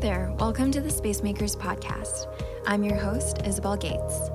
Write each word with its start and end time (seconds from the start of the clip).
There, 0.00 0.32
welcome 0.38 0.70
to 0.70 0.80
the 0.80 0.92
Spacemakers 0.92 1.56
podcast. 1.56 2.32
I'm 2.64 2.84
your 2.84 2.96
host, 2.96 3.38
Isabel 3.44 3.76
Gates. 3.76 4.30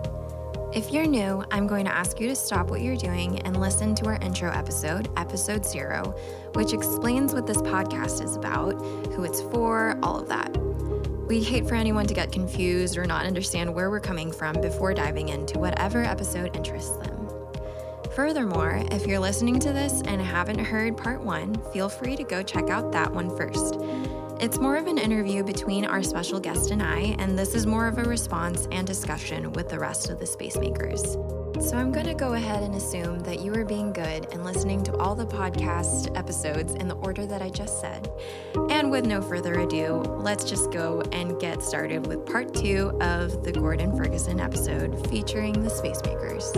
If 0.73 0.91
you're 0.91 1.07
new, 1.07 1.41
I'm 1.51 1.67
going 1.67 1.85
to 1.85 1.95
ask 1.95 2.19
you 2.19 2.27
to 2.27 2.35
stop 2.35 2.69
what 2.69 2.81
you're 2.81 2.97
doing 2.97 3.39
and 3.43 3.61
listen 3.61 3.95
to 3.95 4.07
our 4.07 4.15
intro 4.15 4.51
episode, 4.51 5.09
episode 5.15 5.65
zero, 5.65 6.15
which 6.51 6.73
explains 6.73 7.33
what 7.33 7.47
this 7.47 7.61
podcast 7.61 8.21
is 8.21 8.35
about, 8.35 8.73
who 9.13 9.23
it's 9.23 9.39
for, 9.39 9.97
all 10.03 10.19
of 10.19 10.27
that. 10.27 10.51
We'd 11.29 11.45
hate 11.45 11.65
for 11.65 11.75
anyone 11.75 12.07
to 12.07 12.13
get 12.13 12.33
confused 12.33 12.97
or 12.97 13.05
not 13.05 13.25
understand 13.25 13.73
where 13.73 13.89
we're 13.89 14.01
coming 14.01 14.33
from 14.33 14.59
before 14.59 14.93
diving 14.93 15.29
into 15.29 15.59
whatever 15.59 16.03
episode 16.03 16.57
interests 16.57 16.97
them. 16.97 17.29
Furthermore, 18.13 18.83
if 18.91 19.07
you're 19.07 19.17
listening 19.17 19.59
to 19.61 19.71
this 19.71 20.01
and 20.07 20.21
haven't 20.21 20.59
heard 20.59 20.97
part 20.97 21.21
one, 21.21 21.55
feel 21.71 21.87
free 21.87 22.17
to 22.17 22.23
go 22.25 22.43
check 22.43 22.69
out 22.69 22.91
that 22.91 23.13
one 23.13 23.35
first. 23.37 23.75
It's 24.43 24.59
more 24.59 24.75
of 24.75 24.87
an 24.87 24.97
interview 24.97 25.41
between 25.41 25.85
our 25.85 26.03
special 26.03 26.37
guest 26.37 26.71
and 26.71 26.83
I, 26.83 27.15
and 27.17 27.39
this 27.39 27.55
is 27.55 27.65
more 27.65 27.87
of 27.87 27.97
a 27.97 28.03
response 28.03 28.67
and 28.73 28.85
discussion 28.85 29.53
with 29.53 29.69
the 29.69 29.79
rest 29.79 30.09
of 30.09 30.19
the 30.19 30.25
space 30.25 30.57
makers. 30.57 31.13
So 31.61 31.77
I'm 31.77 31.93
going 31.93 32.07
to 32.07 32.13
go 32.13 32.33
ahead 32.33 32.61
and 32.61 32.75
assume 32.75 33.19
that 33.19 33.39
you 33.39 33.53
are 33.53 33.63
being 33.63 33.93
good 33.93 34.27
and 34.33 34.43
listening 34.43 34.83
to 34.83 34.97
all 34.97 35.15
the 35.15 35.25
podcast 35.25 36.13
episodes 36.17 36.73
in 36.73 36.89
the 36.89 36.95
order 36.95 37.25
that 37.25 37.41
I 37.41 37.51
just 37.51 37.79
said. 37.79 38.11
And 38.69 38.91
with 38.91 39.05
no 39.05 39.21
further 39.21 39.61
ado, 39.61 40.03
let's 40.17 40.43
just 40.43 40.73
go 40.73 41.01
and 41.13 41.39
get 41.39 41.63
started 41.63 42.05
with 42.05 42.25
part 42.25 42.53
two 42.53 42.91
of 42.99 43.45
the 43.45 43.51
Gordon 43.53 43.95
Ferguson 43.95 44.41
episode 44.41 45.09
featuring 45.09 45.63
the 45.63 45.69
space 45.69 46.01
makers. 46.03 46.51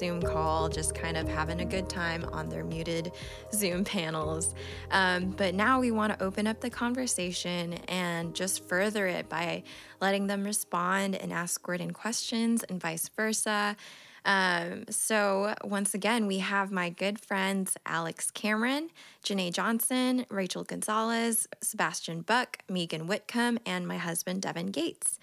Zoom 0.00 0.22
call, 0.22 0.70
just 0.70 0.94
kind 0.94 1.18
of 1.18 1.28
having 1.28 1.60
a 1.60 1.64
good 1.66 1.90
time 1.90 2.24
on 2.32 2.48
their 2.48 2.64
muted 2.64 3.12
Zoom 3.52 3.84
panels. 3.84 4.54
Um, 4.90 5.28
but 5.32 5.54
now 5.54 5.78
we 5.78 5.90
want 5.90 6.18
to 6.18 6.24
open 6.24 6.46
up 6.46 6.58
the 6.60 6.70
conversation 6.70 7.74
and 7.86 8.34
just 8.34 8.64
further 8.64 9.06
it 9.06 9.28
by 9.28 9.62
letting 10.00 10.26
them 10.26 10.42
respond 10.42 11.16
and 11.16 11.34
ask 11.34 11.62
Gordon 11.62 11.90
questions 11.90 12.62
and 12.62 12.80
vice 12.80 13.10
versa. 13.10 13.76
Um, 14.24 14.84
so, 14.88 15.54
once 15.64 15.92
again, 15.92 16.26
we 16.26 16.38
have 16.38 16.72
my 16.72 16.88
good 16.88 17.20
friends 17.20 17.76
Alex 17.84 18.30
Cameron, 18.30 18.88
Janai 19.22 19.52
Johnson, 19.52 20.24
Rachel 20.30 20.64
Gonzalez, 20.64 21.46
Sebastian 21.60 22.22
Buck, 22.22 22.58
Meigan 22.70 23.04
Whitcomb, 23.06 23.58
and 23.66 23.86
my 23.86 23.98
husband 23.98 24.40
Devon 24.40 24.68
Gates. 24.68 25.18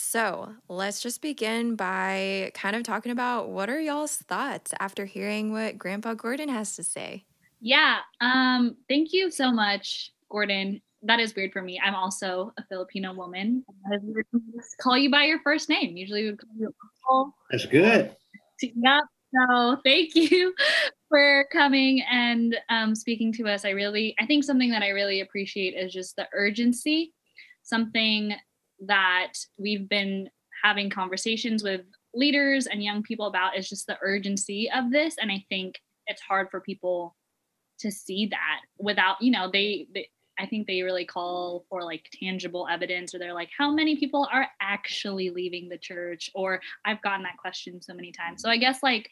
So, 0.00 0.54
let's 0.68 1.00
just 1.00 1.20
begin 1.20 1.74
by 1.74 2.52
kind 2.54 2.76
of 2.76 2.84
talking 2.84 3.10
about 3.10 3.48
what 3.48 3.68
are 3.68 3.80
y'all's 3.80 4.14
thoughts 4.14 4.72
after 4.78 5.04
hearing 5.06 5.52
what 5.52 5.76
Grandpa 5.76 6.14
Gordon 6.14 6.48
has 6.48 6.76
to 6.76 6.84
say? 6.84 7.24
Yeah, 7.60 7.98
um, 8.20 8.76
thank 8.88 9.12
you 9.12 9.28
so 9.32 9.50
much, 9.50 10.12
Gordon. 10.30 10.80
That 11.02 11.18
is 11.18 11.34
weird 11.34 11.52
for 11.52 11.62
me. 11.62 11.80
I'm 11.84 11.96
also 11.96 12.52
a 12.56 12.64
Filipino 12.68 13.12
woman. 13.12 13.64
Call 14.80 14.96
you 14.96 15.10
by 15.10 15.24
your 15.24 15.40
first 15.42 15.68
name. 15.68 15.96
Usually, 15.96 16.22
we 16.22 16.30
would 16.30 16.40
call 16.40 16.56
you 16.56 16.74
Uncle. 17.10 17.34
That's 17.50 17.66
good. 17.66 18.14
Yep. 18.62 19.02
So 19.34 19.78
thank 19.84 20.14
you 20.14 20.54
for 21.08 21.44
coming 21.52 22.04
and 22.08 22.56
um, 22.68 22.94
speaking 22.94 23.32
to 23.32 23.48
us. 23.48 23.64
I 23.64 23.70
really, 23.70 24.14
I 24.20 24.26
think 24.26 24.44
something 24.44 24.70
that 24.70 24.82
I 24.82 24.90
really 24.90 25.22
appreciate 25.22 25.74
is 25.74 25.92
just 25.92 26.14
the 26.14 26.28
urgency. 26.32 27.12
Something 27.64 28.36
that 28.86 29.32
we've 29.56 29.88
been 29.88 30.28
having 30.62 30.90
conversations 30.90 31.62
with 31.62 31.82
leaders 32.14 32.66
and 32.66 32.82
young 32.82 33.02
people 33.02 33.26
about 33.26 33.56
is 33.56 33.68
just 33.68 33.86
the 33.86 33.98
urgency 34.02 34.70
of 34.74 34.90
this, 34.90 35.16
and 35.20 35.30
I 35.30 35.44
think 35.48 35.80
it's 36.06 36.22
hard 36.22 36.50
for 36.50 36.60
people 36.60 37.16
to 37.80 37.90
see 37.90 38.26
that 38.26 38.60
without, 38.78 39.20
you 39.20 39.30
know, 39.30 39.50
they, 39.52 39.86
they 39.94 40.08
I 40.40 40.46
think 40.46 40.66
they 40.66 40.82
really 40.82 41.04
call 41.04 41.64
for 41.68 41.82
like 41.82 42.08
tangible 42.12 42.68
evidence, 42.70 43.12
or 43.14 43.18
they're 43.18 43.34
like, 43.34 43.50
how 43.56 43.72
many 43.72 43.96
people 43.96 44.28
are 44.32 44.46
actually 44.60 45.30
leaving 45.30 45.68
the 45.68 45.78
church? 45.78 46.30
Or 46.34 46.60
I've 46.84 47.02
gotten 47.02 47.24
that 47.24 47.36
question 47.38 47.82
so 47.82 47.92
many 47.92 48.12
times. 48.12 48.42
So 48.42 48.48
I 48.48 48.56
guess 48.56 48.82
like, 48.82 49.10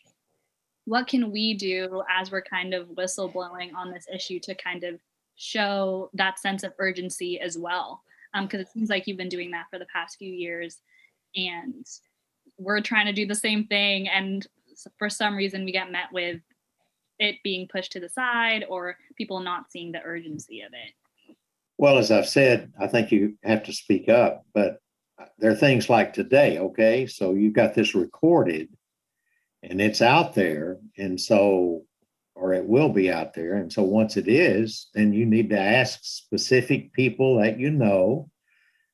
what 0.85 1.09
can 1.09 1.33
we 1.33 1.55
do 1.55 2.03
as 2.09 2.31
we're 2.31 2.43
kind 2.43 2.75
of 2.75 2.87
whistleblowing 2.91 3.75
on 3.77 3.93
this 3.93 4.07
issue 4.13 4.39
to 4.41 4.55
kind 4.55 4.85
of 4.85 5.01
show 5.35 6.11
that 6.15 6.39
sense 6.39 6.63
of 6.63 6.73
urgency 6.79 7.41
as 7.41 7.59
well? 7.59 8.03
Because 8.43 8.59
um, 8.59 8.61
it 8.61 8.69
seems 8.73 8.89
like 8.91 9.07
you've 9.07 9.17
been 9.17 9.29
doing 9.29 9.51
that 9.53 9.67
for 9.71 9.79
the 9.79 9.87
past 9.87 10.17
few 10.19 10.33
years, 10.33 10.79
and 11.35 11.87
we're 12.59 12.81
trying 12.81 13.07
to 13.07 13.13
do 13.13 13.27
the 13.27 13.35
same 13.35 13.67
thing. 13.67 14.09
And 14.09 14.47
for 14.99 15.09
some 15.09 15.37
reason, 15.37 15.65
we 15.65 15.73
get 15.73 15.93
met 15.93 16.13
with 16.13 16.41
it 17.19 17.37
being 17.43 17.69
pushed 17.69 17.93
to 17.93 18.01
the 18.01 18.09
side 18.09 18.65
or 18.69 18.97
people 19.17 19.41
not 19.41 19.71
seeing 19.71 19.93
the 19.93 20.03
urgency 20.03 20.61
of 20.61 20.73
it. 20.73 21.37
Well, 21.79 21.99
as 21.99 22.11
I've 22.11 22.29
said, 22.29 22.73
I 22.81 22.87
think 22.87 23.13
you 23.13 23.37
have 23.43 23.63
to 23.65 23.73
speak 23.73 24.09
up, 24.09 24.45
but 24.55 24.81
there 25.39 25.51
are 25.51 25.57
things 25.57 25.89
like 25.89 26.13
today, 26.13 26.59
okay? 26.59 27.07
So 27.07 27.35
you've 27.35 27.53
got 27.53 27.75
this 27.75 27.95
recorded 27.95 28.69
and 29.63 29.81
it's 29.81 30.03
out 30.03 30.35
there. 30.35 30.79
And 30.97 31.21
so, 31.21 31.83
or 32.37 32.53
it 32.53 32.65
will 32.65 32.91
be 32.91 33.11
out 33.11 33.35
there. 33.35 33.55
And 33.55 33.73
so 33.73 33.83
once 33.83 34.17
it 34.17 34.29
is, 34.29 34.89
then 34.95 35.13
you 35.13 35.27
need 35.27 35.51
to 35.51 35.59
ask 35.59 36.01
specific 36.03 36.93
people 36.93 37.41
that 37.41 37.59
you 37.59 37.71
know, 37.71 38.31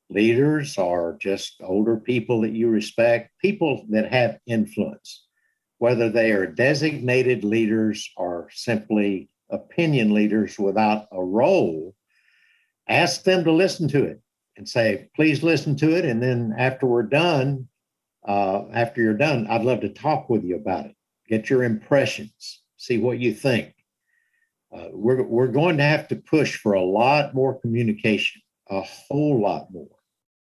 leaders 0.09 0.77
or 0.77 1.17
just 1.19 1.55
older 1.61 1.97
people 1.97 2.41
that 2.41 2.51
you 2.51 2.69
respect, 2.69 3.31
people 3.41 3.85
that 3.89 4.11
have 4.11 4.39
influence, 4.47 5.25
whether 5.77 6.09
they 6.09 6.31
are 6.31 6.45
designated 6.45 7.43
leaders 7.43 8.09
or 8.17 8.49
simply 8.51 9.29
opinion 9.49 10.13
leaders 10.13 10.57
without 10.57 11.07
a 11.11 11.23
role 11.23 11.93
ask 12.87 13.23
them 13.23 13.43
to 13.43 13.51
listen 13.51 13.87
to 13.89 14.03
it 14.03 14.21
and 14.57 14.67
say, 14.67 15.09
please 15.15 15.43
listen 15.43 15.75
to 15.77 15.95
it. 15.95 16.05
And 16.05 16.21
then 16.21 16.53
after 16.57 16.85
we're 16.85 17.03
done, 17.03 17.67
uh, 18.27 18.63
after 18.71 19.01
you're 19.01 19.13
done, 19.13 19.47
I'd 19.47 19.63
love 19.63 19.81
to 19.81 19.89
talk 19.89 20.29
with 20.29 20.43
you 20.43 20.55
about 20.55 20.85
it. 20.85 20.95
Get 21.27 21.49
your 21.49 21.63
impressions, 21.63 22.61
see 22.83 22.97
what 22.97 23.19
you 23.19 23.33
think. 23.33 23.73
Uh, 24.75 24.87
we're, 24.91 25.23
we're 25.23 25.47
going 25.47 25.77
to 25.77 25.83
have 25.83 26.07
to 26.09 26.15
push 26.15 26.57
for 26.57 26.73
a 26.73 26.81
lot 26.81 27.33
more 27.33 27.59
communication, 27.59 28.41
a 28.69 28.81
whole 28.81 29.39
lot 29.39 29.67
more. 29.71 29.87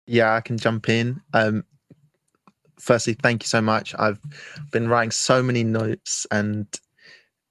Yeah, 0.07 0.33
I 0.33 0.41
can 0.41 0.57
jump 0.57 0.89
in. 0.89 1.21
Um, 1.33 1.63
firstly, 2.79 3.13
thank 3.13 3.43
you 3.43 3.47
so 3.47 3.61
much. 3.61 3.95
I've 3.97 4.19
been 4.71 4.87
writing 4.87 5.11
so 5.11 5.41
many 5.41 5.63
notes 5.63 6.25
and 6.31 6.67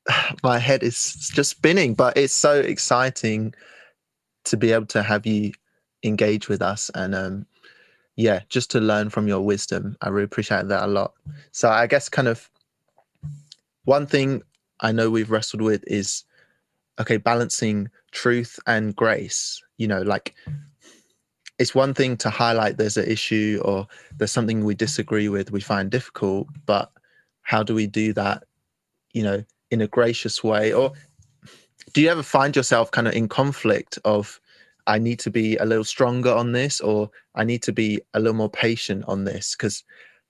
my 0.42 0.58
head 0.58 0.82
is 0.82 1.30
just 1.32 1.50
spinning, 1.50 1.94
but 1.94 2.16
it's 2.16 2.34
so 2.34 2.60
exciting 2.60 3.54
to 4.44 4.56
be 4.56 4.72
able 4.72 4.86
to 4.86 5.02
have 5.02 5.26
you 5.26 5.52
engage 6.04 6.48
with 6.48 6.62
us 6.62 6.88
and 6.94 7.16
um 7.16 7.44
yeah 8.14 8.40
just 8.48 8.70
to 8.70 8.78
learn 8.78 9.10
from 9.10 9.26
your 9.26 9.40
wisdom 9.40 9.96
i 10.02 10.08
really 10.08 10.24
appreciate 10.24 10.68
that 10.68 10.84
a 10.84 10.86
lot 10.86 11.14
so 11.50 11.68
i 11.68 11.84
guess 11.84 12.08
kind 12.08 12.28
of 12.28 12.48
one 13.86 14.06
thing 14.06 14.42
i 14.80 14.92
know 14.92 15.10
we've 15.10 15.30
wrestled 15.30 15.62
with 15.62 15.82
is 15.86 16.24
okay 17.00 17.16
balancing 17.16 17.88
truth 18.12 18.58
and 18.66 18.96
grace 18.96 19.62
you 19.76 19.86
know 19.86 20.02
like 20.02 20.34
it's 21.58 21.74
one 21.74 21.94
thing 21.94 22.16
to 22.16 22.28
highlight 22.28 22.76
there's 22.76 22.98
an 22.98 23.08
issue 23.08 23.60
or 23.64 23.86
there's 24.18 24.32
something 24.32 24.64
we 24.64 24.74
disagree 24.74 25.28
with 25.28 25.50
we 25.50 25.60
find 25.60 25.90
difficult 25.90 26.46
but 26.66 26.90
how 27.42 27.62
do 27.62 27.74
we 27.74 27.86
do 27.86 28.12
that 28.12 28.44
you 29.12 29.22
know 29.22 29.42
in 29.70 29.80
a 29.80 29.88
gracious 29.88 30.42
way? 30.42 30.72
Or 30.72 30.92
do 31.92 32.00
you 32.00 32.08
ever 32.08 32.22
find 32.22 32.54
yourself 32.54 32.90
kind 32.90 33.08
of 33.08 33.14
in 33.14 33.28
conflict 33.28 33.98
of 34.04 34.40
I 34.86 34.98
need 34.98 35.18
to 35.20 35.30
be 35.30 35.56
a 35.56 35.64
little 35.64 35.84
stronger 35.84 36.32
on 36.32 36.52
this 36.52 36.80
or 36.80 37.10
I 37.34 37.44
need 37.44 37.62
to 37.64 37.72
be 37.72 38.00
a 38.14 38.20
little 38.20 38.36
more 38.36 38.50
patient 38.50 39.04
on 39.08 39.24
this? 39.24 39.54
Because 39.56 39.84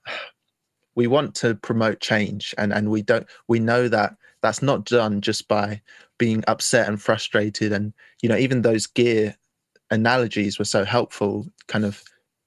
we 0.95 1.07
want 1.07 1.35
to 1.35 1.55
promote 1.55 2.01
change 2.01 2.55
and 2.57 2.73
and 2.73 2.91
we 2.91 3.03
don't 3.03 3.27
we 3.49 3.59
know 3.59 3.87
that 3.87 4.17
that's 4.47 4.63
not 4.63 4.85
done 4.85 5.21
just 5.21 5.49
by 5.49 5.81
being 6.19 6.43
upset 6.49 6.89
and 6.89 7.03
frustrated 7.03 7.73
and 7.73 7.93
you 8.23 8.29
know 8.29 8.37
even 8.37 8.63
those 8.63 8.87
gear 8.87 9.37
analogies 9.91 10.59
were 10.59 10.65
so 10.65 10.85
helpful 10.85 11.47
kind 11.69 11.85
of 11.85 12.03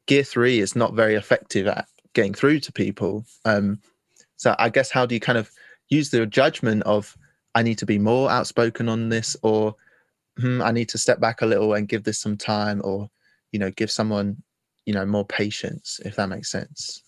gear 0.08 0.24
3 0.24 0.60
is 0.60 0.76
not 0.76 0.94
very 0.94 1.16
effective 1.16 1.68
at 1.68 1.88
getting 2.14 2.34
through 2.34 2.60
to 2.60 2.72
people 2.72 3.24
um 3.46 3.80
so 4.38 4.56
i 4.58 4.70
guess 4.70 4.90
how 4.90 5.06
do 5.06 5.14
you 5.14 5.22
kind 5.22 5.38
of 5.38 5.52
use 5.90 6.10
the 6.10 6.26
judgment 6.26 6.84
of 6.84 7.18
I 7.56 7.64
need 7.64 7.78
to 7.80 7.86
be 7.86 7.98
more 7.98 8.30
outspoken 8.30 8.90
on 8.90 9.10
this, 9.10 9.36
or 9.42 9.76
hmm, 10.38 10.62
I 10.62 10.72
need 10.72 10.90
to 10.90 10.98
step 10.98 11.20
back 11.20 11.42
a 11.42 11.46
little 11.46 11.74
and 11.74 11.88
give 11.88 12.04
this 12.04 12.20
some 12.20 12.38
time, 12.38 12.82
or 12.84 13.10
you 13.52 13.60
know, 13.60 13.72
give 13.72 13.92
someone 13.92 14.42
you 14.86 14.94
know 14.94 15.06
more 15.06 15.26
patience, 15.26 16.00
if 16.06 16.16
that 16.16 16.30
makes 16.30 16.52
sense. 16.52 17.04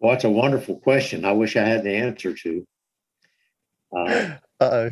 Well, 0.00 0.12
that's 0.12 0.24
a 0.24 0.30
wonderful 0.30 0.76
question. 0.78 1.24
I 1.24 1.32
wish 1.32 1.56
I 1.56 1.64
had 1.64 1.84
the 1.84 1.94
answer 1.94 2.32
to. 2.32 2.64
Uh 3.94 4.36
oh. 4.60 4.90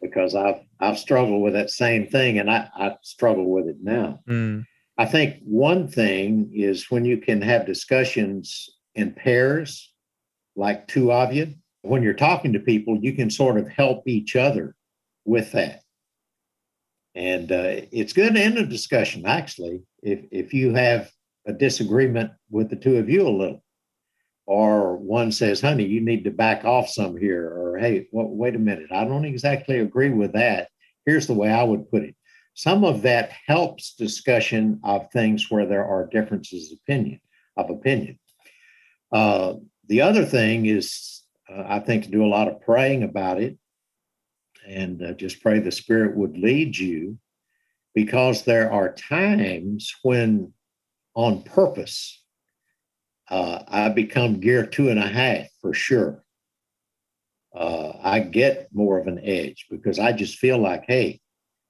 because 0.00 0.34
I've 0.34 0.60
I've 0.80 0.98
struggled 0.98 1.42
with 1.42 1.54
that 1.54 1.70
same 1.70 2.06
thing, 2.06 2.38
and 2.38 2.50
I 2.50 2.68
I 2.74 2.96
struggle 3.02 3.50
with 3.50 3.68
it 3.68 3.76
now. 3.82 4.20
Mm. 4.28 4.64
I 4.98 5.06
think 5.06 5.36
one 5.44 5.88
thing 5.88 6.50
is 6.52 6.90
when 6.90 7.04
you 7.04 7.18
can 7.18 7.40
have 7.40 7.66
discussions 7.66 8.68
in 8.94 9.12
pairs, 9.12 9.92
like 10.54 10.86
two 10.86 11.10
of 11.12 11.32
you, 11.32 11.54
when 11.82 12.02
you're 12.02 12.14
talking 12.14 12.52
to 12.52 12.60
people, 12.60 12.98
you 13.00 13.14
can 13.14 13.30
sort 13.30 13.58
of 13.58 13.68
help 13.68 14.06
each 14.06 14.36
other 14.36 14.74
with 15.24 15.52
that. 15.52 15.80
And 17.14 17.50
uh, 17.52 17.82
it's 17.90 18.12
good 18.12 18.34
to 18.34 18.40
end 18.40 18.58
a 18.58 18.66
discussion, 18.66 19.26
actually, 19.26 19.82
if, 20.02 20.20
if 20.30 20.54
you 20.54 20.72
have 20.74 21.10
a 21.46 21.52
disagreement 21.52 22.30
with 22.50 22.70
the 22.70 22.76
two 22.76 22.96
of 22.96 23.10
you 23.10 23.26
a 23.26 23.28
little. 23.28 23.62
Or 24.46 24.96
one 24.96 25.30
says, 25.30 25.60
honey, 25.60 25.84
you 25.84 26.00
need 26.00 26.24
to 26.24 26.30
back 26.30 26.64
off 26.64 26.88
some 26.88 27.16
here. 27.16 27.46
Or, 27.46 27.78
hey, 27.78 28.08
well, 28.10 28.28
wait 28.28 28.56
a 28.56 28.58
minute, 28.58 28.90
I 28.90 29.04
don't 29.04 29.24
exactly 29.24 29.78
agree 29.78 30.10
with 30.10 30.32
that. 30.32 30.68
Here's 31.06 31.26
the 31.26 31.34
way 31.34 31.50
I 31.50 31.62
would 31.62 31.90
put 31.90 32.02
it. 32.02 32.16
Some 32.54 32.84
of 32.84 33.02
that 33.02 33.32
helps 33.46 33.94
discussion 33.94 34.80
of 34.84 35.10
things 35.10 35.50
where 35.50 35.66
there 35.66 35.86
are 35.86 36.06
differences 36.06 36.72
of 36.72 36.78
opinion 36.82 37.20
of 37.56 37.70
opinion. 37.70 38.18
Uh, 39.12 39.54
the 39.88 40.00
other 40.00 40.24
thing 40.24 40.66
is, 40.66 41.22
uh, 41.50 41.64
I 41.66 41.78
think, 41.80 42.04
to 42.04 42.10
do 42.10 42.24
a 42.24 42.28
lot 42.28 42.48
of 42.48 42.60
praying 42.62 43.02
about 43.02 43.40
it 43.40 43.58
and 44.66 45.02
uh, 45.02 45.12
just 45.12 45.42
pray 45.42 45.58
the 45.58 45.72
Spirit 45.72 46.16
would 46.16 46.38
lead 46.38 46.76
you 46.76 47.18
because 47.94 48.42
there 48.42 48.72
are 48.72 48.94
times 48.94 49.94
when, 50.02 50.52
on 51.14 51.42
purpose, 51.42 52.21
uh, 53.32 53.64
I 53.66 53.88
become 53.88 54.40
gear 54.40 54.66
two 54.66 54.90
and 54.90 54.98
a 54.98 55.08
half 55.08 55.46
for 55.62 55.72
sure. 55.72 56.22
Uh, 57.54 57.92
I 58.02 58.20
get 58.20 58.68
more 58.72 58.98
of 58.98 59.06
an 59.06 59.20
edge 59.24 59.66
because 59.70 59.98
I 59.98 60.12
just 60.12 60.38
feel 60.38 60.58
like, 60.58 60.84
hey, 60.86 61.18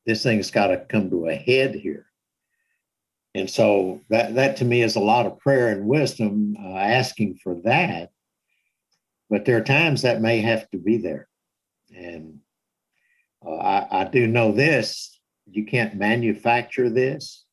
this 0.04 0.24
thing's 0.24 0.50
got 0.50 0.66
to 0.68 0.78
come 0.78 1.08
to 1.10 1.28
a 1.28 1.34
head 1.36 1.76
here. 1.76 2.06
And 3.36 3.48
so 3.48 4.00
that, 4.10 4.34
that 4.34 4.56
to 4.56 4.64
me 4.64 4.82
is 4.82 4.96
a 4.96 5.00
lot 5.00 5.24
of 5.24 5.38
prayer 5.38 5.68
and 5.68 5.86
wisdom 5.86 6.56
uh, 6.60 6.74
asking 6.76 7.36
for 7.36 7.54
that. 7.62 8.10
But 9.30 9.44
there 9.44 9.56
are 9.56 9.62
times 9.62 10.02
that 10.02 10.20
may 10.20 10.40
have 10.40 10.68
to 10.70 10.78
be 10.78 10.96
there. 10.96 11.28
And 11.94 12.40
uh, 13.46 13.54
I, 13.54 14.00
I 14.00 14.04
do 14.04 14.26
know 14.26 14.50
this 14.50 15.20
you 15.48 15.64
can't 15.64 15.94
manufacture 15.94 16.90
this, 16.90 17.44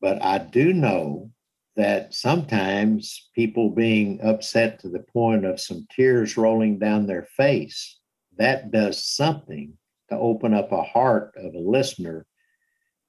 but 0.00 0.20
I 0.22 0.38
do 0.38 0.72
know 0.72 1.30
that 1.76 2.14
sometimes 2.14 3.28
people 3.34 3.70
being 3.70 4.18
upset 4.22 4.80
to 4.80 4.88
the 4.88 5.04
point 5.12 5.44
of 5.44 5.60
some 5.60 5.86
tears 5.94 6.36
rolling 6.36 6.78
down 6.78 7.06
their 7.06 7.26
face, 7.36 7.98
that 8.38 8.70
does 8.70 9.04
something 9.04 9.74
to 10.08 10.16
open 10.16 10.54
up 10.54 10.72
a 10.72 10.82
heart 10.82 11.34
of 11.36 11.54
a 11.54 11.58
listener 11.58 12.26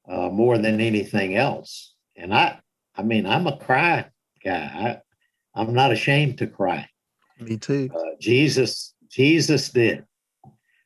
uh, 0.10 0.30
more 0.30 0.58
than 0.58 0.82
anything 0.82 1.36
else. 1.36 1.96
And 2.16 2.34
I, 2.34 2.60
I 2.96 3.04
mean, 3.04 3.26
I'm 3.26 3.48
a 3.48 3.58
cry 3.58 4.06
guy. 4.44 5.02
I, 5.56 5.60
I'm 5.60 5.74
not 5.74 5.92
ashamed 5.92 6.38
to 6.40 6.48
cry. 6.48 6.88
Me 7.40 7.58
too. 7.58 7.90
Uh, 7.94 8.16
Jesus, 8.20 8.94
Jesus 9.10 9.70
did 9.70 10.04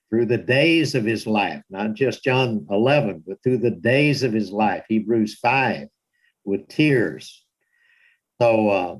through 0.09 0.25
the 0.25 0.37
days 0.37 0.93
of 0.93 1.05
his 1.05 1.25
life, 1.25 1.63
not 1.69 1.93
just 1.93 2.23
John 2.23 2.67
11, 2.69 3.23
but 3.25 3.41
through 3.41 3.59
the 3.59 3.71
days 3.71 4.23
of 4.23 4.33
his 4.33 4.51
life, 4.51 4.83
Hebrews 4.89 5.39
5, 5.39 5.87
with 6.43 6.67
tears. 6.67 7.45
So 8.41 8.69
uh, 8.69 8.95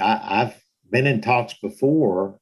I, 0.00 0.40
I've 0.40 0.64
been 0.90 1.06
in 1.06 1.20
talks 1.20 1.54
before 1.54 2.40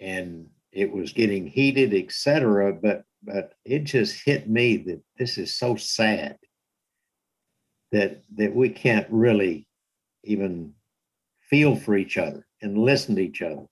and 0.00 0.46
it 0.72 0.90
was 0.90 1.12
getting 1.12 1.46
heated, 1.46 1.92
etc. 1.92 2.72
But 2.72 3.04
but 3.22 3.52
it 3.66 3.80
just 3.80 4.24
hit 4.24 4.48
me 4.48 4.78
that 4.78 5.02
this 5.18 5.36
is 5.36 5.54
so 5.54 5.76
sad 5.76 6.38
that 7.90 8.22
that 8.36 8.54
we 8.54 8.70
can't 8.70 9.06
really 9.10 9.68
even 10.24 10.72
feel 11.50 11.76
for 11.76 11.94
each 11.94 12.16
other 12.16 12.46
and 12.62 12.78
listen 12.78 13.16
to 13.16 13.22
each 13.22 13.42
other. 13.42 13.66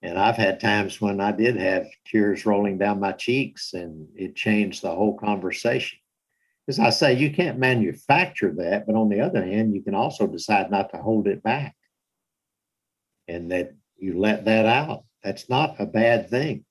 And 0.00 0.20
I've 0.20 0.36
had 0.36 0.60
times 0.60 1.00
when 1.00 1.20
I 1.20 1.32
did 1.32 1.56
have 1.56 1.88
tears 2.06 2.46
rolling 2.46 2.78
down 2.78 3.00
my 3.00 3.10
cheeks 3.10 3.72
and 3.72 4.06
it 4.14 4.36
changed 4.36 4.82
the 4.82 4.94
whole 4.94 5.18
conversation. 5.18 5.98
As 6.68 6.78
I 6.78 6.90
say, 6.90 7.14
you 7.14 7.32
can't 7.32 7.58
manufacture 7.58 8.52
that, 8.58 8.86
but 8.86 8.94
on 8.94 9.08
the 9.08 9.20
other 9.20 9.44
hand, 9.44 9.74
you 9.74 9.82
can 9.82 9.94
also 9.94 10.26
decide 10.26 10.70
not 10.70 10.90
to 10.90 10.98
hold 10.98 11.26
it 11.26 11.42
back 11.42 11.74
and 13.26 13.50
that 13.50 13.74
you 13.96 14.18
let 14.18 14.44
that 14.44 14.66
out. 14.66 15.04
That's 15.22 15.48
not 15.48 15.76
a 15.80 15.86
bad 15.86 16.30
thing. 16.30 16.64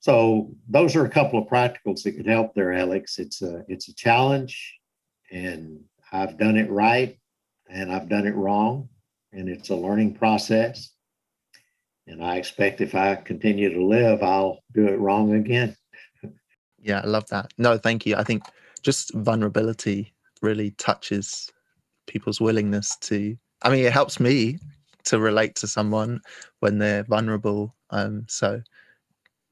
So 0.00 0.52
those 0.68 0.96
are 0.96 1.04
a 1.04 1.10
couple 1.10 1.40
of 1.40 1.48
practicals 1.48 2.02
that 2.02 2.16
could 2.16 2.26
help 2.26 2.54
there, 2.54 2.72
Alex. 2.72 3.18
It's 3.18 3.40
a 3.42 3.64
it's 3.68 3.88
a 3.88 3.94
challenge, 3.94 4.74
and 5.30 5.80
I've 6.12 6.38
done 6.38 6.56
it 6.56 6.70
right, 6.70 7.16
and 7.70 7.92
I've 7.92 8.08
done 8.08 8.26
it 8.26 8.34
wrong, 8.34 8.88
and 9.32 9.48
it's 9.48 9.70
a 9.70 9.76
learning 9.76 10.14
process. 10.14 10.90
And 12.08 12.22
I 12.22 12.36
expect 12.36 12.80
if 12.80 12.96
I 12.96 13.14
continue 13.14 13.72
to 13.72 13.84
live, 13.84 14.24
I'll 14.24 14.58
do 14.72 14.88
it 14.88 14.98
wrong 14.98 15.34
again. 15.34 15.76
Yeah, 16.82 17.00
I 17.02 17.06
love 17.06 17.28
that. 17.28 17.52
No, 17.58 17.78
thank 17.78 18.04
you. 18.06 18.16
I 18.16 18.24
think 18.24 18.44
just 18.82 19.14
vulnerability 19.14 20.12
really 20.42 20.72
touches 20.72 21.50
people's 22.06 22.40
willingness 22.40 22.96
to. 22.96 23.36
I 23.62 23.70
mean, 23.70 23.84
it 23.84 23.92
helps 23.92 24.18
me 24.18 24.58
to 25.04 25.18
relate 25.18 25.54
to 25.56 25.66
someone 25.66 26.20
when 26.60 26.78
they're 26.78 27.04
vulnerable. 27.04 27.74
Um, 27.90 28.24
so 28.28 28.62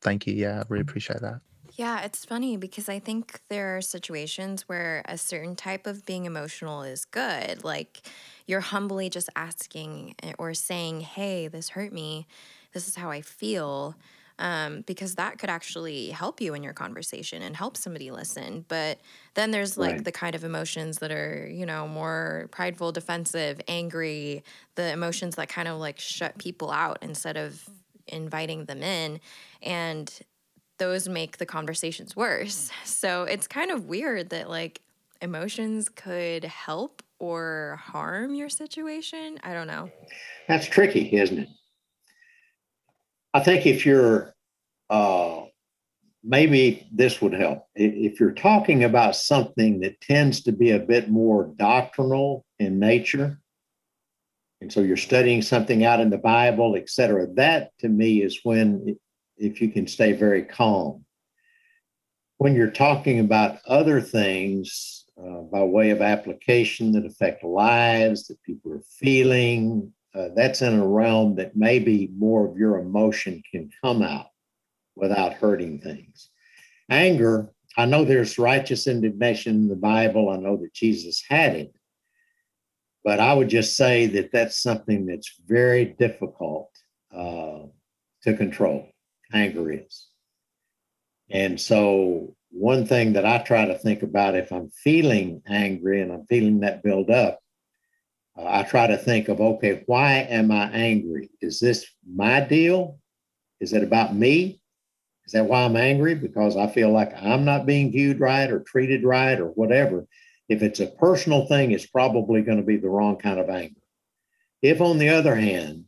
thank 0.03 0.27
you. 0.27 0.35
Yeah, 0.35 0.61
I 0.61 0.65
really 0.69 0.82
appreciate 0.82 1.21
that. 1.21 1.41
Yeah, 1.77 2.03
it's 2.03 2.25
funny 2.25 2.56
because 2.56 2.88
I 2.88 2.99
think 2.99 3.41
there 3.49 3.77
are 3.77 3.81
situations 3.81 4.69
where 4.69 5.03
a 5.06 5.17
certain 5.17 5.56
type 5.56 5.87
of 5.87 6.05
being 6.05 6.25
emotional 6.27 6.82
is 6.82 7.05
good. 7.05 7.65
Like 7.65 8.03
you're 8.47 8.61
humbly 8.61 9.09
just 9.09 9.31
asking 9.37 10.17
eh, 10.23 10.32
or 10.38 10.53
saying, 10.53 11.00
hey, 11.00 11.49
this 11.49 11.71
hurt 11.71 11.93
me. 11.93 12.27
This 12.73 12.88
is 12.88 12.97
how 12.97 13.11
I 13.11 13.21
feel. 13.23 13.94
Um, 14.40 14.84
because 14.87 15.16
that 15.16 15.38
could 15.38 15.50
actually 15.50 16.08
help 16.08 16.40
you 16.40 16.54
in 16.54 16.62
your 16.62 16.72
conversation 16.72 17.42
and 17.42 17.54
help 17.54 17.76
somebody 17.76 18.10
listen. 18.10 18.64
But 18.69 18.98
then 19.34 19.50
there's 19.50 19.76
like 19.76 19.92
right. 19.92 20.04
the 20.04 20.12
kind 20.12 20.34
of 20.34 20.44
emotions 20.44 20.96
that 21.00 21.12
are, 21.12 21.46
you 21.46 21.66
know, 21.66 21.87
more 21.87 22.48
prideful, 22.50 22.90
defensive, 22.90 23.60
angry, 23.69 24.42
the 24.76 24.90
emotions 24.92 25.37
that 25.37 25.50
kind 25.50 25.69
of 25.69 25.78
like 25.78 25.98
shut 25.98 26.38
people 26.38 26.70
out 26.70 26.98
instead 27.02 27.37
of 27.37 27.69
inviting 28.08 28.64
them 28.64 28.82
in. 28.82 29.20
And 29.62 30.10
those 30.78 31.06
make 31.06 31.36
the 31.36 31.46
conversations 31.46 32.16
worse. 32.16 32.70
So 32.84 33.24
it's 33.24 33.46
kind 33.46 33.70
of 33.70 33.86
weird 33.86 34.31
that 34.31 34.48
like 34.48 34.81
emotions 35.20 35.88
could 35.88 36.44
help 36.44 37.03
or 37.19 37.79
harm 37.82 38.34
your 38.34 38.48
situation. 38.48 39.38
I 39.44 39.53
don't 39.53 39.67
know. 39.67 39.91
That's 40.48 40.67
tricky, 40.67 41.12
isn't 41.12 41.38
it? 41.41 41.48
I 43.32 43.41
think 43.41 43.67
if 43.67 43.87
you're, 43.87 44.34
uh, 44.89 45.44
maybe 46.22 46.89
this 46.93 47.22
would 47.22 47.32
help. 47.32 47.67
If 47.75 48.20
you're 48.20 48.32
talking 48.32 48.84
about 48.84 49.17
something 49.17 49.81
that 49.81 50.01
tends 50.01 50.43
to 50.43 50.53
be 50.53 50.72
a 50.72 50.79
bit 50.79 51.08
more 51.08 51.53
doctrinal 51.56 52.44
in 52.58 52.79
nature, 52.79 53.41
and 54.60 54.70
so 54.70 54.81
you're 54.81 54.96
studying 54.96 55.43
something 55.43 55.84
out 55.84 56.01
in 56.01 56.10
the 56.10 56.19
Bible, 56.19 56.77
et 56.77 56.91
cetera, 56.91 57.27
that 57.34 57.70
to 57.79 57.89
me 57.89 58.22
is 58.22 58.41
when 58.43 58.99
if 59.39 59.63
you 59.63 59.70
can 59.70 59.87
stay 59.87 60.13
very 60.13 60.43
calm. 60.43 61.05
When 62.37 62.55
you're 62.55 62.70
talking 62.70 63.20
about 63.20 63.58
other 63.67 64.01
things 64.03 65.06
uh, 65.19 65.43
by 65.51 65.63
way 65.63 65.91
of 65.91 66.03
application 66.03 66.93
that 66.93 67.06
affect 67.06 67.43
lives, 67.44 68.27
that 68.27 68.43
people 68.43 68.72
are 68.72 68.82
feeling, 68.99 69.93
uh, 70.14 70.29
that's 70.34 70.62
in 70.62 70.79
a 70.79 70.86
realm 70.86 71.36
that 71.36 71.56
maybe 71.56 72.10
more 72.17 72.46
of 72.46 72.56
your 72.56 72.79
emotion 72.79 73.43
can 73.50 73.70
come 73.82 74.02
out 74.02 74.26
without 74.96 75.34
hurting 75.34 75.81
things. 75.81 76.31
Anger, 76.88 77.50
I 77.76 77.86
know 77.86 78.05
there's 78.05 78.38
righteous 78.38 78.86
indignation 78.86 79.55
in 79.55 79.69
the 79.69 79.76
Bible. 79.76 80.29
I 80.29 80.36
know 80.36 80.56
that 80.56 80.74
Jesus 80.74 81.22
had 81.29 81.55
it. 81.55 81.72
But 83.05 83.20
I 83.20 83.32
would 83.32 83.48
just 83.48 83.76
say 83.76 84.06
that 84.06 84.31
that's 84.32 84.60
something 84.60 85.06
that's 85.06 85.40
very 85.46 85.84
difficult 85.84 86.70
uh, 87.14 87.60
to 88.24 88.36
control 88.36 88.88
anger 89.32 89.72
is. 89.72 90.08
And 91.31 91.60
so, 91.60 92.34
one 92.50 92.84
thing 92.84 93.12
that 93.12 93.24
I 93.24 93.38
try 93.38 93.64
to 93.64 93.79
think 93.79 94.02
about 94.02 94.34
if 94.34 94.52
I'm 94.52 94.70
feeling 94.70 95.40
angry 95.46 96.02
and 96.02 96.12
I'm 96.12 96.26
feeling 96.26 96.60
that 96.60 96.82
build 96.82 97.10
up, 97.10 97.38
uh, 98.41 98.49
I 98.49 98.63
try 98.63 98.87
to 98.87 98.97
think 98.97 99.29
of, 99.29 99.41
okay, 99.41 99.82
why 99.87 100.15
am 100.15 100.51
I 100.51 100.70
angry? 100.70 101.31
Is 101.41 101.61
this 101.61 101.87
my 102.06 102.41
deal? 102.41 102.99
Is 103.61 103.73
it 103.73 103.82
about 103.82 104.15
me? 104.15 104.61
Is 105.27 105.32
that 105.32 105.47
why 105.47 105.65
I'm 105.65 105.77
angry? 105.77 106.15
Because 106.15 106.56
I 106.56 106.67
feel 106.67 106.91
like 106.91 107.13
I'm 107.20 107.44
not 107.44 107.67
being 107.67 107.93
viewed 107.93 108.20
right 108.20 108.51
or 108.51 108.61
treated 108.61 109.05
right 109.05 109.39
or 109.39 109.49
whatever. 109.49 110.06
If 110.49 110.63
it's 110.63 110.81
a 110.81 110.87
personal 110.87 111.47
thing, 111.47 111.70
it's 111.70 111.87
probably 111.87 112.43
going 112.43 112.59
to 112.59 112.65
be 112.65 112.77
the 112.77 112.89
wrong 112.89 113.17
kind 113.17 113.39
of 113.39 113.49
anger. 113.49 113.81
If, 114.63 114.81
on 114.81 114.99
the 114.99 115.11
other 115.11 115.35
hand, 115.35 115.85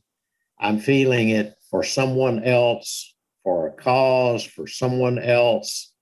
I'm 0.61 0.79
feeling 0.79 1.31
it 1.31 1.55
for 1.71 1.83
someone 1.83 2.45
else 2.45 3.15
for 3.43 3.67
a 3.67 3.73
cause, 3.73 4.45
for 4.45 4.67
someone 4.67 5.19
else, 5.19 5.93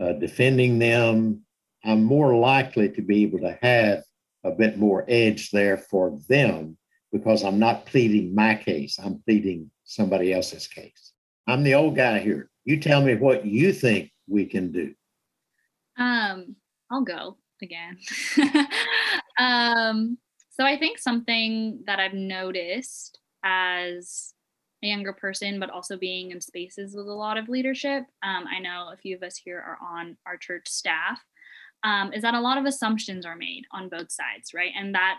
uh, 0.00 0.12
defending 0.12 0.78
them. 0.78 1.42
I'm 1.84 2.02
more 2.02 2.34
likely 2.36 2.88
to 2.90 3.02
be 3.02 3.24
able 3.24 3.40
to 3.40 3.58
have 3.60 4.02
a 4.44 4.50
bit 4.50 4.78
more 4.78 5.04
edge 5.08 5.50
there 5.50 5.76
for 5.76 6.18
them 6.28 6.76
because 7.12 7.44
I'm 7.44 7.58
not 7.58 7.86
pleading 7.86 8.34
my 8.34 8.54
case. 8.54 8.98
I'm 8.98 9.22
pleading 9.24 9.70
somebody 9.84 10.32
else's 10.32 10.66
case. 10.66 11.12
I'm 11.46 11.62
the 11.62 11.74
old 11.74 11.96
guy 11.96 12.18
here. 12.18 12.50
You 12.64 12.80
tell 12.80 13.02
me 13.02 13.14
what 13.14 13.46
you 13.46 13.72
think 13.72 14.10
we 14.28 14.46
can 14.46 14.72
do. 14.72 14.94
Um, 15.96 16.56
I'll 16.90 17.04
go 17.04 17.36
again. 17.62 17.98
um, 19.38 20.18
so 20.50 20.64
I 20.64 20.78
think 20.78 20.98
something 20.98 21.82
that 21.86 22.00
I've 22.00 22.14
noticed 22.14 23.18
as 23.44 24.34
a 24.82 24.88
younger 24.88 25.12
person, 25.12 25.60
but 25.60 25.70
also 25.70 25.96
being 25.96 26.30
in 26.30 26.40
spaces 26.40 26.94
with 26.94 27.06
a 27.06 27.12
lot 27.12 27.38
of 27.38 27.48
leadership. 27.48 28.04
Um, 28.22 28.46
I 28.46 28.58
know 28.60 28.90
a 28.92 28.96
few 28.96 29.16
of 29.16 29.22
us 29.22 29.36
here 29.36 29.58
are 29.58 29.78
on 29.80 30.16
our 30.26 30.36
church 30.36 30.68
staff. 30.68 31.20
Um, 31.84 32.12
is 32.12 32.22
that 32.22 32.34
a 32.34 32.40
lot 32.40 32.58
of 32.58 32.64
assumptions 32.64 33.24
are 33.24 33.36
made 33.36 33.64
on 33.72 33.88
both 33.88 34.10
sides, 34.10 34.52
right? 34.54 34.72
And 34.76 34.94
that 34.94 35.18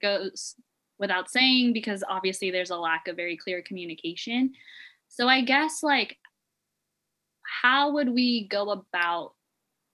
goes 0.00 0.54
without 0.98 1.30
saying 1.30 1.72
because 1.72 2.04
obviously 2.08 2.50
there's 2.50 2.70
a 2.70 2.76
lack 2.76 3.08
of 3.08 3.16
very 3.16 3.36
clear 3.36 3.62
communication. 3.62 4.52
So 5.08 5.28
I 5.28 5.40
guess 5.42 5.82
like 5.82 6.16
how 7.62 7.92
would 7.92 8.10
we 8.10 8.46
go 8.48 8.70
about 8.70 9.32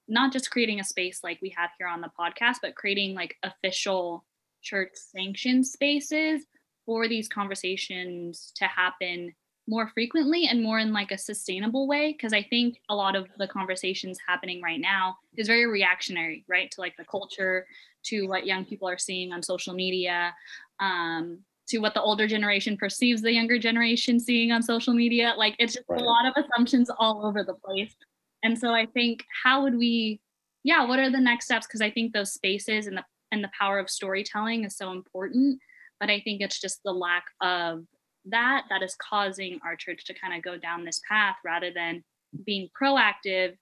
not 0.09 0.33
just 0.33 0.51
creating 0.51 0.81
a 0.81 0.85
space 0.85 1.21
like 1.23 1.39
we 1.41 1.55
have 1.57 1.71
here 1.79 1.89
on 1.89 2.01
the 2.01 2.11
podcast, 2.19 2.57
but 2.61 2.75
creating 2.75 3.15
like 3.15 3.37
official 3.43 4.25
church 4.63 4.91
sanctioned 4.95 5.67
spaces 5.67 6.45
for 6.85 7.09
these 7.09 7.29
conversations 7.29 8.53
to 8.57 8.65
happen 8.67 9.35
more 9.67 9.89
frequently 9.89 10.47
and 10.47 10.63
more 10.63 10.79
in 10.79 10.93
like 10.93 11.11
a 11.11 11.19
sustainable 11.19 11.87
way 11.87 12.13
because 12.13 12.33
i 12.33 12.43
think 12.43 12.79
a 12.91 12.95
lot 12.95 13.17
of 13.17 13.27
the 13.39 13.49
conversations 13.49 14.19
happening 14.27 14.61
right 14.63 14.81
now 14.81 15.17
is 15.37 15.47
very 15.47 15.67
reactionary 15.67 16.45
right 16.49 16.71
to 16.71 16.81
like 16.81 16.97
the 16.97 17.05
culture 17.05 17.67
to 18.03 18.27
what 18.27 18.47
young 18.47 18.65
people 18.65 18.89
are 18.89 18.99
seeing 18.99 19.33
on 19.33 19.43
social 19.43 19.75
media 19.75 20.35
um, 20.81 21.39
to 21.67 21.79
what 21.79 21.95
the 21.95 22.03
older 22.03 22.27
generation 22.27 22.77
perceives 22.77 23.23
the 23.23 23.33
younger 23.33 23.59
generation 23.59 24.21
seeing 24.21 24.53
on 24.53 24.63
social 24.63 24.93
media. 24.93 25.33
Like 25.37 25.57
it's 25.59 25.75
just 25.75 25.87
right. 25.89 26.01
a 26.01 26.05
lot 26.05 26.27
of 26.27 26.35
assumptions 26.37 26.91
all 26.99 27.25
over 27.25 27.43
the 27.43 27.55
place. 27.55 27.95
And 28.43 28.59
so 28.59 28.73
i 28.73 28.85
think 28.85 29.25
how 29.43 29.63
would 29.63 29.77
we 29.77 30.21
yeah 30.65 30.87
what 30.87 30.99
are 30.99 31.11
the 31.11 31.21
next 31.21 31.47
steps? 31.47 31.67
Because 31.67 31.81
i 31.81 31.91
think 31.91 32.13
those 32.13 32.35
spaces 32.35 32.87
and 32.87 32.97
the 32.97 33.05
and 33.33 33.43
the 33.43 33.51
power 33.59 33.79
of 33.79 33.89
storytelling 33.89 34.65
is 34.65 34.77
so 34.77 34.93
important 34.93 35.59
but 35.99 36.11
i 36.11 36.21
think 36.21 36.41
it's 36.41 36.61
just 36.61 36.81
the 36.85 36.93
lack 36.93 37.25
of 37.41 37.85
that 38.27 38.65
that 38.71 38.83
is 38.83 38.97
causing 38.97 39.61
our 39.65 39.77
church 39.77 40.05
to 40.07 40.15
kind 40.15 40.35
of 40.35 40.43
go 40.43 40.57
down 40.57 40.85
this 40.85 41.01
path 41.09 41.37
rather 41.45 41.71
than 41.71 42.03
being 42.45 42.69
proactive 42.81 43.57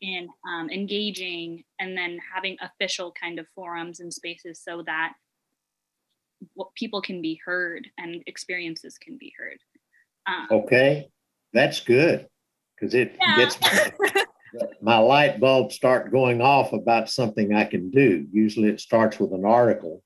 in 0.00 0.28
um, 0.48 0.70
engaging 0.70 1.64
and 1.80 1.96
then 1.96 2.18
having 2.34 2.56
official 2.60 3.12
kind 3.20 3.38
of 3.38 3.46
forums 3.54 4.00
and 4.00 4.12
spaces 4.12 4.60
so 4.62 4.82
that 4.86 5.12
what 6.54 6.68
people 6.74 7.02
can 7.02 7.20
be 7.20 7.40
heard 7.44 7.88
and 7.98 8.22
experiences 8.26 8.96
can 8.98 9.16
be 9.18 9.32
heard. 9.36 9.58
Um, 10.26 10.46
okay 10.50 11.08
that's 11.52 11.80
good 11.80 12.26
because 12.74 12.94
it 12.94 13.16
yeah. 13.20 13.36
gets 13.36 13.58
my 14.82 14.98
light 14.98 15.40
bulb 15.40 15.72
start 15.72 16.10
going 16.10 16.40
off 16.40 16.72
about 16.72 17.10
something 17.10 17.54
i 17.54 17.64
can 17.64 17.90
do. 17.90 18.26
Usually 18.32 18.68
it 18.68 18.80
starts 18.80 19.18
with 19.18 19.32
an 19.32 19.44
article. 19.44 20.02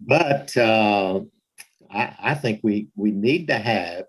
But 0.00 0.56
uh, 0.56 1.20
I, 1.94 2.16
I 2.20 2.34
think 2.34 2.60
we 2.62 2.88
we 2.96 3.10
need 3.10 3.46
to 3.48 3.58
have 3.58 4.04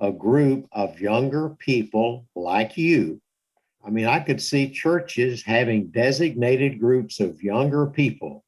a 0.00 0.10
group 0.10 0.66
of 0.72 1.00
younger 1.00 1.50
people 1.50 2.26
like 2.34 2.76
you. 2.76 3.20
I 3.86 3.90
mean, 3.90 4.06
I 4.06 4.20
could 4.20 4.40
see 4.40 4.70
churches 4.70 5.42
having 5.42 5.88
designated 5.88 6.80
groups 6.80 7.20
of 7.20 7.42
younger 7.42 7.86
people 7.86 8.44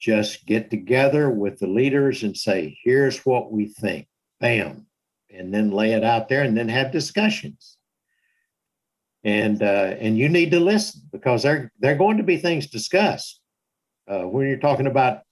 just 0.00 0.46
get 0.46 0.70
together 0.70 1.28
with 1.30 1.58
the 1.58 1.66
leaders 1.66 2.22
and 2.22 2.36
say, 2.36 2.78
here's 2.82 3.26
what 3.26 3.52
we 3.52 3.66
think. 3.66 4.06
Bam. 4.40 4.86
And 5.30 5.52
then 5.52 5.70
lay 5.70 5.92
it 5.92 6.04
out 6.04 6.28
there 6.28 6.42
and 6.42 6.56
then 6.56 6.68
have 6.68 6.92
discussions. 6.92 7.76
And 9.24 9.62
uh, 9.62 9.96
and 9.98 10.16
you 10.16 10.28
need 10.28 10.52
to 10.52 10.60
listen 10.60 11.02
because 11.12 11.42
there, 11.42 11.72
there 11.80 11.92
are 11.94 11.98
going 11.98 12.16
to 12.18 12.22
be 12.22 12.38
things 12.38 12.68
discussed. 12.68 13.40
Uh, 14.08 14.22
when 14.22 14.46
you're 14.46 14.56
talking 14.56 14.86
about 14.86 15.22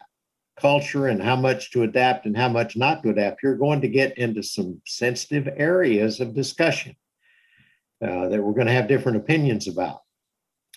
culture 0.61 1.09
and 1.09 1.23
how 1.23 1.37
much 1.37 1.71
to 1.71 1.83
adapt 1.83 2.27
and 2.27 2.37
how 2.37 2.49
much 2.49 2.77
not 2.77 3.03
to 3.03 3.11
adapt, 3.11 3.43
you're 3.43 3.57
going 3.57 3.81
to 3.81 3.89
get 3.89 4.17
into 4.19 4.43
some 4.43 4.81
sensitive 4.87 5.49
areas 5.57 6.21
of 6.21 6.35
discussion 6.35 6.97
uh, 8.03 8.29
that 8.29 8.43
we're 8.43 8.55
going 8.55 8.67
to 8.67 8.73
have 8.73 8.89
different 8.89 9.19
opinions 9.19 9.69
about. 9.69 10.01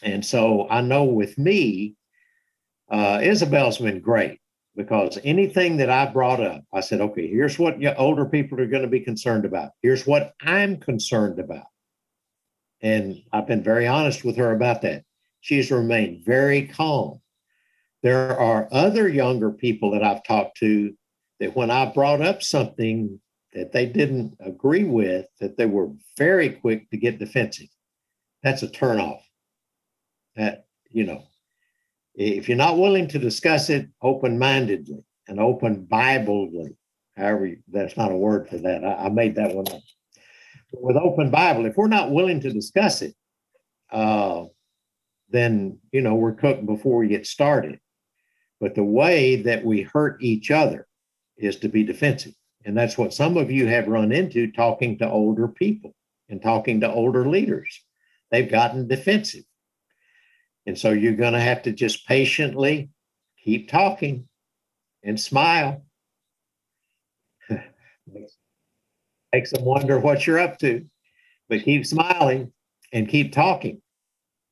And 0.02 0.26
so 0.26 0.68
I 0.70 0.82
know 0.82 1.06
with 1.06 1.38
me, 1.38 1.96
uh, 2.90 3.20
Isabel's 3.22 3.78
been 3.78 4.00
great 4.00 4.40
because 4.76 5.18
anything 5.24 5.78
that 5.78 5.90
I 5.90 6.06
brought 6.06 6.42
up, 6.42 6.64
I 6.74 6.80
said, 6.80 7.02
okay, 7.02 7.28
here's 7.28 7.60
what 7.60 7.78
older 7.98 8.26
people 8.26 8.60
are 8.62 8.68
going 8.68 8.84
to 8.84 8.88
be 8.88 9.02
concerned 9.02 9.46
about. 9.46 9.72
Here's 9.82 10.08
what 10.08 10.34
I'm 10.42 10.78
concerned 10.78 11.40
about. 11.40 11.66
And 12.82 13.22
I've 13.34 13.48
been 13.48 13.64
very 13.64 13.88
honest 13.88 14.24
with 14.24 14.38
her 14.38 14.52
about 14.52 14.82
that. 14.84 15.04
She's 15.42 15.72
remained 15.72 16.26
very 16.26 16.68
calm 16.68 17.22
there 18.02 18.38
are 18.38 18.70
other 18.72 19.08
younger 19.08 19.52
people 19.52 19.92
that 19.92 20.04
I've 20.04 20.24
talked 20.24 20.58
to 20.58 20.94
that 21.40 21.56
when 21.56 21.72
I 21.72 21.92
brought 21.92 22.22
up 22.22 22.42
something 22.42 23.20
that 23.54 23.72
they 23.72 23.86
didn't 23.86 24.36
agree 24.40 24.84
with, 24.84 25.26
that 25.40 25.58
they 25.58 25.66
were 25.66 25.90
very 26.18 26.50
quick 26.50 26.90
to 26.92 26.98
get 26.98 27.20
defensive. 27.20 27.68
That's 28.44 28.64
a 28.64 28.68
turnoff. 28.68 29.22
That, 30.36 30.66
you 30.90 31.06
know, 31.06 31.24
if 32.16 32.48
you're 32.48 32.58
not 32.58 32.78
willing 32.78 33.08
to 33.10 33.20
discuss 33.20 33.70
it 33.70 33.88
open 34.02 34.38
mindedly 34.38 35.04
and 35.28 35.40
open 35.40 35.86
Biblically, 35.86 36.78
however, 37.18 37.52
that's 37.68 37.98
not 37.98 38.12
a 38.12 38.16
word 38.16 38.48
for 38.48 38.58
that. 38.58 38.84
I, 38.84 39.06
I 39.06 39.10
made 39.10 39.36
that 39.36 39.56
one 39.56 39.68
up. 39.68 39.82
But 40.72 40.84
with 40.84 40.98
open 40.98 41.32
Bible, 41.32 41.66
if 41.66 41.76
we're 41.76 41.88
not 41.88 42.12
willing 42.12 42.40
to 42.42 42.54
discuss 42.54 43.02
it, 43.02 43.16
uh, 43.92 44.46
then, 45.30 45.80
you 45.92 46.02
know, 46.02 46.16
we're 46.16 46.34
cooked 46.34 46.66
before 46.66 46.98
we 46.98 47.08
get 47.08 47.26
started. 47.26 47.80
But 48.60 48.76
the 48.76 48.84
way 48.84 49.38
that 49.44 49.64
we 49.64 49.82
hurt 49.82 50.22
each 50.22 50.52
other 50.52 50.88
is 51.38 51.58
to 51.58 51.70
be 51.70 51.84
defensive. 51.84 52.34
And 52.66 52.78
that's 52.78 52.98
what 52.98 53.14
some 53.14 53.38
of 53.38 53.50
you 53.50 53.68
have 53.68 53.88
run 53.88 54.12
into 54.12 54.52
talking 54.52 54.98
to 54.98 55.10
older 55.10 55.48
people 55.48 55.96
and 56.28 56.42
talking 56.42 56.82
to 56.82 56.92
older 56.92 57.28
leaders. 57.28 57.82
They've 58.32 58.50
gotten 58.50 58.88
defensive. 58.88 59.44
And 60.66 60.78
so 60.78 60.92
you're 60.92 61.14
going 61.14 61.34
to 61.34 61.40
have 61.40 61.64
to 61.64 61.72
just 61.72 62.06
patiently 62.06 62.90
keep 63.44 63.70
talking 63.70 64.28
and 65.04 65.20
smile. 65.20 65.84
Makes 69.34 69.52
them 69.52 69.64
wonder 69.64 70.00
what 70.00 70.28
you're 70.28 70.40
up 70.40 70.60
to, 70.60 70.86
but 71.48 71.64
keep 71.64 71.86
smiling 71.86 72.52
and 72.92 73.08
keep 73.08 73.32
talking 73.32 73.82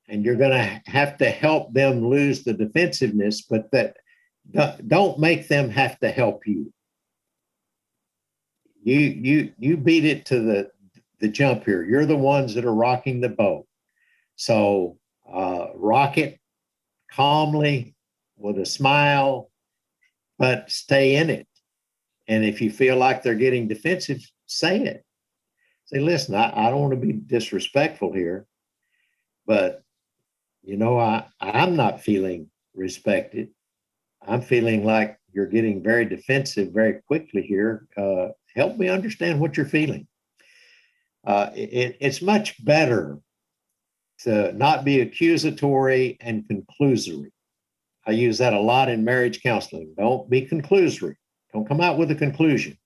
and 0.08 0.24
you're 0.24 0.36
going 0.36 0.52
to 0.52 0.82
have 0.86 1.18
to 1.18 1.30
help 1.30 1.74
them 1.74 2.08
lose 2.08 2.44
the 2.44 2.54
defensiveness, 2.54 3.42
but 3.42 3.70
that 3.72 3.98
don't 4.88 5.20
make 5.20 5.48
them 5.48 5.70
have 5.70 6.00
to 6.00 6.10
help 6.10 6.48
you. 6.48 6.72
You 8.84 9.00
you 9.00 9.54
you 9.58 9.76
beat 9.76 10.06
it 10.06 10.26
to 10.28 10.40
the 10.40 10.72
the 11.20 11.28
jump 11.28 11.66
here. 11.66 11.84
You're 11.84 12.06
the 12.06 12.16
ones 12.16 12.54
that 12.54 12.64
are 12.64 12.74
rocking 12.74 13.20
the 13.20 13.30
boat. 13.30 13.66
So 14.36 14.98
uh, 15.30 15.68
rock 15.76 16.18
it 16.18 16.40
calmly 17.12 17.96
with 18.38 18.60
a 18.60 18.66
smile, 18.66 19.50
but 20.38 20.70
stay 20.70 21.16
in 21.16 21.30
it. 21.30 21.48
And 22.28 22.46
if 22.46 22.62
you 22.62 22.70
feel 22.70 22.96
like 22.96 23.24
they're 23.24 23.36
getting 23.36 23.68
defensive, 23.68 24.22
say 24.46 24.80
it. 24.82 25.04
Say, 25.86 26.00
listen, 26.00 26.36
I, 26.36 26.68
I 26.68 26.70
don't 26.70 26.82
want 26.82 26.92
to 26.92 27.06
be 27.06 27.14
disrespectful 27.14 28.14
here, 28.14 28.46
but 29.46 29.84
you 30.68 30.76
know, 30.76 31.00
I, 31.00 31.24
I'm 31.40 31.78
not 31.78 32.02
feeling 32.02 32.50
respected. 32.76 33.48
I'm 34.28 34.42
feeling 34.42 34.84
like 34.84 35.18
you're 35.32 35.46
getting 35.46 35.82
very 35.82 36.04
defensive 36.04 36.74
very 36.74 37.02
quickly 37.08 37.42
here. 37.42 37.88
Uh, 37.96 38.30
help 38.54 38.76
me 38.78 38.90
understand 38.90 39.40
what 39.40 39.56
you're 39.56 39.66
feeling. 39.66 40.08
Uh, 41.26 41.52
it, 41.56 41.96
it's 42.02 42.22
much 42.22 42.64
better 42.66 43.18
to 44.20 44.52
not 44.54 44.84
be 44.84 45.00
accusatory 45.00 46.18
and 46.20 46.44
conclusory. 46.44 47.32
I 48.06 48.12
use 48.12 48.38
that 48.40 48.54
a 48.54 48.60
lot 48.60 48.90
in 48.90 49.06
marriage 49.06 49.42
counseling. 49.42 49.94
Don't 49.98 50.30
be 50.30 50.48
conclusory. 50.48 51.16
Don't 51.54 51.68
come 51.68 51.80
out 51.80 51.98
with 51.98 52.12
a 52.12 52.16
conclusion. 52.16 52.78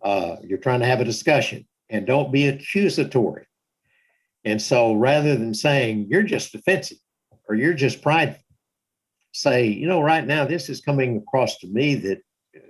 Uh, 0.00 0.36
you're 0.44 0.58
trying 0.58 0.80
to 0.80 0.86
have 0.86 1.00
a 1.00 1.04
discussion, 1.04 1.66
and 1.90 2.06
don't 2.06 2.30
be 2.30 2.46
accusatory. 2.46 3.47
And 4.48 4.60
so 4.62 4.94
rather 4.94 5.36
than 5.36 5.52
saying 5.52 6.06
you're 6.08 6.22
just 6.22 6.52
defensive 6.52 6.98
or 7.48 7.54
you're 7.54 7.74
just 7.74 8.00
prideful, 8.02 8.42
say, 9.32 9.66
you 9.66 9.86
know, 9.86 10.00
right 10.00 10.26
now 10.26 10.46
this 10.46 10.68
is 10.68 10.80
coming 10.80 11.18
across 11.18 11.58
to 11.58 11.66
me 11.66 11.94
that 11.96 12.18
uh, 12.56 12.60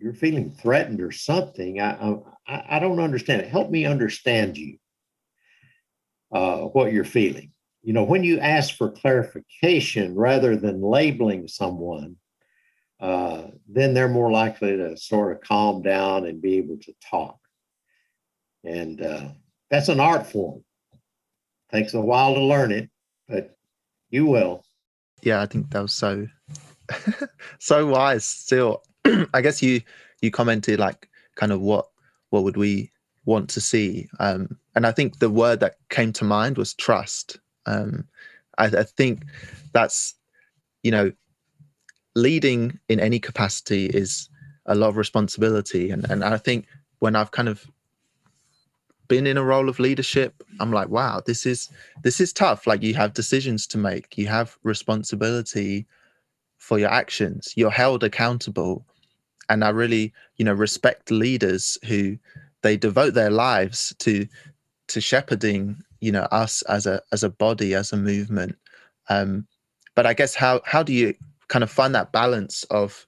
you're 0.00 0.14
feeling 0.14 0.52
threatened 0.52 1.00
or 1.00 1.10
something. 1.10 1.80
I, 1.80 2.18
I, 2.46 2.76
I 2.76 2.78
don't 2.78 3.00
understand 3.00 3.42
it. 3.42 3.48
Help 3.48 3.68
me 3.70 3.84
understand 3.84 4.56
you, 4.56 4.78
uh, 6.32 6.58
what 6.74 6.92
you're 6.92 7.04
feeling. 7.04 7.50
you 7.84 7.92
know, 7.92 8.02
when 8.02 8.24
you 8.24 8.40
ask 8.40 8.76
for 8.76 8.90
clarification 8.90 10.14
rather 10.14 10.56
than 10.56 10.80
labeling 10.80 11.46
someone, 11.46 12.16
uh, 12.98 13.42
then 13.68 13.92
they're 13.92 14.08
more 14.08 14.30
likely 14.32 14.74
to 14.74 14.96
sort 14.96 15.36
of 15.36 15.42
calm 15.42 15.82
down 15.82 16.26
and 16.26 16.40
be 16.40 16.56
able 16.56 16.78
to 16.78 16.94
talk. 17.10 17.38
And 18.64 19.02
uh, 19.02 19.28
that's 19.70 19.90
an 19.90 20.00
art 20.00 20.26
form. 20.26 20.64
Takes 21.74 21.94
a 21.94 22.00
while 22.00 22.34
to 22.36 22.40
learn 22.40 22.70
it, 22.70 22.88
but 23.28 23.56
you 24.08 24.26
will. 24.26 24.64
Yeah, 25.22 25.42
I 25.42 25.46
think 25.46 25.70
that 25.70 25.82
was 25.82 25.92
so 25.92 26.28
so 27.58 27.86
wise. 27.88 28.24
Still, 28.24 28.84
I 29.34 29.40
guess 29.40 29.60
you 29.60 29.80
you 30.22 30.30
commented 30.30 30.78
like 30.78 31.08
kind 31.34 31.50
of 31.50 31.60
what 31.60 31.88
what 32.30 32.44
would 32.44 32.56
we 32.56 32.92
want 33.24 33.50
to 33.50 33.60
see, 33.60 34.06
um, 34.20 34.56
and 34.76 34.86
I 34.86 34.92
think 34.92 35.18
the 35.18 35.28
word 35.28 35.58
that 35.60 35.74
came 35.88 36.12
to 36.12 36.24
mind 36.24 36.58
was 36.58 36.74
trust. 36.74 37.40
Um, 37.66 38.06
I, 38.56 38.66
I 38.66 38.84
think 38.84 39.24
that's 39.72 40.14
you 40.84 40.92
know 40.92 41.10
leading 42.14 42.78
in 42.88 43.00
any 43.00 43.18
capacity 43.18 43.86
is 43.86 44.28
a 44.66 44.76
lot 44.76 44.90
of 44.90 44.96
responsibility 44.96 45.90
and 45.90 46.08
and 46.08 46.22
I 46.22 46.38
think 46.38 46.66
when 47.00 47.16
I've 47.16 47.32
kind 47.32 47.48
of 47.48 47.68
been 49.08 49.26
in 49.26 49.36
a 49.36 49.44
role 49.44 49.68
of 49.68 49.78
leadership 49.78 50.42
I'm 50.60 50.72
like 50.72 50.88
wow 50.88 51.20
this 51.24 51.46
is 51.46 51.68
this 52.02 52.20
is 52.20 52.32
tough. 52.32 52.66
Like 52.66 52.82
you 52.82 52.94
have 52.94 53.14
decisions 53.14 53.66
to 53.68 53.78
make. 53.78 54.18
You 54.18 54.26
have 54.28 54.56
responsibility 54.62 55.86
for 56.58 56.78
your 56.78 56.90
actions. 56.90 57.52
You're 57.56 57.70
held 57.70 58.04
accountable. 58.04 58.84
And 59.48 59.64
I 59.64 59.70
really 59.70 60.12
you 60.36 60.44
know 60.44 60.52
respect 60.52 61.10
leaders 61.10 61.78
who 61.86 62.18
they 62.62 62.76
devote 62.76 63.14
their 63.14 63.30
lives 63.30 63.94
to 64.00 64.26
to 64.88 65.00
shepherding 65.00 65.76
you 66.00 66.12
know 66.12 66.26
us 66.30 66.62
as 66.62 66.86
a 66.86 67.02
as 67.12 67.22
a 67.22 67.30
body 67.30 67.74
as 67.74 67.92
a 67.92 67.96
movement. 67.96 68.56
Um 69.08 69.46
but 69.94 70.06
I 70.06 70.14
guess 70.14 70.34
how 70.34 70.60
how 70.64 70.82
do 70.82 70.92
you 70.92 71.14
kind 71.48 71.62
of 71.62 71.70
find 71.70 71.94
that 71.94 72.12
balance 72.12 72.64
of 72.64 73.06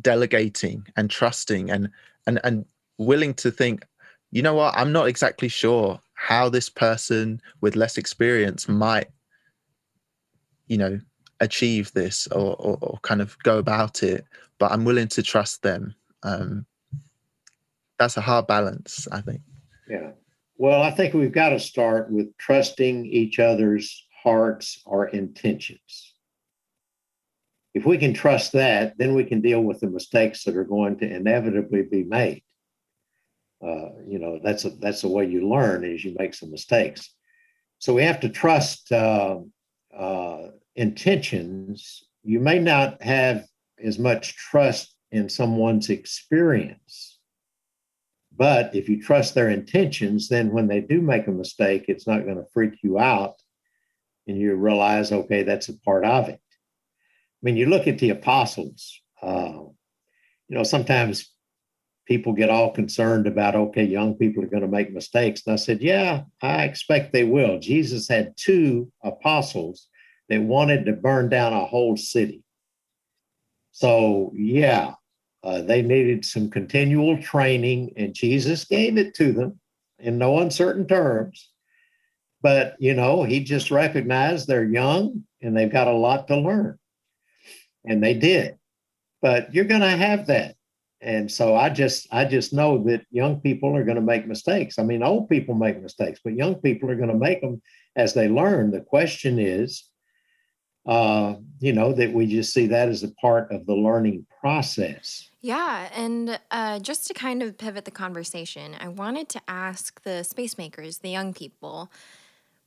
delegating 0.00 0.86
and 0.96 1.10
trusting 1.10 1.70
and 1.70 1.88
and 2.26 2.40
and 2.44 2.64
willing 2.98 3.34
to 3.34 3.50
think 3.50 3.86
you 4.30 4.42
know 4.42 4.54
what? 4.54 4.74
I'm 4.76 4.92
not 4.92 5.08
exactly 5.08 5.48
sure 5.48 6.00
how 6.14 6.48
this 6.48 6.68
person 6.68 7.40
with 7.60 7.76
less 7.76 7.96
experience 7.96 8.68
might 8.68 9.08
you 10.66 10.76
know 10.76 11.00
achieve 11.40 11.92
this 11.92 12.26
or, 12.28 12.56
or, 12.56 12.76
or 12.82 12.98
kind 13.02 13.22
of 13.22 13.38
go 13.44 13.58
about 13.58 14.02
it 14.02 14.24
but 14.58 14.72
i'm 14.72 14.84
willing 14.84 15.08
to 15.08 15.22
trust 15.22 15.62
them. 15.62 15.94
Um 16.24 16.66
that's 17.98 18.16
a 18.16 18.20
hard 18.20 18.46
balance 18.46 19.08
i 19.12 19.20
think. 19.20 19.40
Yeah. 19.88 20.10
Well 20.56 20.82
i 20.82 20.90
think 20.90 21.14
we've 21.14 21.32
got 21.32 21.50
to 21.50 21.60
start 21.60 22.10
with 22.10 22.36
trusting 22.36 23.06
each 23.06 23.38
other's 23.38 24.06
hearts 24.22 24.82
or 24.84 25.08
intentions. 25.08 26.14
If 27.74 27.86
we 27.86 27.96
can 27.98 28.12
trust 28.12 28.52
that, 28.52 28.98
then 28.98 29.14
we 29.14 29.24
can 29.24 29.40
deal 29.40 29.62
with 29.62 29.78
the 29.78 29.88
mistakes 29.88 30.42
that 30.44 30.56
are 30.56 30.64
going 30.64 30.98
to 30.98 31.08
inevitably 31.08 31.82
be 31.82 32.02
made. 32.02 32.42
Uh, 33.60 33.90
you 34.06 34.18
know, 34.18 34.38
that's 34.42 34.64
a, 34.64 34.70
that's 34.70 35.02
the 35.02 35.08
way 35.08 35.26
you 35.26 35.48
learn 35.48 35.84
is 35.84 36.04
you 36.04 36.14
make 36.18 36.34
some 36.34 36.50
mistakes. 36.50 37.14
So 37.78 37.94
we 37.94 38.02
have 38.02 38.20
to 38.20 38.28
trust 38.28 38.90
uh, 38.92 39.38
uh, 39.96 40.48
intentions. 40.76 42.04
You 42.22 42.40
may 42.40 42.58
not 42.58 43.02
have 43.02 43.46
as 43.82 43.98
much 43.98 44.36
trust 44.36 44.94
in 45.10 45.28
someone's 45.28 45.90
experience, 45.90 47.18
but 48.36 48.74
if 48.74 48.88
you 48.88 49.02
trust 49.02 49.34
their 49.34 49.50
intentions, 49.50 50.28
then 50.28 50.52
when 50.52 50.68
they 50.68 50.80
do 50.80 51.00
make 51.00 51.26
a 51.26 51.32
mistake, 51.32 51.86
it's 51.88 52.06
not 52.06 52.24
going 52.24 52.36
to 52.36 52.46
freak 52.52 52.74
you 52.82 52.98
out, 52.98 53.34
and 54.26 54.38
you 54.38 54.54
realize, 54.54 55.10
okay, 55.10 55.42
that's 55.42 55.68
a 55.68 55.78
part 55.80 56.04
of 56.04 56.28
it. 56.28 56.40
I 56.40 57.40
mean, 57.42 57.56
you 57.56 57.66
look 57.66 57.86
at 57.88 57.98
the 57.98 58.10
apostles, 58.10 59.00
uh, 59.22 59.52
you 60.48 60.56
know, 60.56 60.64
sometimes 60.64 61.32
people 62.08 62.32
get 62.32 62.48
all 62.48 62.72
concerned 62.72 63.26
about, 63.26 63.54
okay, 63.54 63.84
young 63.84 64.14
people 64.14 64.42
are 64.42 64.48
going 64.48 64.62
to 64.62 64.68
make 64.68 64.92
mistakes. 64.92 65.42
And 65.46 65.52
I 65.52 65.56
said, 65.56 65.82
yeah, 65.82 66.22
I 66.42 66.64
expect 66.64 67.12
they 67.12 67.24
will. 67.24 67.60
Jesus 67.60 68.08
had 68.08 68.34
two 68.36 68.90
apostles 69.04 69.88
that 70.30 70.40
wanted 70.40 70.86
to 70.86 70.94
burn 70.94 71.28
down 71.28 71.52
a 71.52 71.66
whole 71.66 71.98
city. 71.98 72.42
So, 73.72 74.32
yeah, 74.34 74.94
uh, 75.44 75.60
they 75.60 75.82
needed 75.82 76.24
some 76.24 76.50
continual 76.50 77.22
training, 77.22 77.92
and 77.96 78.14
Jesus 78.14 78.64
gave 78.64 78.96
it 78.96 79.14
to 79.16 79.32
them 79.32 79.60
in 79.98 80.18
no 80.18 80.40
uncertain 80.40 80.86
terms. 80.86 81.50
But, 82.40 82.76
you 82.78 82.94
know, 82.94 83.22
he 83.22 83.44
just 83.44 83.70
recognized 83.70 84.46
they're 84.46 84.64
young 84.64 85.24
and 85.42 85.56
they've 85.56 85.70
got 85.70 85.88
a 85.88 85.92
lot 85.92 86.28
to 86.28 86.36
learn 86.36 86.78
and 87.84 88.02
they 88.02 88.14
did. 88.14 88.56
But 89.20 89.52
you're 89.52 89.64
going 89.64 89.80
to 89.80 89.88
have 89.88 90.28
that. 90.28 90.54
And 91.00 91.30
so 91.30 91.54
I 91.54 91.70
just 91.70 92.08
I 92.12 92.24
just 92.24 92.52
know 92.52 92.82
that 92.84 93.06
young 93.10 93.40
people 93.40 93.76
are 93.76 93.84
going 93.84 93.96
to 93.96 94.02
make 94.02 94.26
mistakes. 94.26 94.78
I 94.78 94.82
mean, 94.82 95.02
old 95.02 95.28
people 95.28 95.54
make 95.54 95.80
mistakes, 95.80 96.20
but 96.22 96.34
young 96.34 96.56
people 96.56 96.90
are 96.90 96.96
going 96.96 97.08
to 97.08 97.14
make 97.14 97.40
them 97.40 97.62
as 97.94 98.14
they 98.14 98.28
learn. 98.28 98.72
The 98.72 98.80
question 98.80 99.38
is, 99.38 99.88
uh, 100.86 101.34
you 101.60 101.72
know, 101.72 101.92
that 101.92 102.12
we 102.12 102.26
just 102.26 102.52
see 102.52 102.66
that 102.68 102.88
as 102.88 103.04
a 103.04 103.12
part 103.12 103.52
of 103.52 103.66
the 103.66 103.74
learning 103.74 104.26
process. 104.40 105.28
Yeah, 105.40 105.88
and 105.94 106.40
uh, 106.50 106.80
just 106.80 107.06
to 107.06 107.14
kind 107.14 107.42
of 107.42 107.56
pivot 107.58 107.84
the 107.84 107.92
conversation, 107.92 108.74
I 108.80 108.88
wanted 108.88 109.28
to 109.30 109.40
ask 109.46 110.02
the 110.02 110.24
space 110.24 110.58
makers, 110.58 110.98
the 110.98 111.10
young 111.10 111.32
people, 111.32 111.92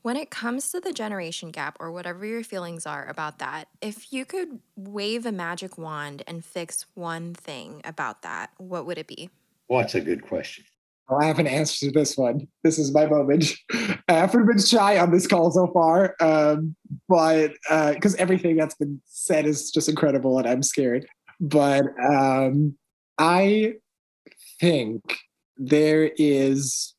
when 0.01 0.17
it 0.17 0.29
comes 0.29 0.71
to 0.71 0.79
the 0.79 0.93
generation 0.93 1.51
gap 1.51 1.77
or 1.79 1.91
whatever 1.91 2.25
your 2.25 2.43
feelings 2.43 2.85
are 2.85 3.07
about 3.07 3.39
that, 3.39 3.67
if 3.81 4.11
you 4.11 4.25
could 4.25 4.59
wave 4.75 5.25
a 5.25 5.31
magic 5.31 5.77
wand 5.77 6.23
and 6.27 6.43
fix 6.43 6.85
one 6.95 7.33
thing 7.33 7.81
about 7.83 8.23
that, 8.23 8.51
what 8.57 8.85
would 8.85 8.97
it 8.97 9.07
be? 9.07 9.29
What's 9.67 9.95
a 9.95 10.01
good 10.01 10.23
question? 10.23 10.65
Oh, 11.09 11.17
I 11.17 11.25
have 11.25 11.39
an 11.39 11.47
answer 11.47 11.87
to 11.87 11.91
this 11.91 12.17
one. 12.17 12.47
This 12.63 12.79
is 12.79 12.93
my 12.93 13.05
moment. 13.05 13.53
I 13.73 14.13
haven't 14.13 14.47
been 14.47 14.59
shy 14.59 14.97
on 14.97 15.11
this 15.11 15.27
call 15.27 15.51
so 15.51 15.67
far, 15.67 16.15
um, 16.19 16.75
but 17.07 17.51
because 17.93 18.15
uh, 18.15 18.17
everything 18.19 18.55
that's 18.55 18.75
been 18.75 19.01
said 19.05 19.45
is 19.45 19.71
just 19.71 19.89
incredible 19.89 20.37
and 20.37 20.47
I'm 20.47 20.63
scared. 20.63 21.05
But 21.39 21.85
um, 22.01 22.77
I 23.17 23.75
think 24.59 25.01
there 25.57 26.11
is 26.17 26.95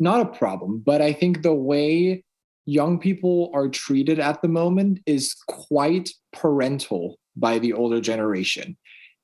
not 0.00 0.20
a 0.20 0.38
problem, 0.38 0.82
but 0.84 1.00
I 1.02 1.12
think 1.12 1.42
the 1.42 1.54
way 1.54 2.24
young 2.66 2.98
people 2.98 3.50
are 3.54 3.68
treated 3.68 4.18
at 4.18 4.42
the 4.42 4.48
moment 4.48 5.00
is 5.06 5.34
quite 5.48 6.10
parental 6.32 7.18
by 7.36 7.58
the 7.58 7.72
older 7.72 8.00
generation. 8.00 8.76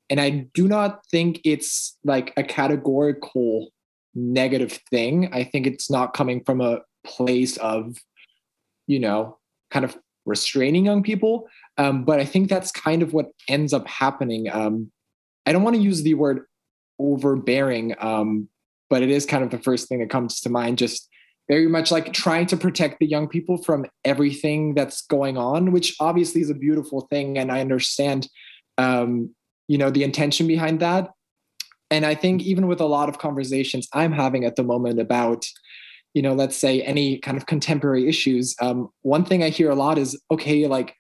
And 0.08 0.20
I 0.20 0.46
do 0.54 0.68
not 0.68 1.00
think 1.10 1.40
it's 1.44 1.96
like 2.04 2.32
a 2.36 2.42
categorical 2.42 3.68
negative 4.14 4.80
thing. 4.90 5.28
I 5.32 5.44
think 5.44 5.66
it's 5.66 5.90
not 5.90 6.14
coming 6.14 6.42
from 6.44 6.60
a 6.60 6.80
place 7.04 7.56
of, 7.58 7.96
you 8.86 8.98
know, 8.98 9.38
kind 9.70 9.84
of 9.84 9.96
restraining 10.24 10.84
young 10.84 11.02
people. 11.02 11.48
Um, 11.78 12.04
but 12.04 12.20
I 12.20 12.24
think 12.24 12.48
that's 12.48 12.70
kind 12.72 13.02
of 13.02 13.12
what 13.12 13.26
ends 13.48 13.72
up 13.72 13.86
happening. 13.86 14.48
Um, 14.50 14.90
I 15.44 15.52
don't 15.52 15.62
want 15.62 15.76
to 15.76 15.82
use 15.82 16.02
the 16.02 16.14
word 16.14 16.46
overbearing 16.98 17.94
um, 17.98 18.48
but 18.88 19.02
it 19.02 19.10
is 19.10 19.26
kind 19.26 19.44
of 19.44 19.50
the 19.50 19.58
first 19.58 19.88
thing 19.88 20.00
that 20.00 20.10
comes 20.10 20.40
to 20.40 20.50
mind 20.50 20.78
just 20.78 21.08
very 21.48 21.68
much 21.68 21.92
like 21.92 22.12
trying 22.12 22.46
to 22.46 22.56
protect 22.56 22.98
the 22.98 23.06
young 23.06 23.28
people 23.28 23.62
from 23.62 23.86
everything 24.04 24.74
that's 24.74 25.02
going 25.02 25.36
on 25.36 25.72
which 25.72 25.94
obviously 26.00 26.40
is 26.40 26.50
a 26.50 26.54
beautiful 26.54 27.02
thing 27.10 27.38
and 27.38 27.52
i 27.52 27.60
understand 27.60 28.28
um, 28.78 29.34
you 29.68 29.78
know 29.78 29.90
the 29.90 30.04
intention 30.04 30.46
behind 30.46 30.80
that. 30.80 31.10
And 31.90 32.04
i 32.04 32.14
think 32.14 32.42
even 32.42 32.66
with 32.66 32.80
a 32.80 32.86
lot 32.86 33.08
of 33.08 33.18
conversations 33.18 33.88
i'm 33.92 34.12
having 34.12 34.44
at 34.44 34.56
the 34.56 34.64
moment 34.64 35.00
about 35.00 35.46
you 36.14 36.22
know 36.22 36.34
let's 36.34 36.56
say 36.56 36.82
any 36.82 37.18
kind 37.18 37.36
of 37.36 37.46
contemporary 37.46 38.08
issues 38.08 38.54
um, 38.60 38.88
one 39.02 39.24
thing 39.24 39.42
i 39.42 39.48
hear 39.48 39.70
a 39.70 39.74
lot 39.74 39.98
is 39.98 40.20
okay 40.30 40.66
like 40.66 40.96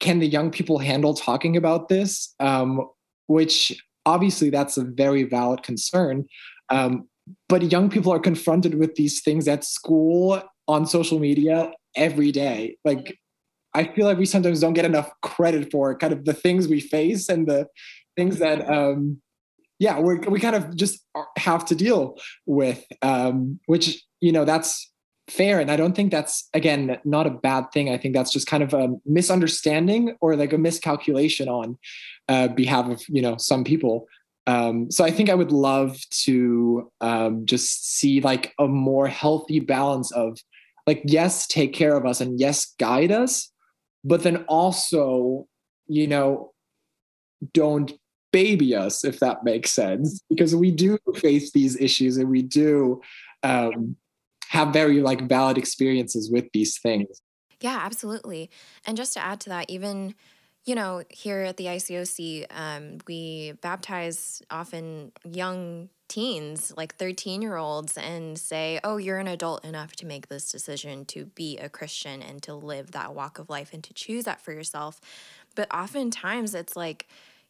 can 0.00 0.18
the 0.18 0.26
young 0.26 0.50
people 0.50 0.78
handle 0.78 1.14
talking 1.14 1.56
about 1.56 1.88
this? 1.88 2.34
Um, 2.40 2.88
which 3.26 3.72
obviously 4.04 4.50
that's 4.50 4.76
a 4.76 4.84
very 4.84 5.24
valid 5.24 5.62
concern. 5.62 6.26
Um, 6.68 7.08
but 7.48 7.70
young 7.70 7.90
people 7.90 8.12
are 8.12 8.18
confronted 8.18 8.78
with 8.78 8.94
these 8.94 9.22
things 9.22 9.48
at 9.48 9.64
school 9.64 10.42
on 10.68 10.86
social 10.86 11.18
media 11.18 11.72
every 11.96 12.32
day. 12.32 12.76
Like 12.84 13.18
i 13.76 13.84
feel 13.84 14.06
like 14.06 14.18
we 14.18 14.26
sometimes 14.26 14.60
don't 14.60 14.72
get 14.72 14.86
enough 14.86 15.10
credit 15.22 15.70
for 15.70 15.96
kind 15.98 16.12
of 16.12 16.24
the 16.24 16.32
things 16.32 16.66
we 16.66 16.80
face 16.80 17.28
and 17.28 17.46
the 17.46 17.66
things 18.16 18.38
that 18.38 18.68
um 18.70 19.20
yeah 19.78 20.00
we 20.00 20.18
we 20.34 20.40
kind 20.40 20.56
of 20.56 20.74
just 20.74 21.04
have 21.36 21.64
to 21.64 21.74
deal 21.74 22.16
with 22.46 22.84
um 23.02 23.60
which 23.66 24.02
you 24.20 24.32
know 24.32 24.44
that's 24.44 24.90
fair. 25.28 25.58
And 25.60 25.70
i 25.70 25.76
don't 25.76 25.94
think 25.94 26.10
that's 26.10 26.48
again 26.54 26.98
not 27.04 27.26
a 27.26 27.30
bad 27.30 27.72
thing. 27.72 27.90
I 27.90 27.98
think 27.98 28.14
that's 28.14 28.32
just 28.32 28.46
kind 28.46 28.62
of 28.62 28.72
a 28.72 28.88
misunderstanding 29.04 30.16
or 30.20 30.36
like 30.36 30.52
a 30.52 30.58
miscalculation 30.58 31.48
on 31.48 31.78
uh, 32.28 32.48
behalf 32.48 32.88
of 32.88 33.02
you 33.08 33.22
know 33.22 33.36
some 33.36 33.64
people 33.64 34.06
um, 34.46 34.90
so 34.90 35.04
I 35.04 35.10
think 35.10 35.28
I 35.28 35.34
would 35.34 35.50
love 35.50 35.98
to 36.22 36.90
um, 37.00 37.46
just 37.46 37.96
see 37.96 38.20
like 38.20 38.54
a 38.58 38.68
more 38.68 39.08
healthy 39.08 39.60
balance 39.60 40.12
of 40.12 40.38
like 40.86 41.02
yes 41.04 41.46
take 41.46 41.72
care 41.72 41.96
of 41.96 42.06
us 42.06 42.20
and 42.20 42.38
yes 42.38 42.74
guide 42.78 43.10
us 43.10 43.50
but 44.04 44.22
then 44.22 44.44
also 44.48 45.46
you 45.88 46.06
know 46.06 46.52
don't 47.52 47.92
baby 48.32 48.74
us 48.74 49.04
if 49.04 49.18
that 49.20 49.44
makes 49.44 49.70
sense 49.70 50.20
because 50.28 50.54
we 50.54 50.70
do 50.70 50.98
face 51.16 51.52
these 51.52 51.78
issues 51.80 52.16
and 52.16 52.28
we 52.28 52.42
do 52.42 53.00
um, 53.42 53.96
have 54.48 54.72
very 54.72 55.00
like 55.00 55.28
valid 55.28 55.58
experiences 55.58 56.30
with 56.30 56.44
these 56.52 56.78
things. 56.78 57.22
Yeah 57.60 57.80
absolutely. 57.82 58.50
And 58.86 58.96
just 58.96 59.14
to 59.14 59.24
add 59.24 59.40
to 59.40 59.48
that 59.50 59.70
even 59.70 60.14
you 60.66 60.74
know 60.74 61.02
here 61.08 61.40
at 61.40 61.56
the 61.56 61.66
ICOC 61.66 62.46
um, 62.50 62.98
we 63.08 63.52
baptize 63.62 64.42
often 64.50 65.12
young 65.24 65.88
teens, 66.08 66.72
like 66.76 66.94
13 66.96 67.42
year 67.42 67.56
olds, 67.56 67.96
and 67.96 68.38
say, 68.38 68.80
oh, 68.84 68.96
you're 68.96 69.18
an 69.18 69.28
adult 69.28 69.64
enough 69.64 69.96
to 69.96 70.06
make 70.06 70.28
this 70.28 70.50
decision 70.50 71.04
to 71.06 71.26
be 71.26 71.58
a 71.58 71.68
Christian 71.68 72.22
and 72.22 72.42
to 72.44 72.54
live 72.54 72.92
that 72.92 73.14
walk 73.14 73.38
of 73.38 73.50
life 73.50 73.72
and 73.72 73.82
to 73.84 73.94
choose 73.94 74.24
that 74.24 74.40
for 74.40 74.52
yourself. 74.52 75.00
But 75.54 75.72
oftentimes 75.74 76.54
it's 76.54 76.76
like, 76.76 77.08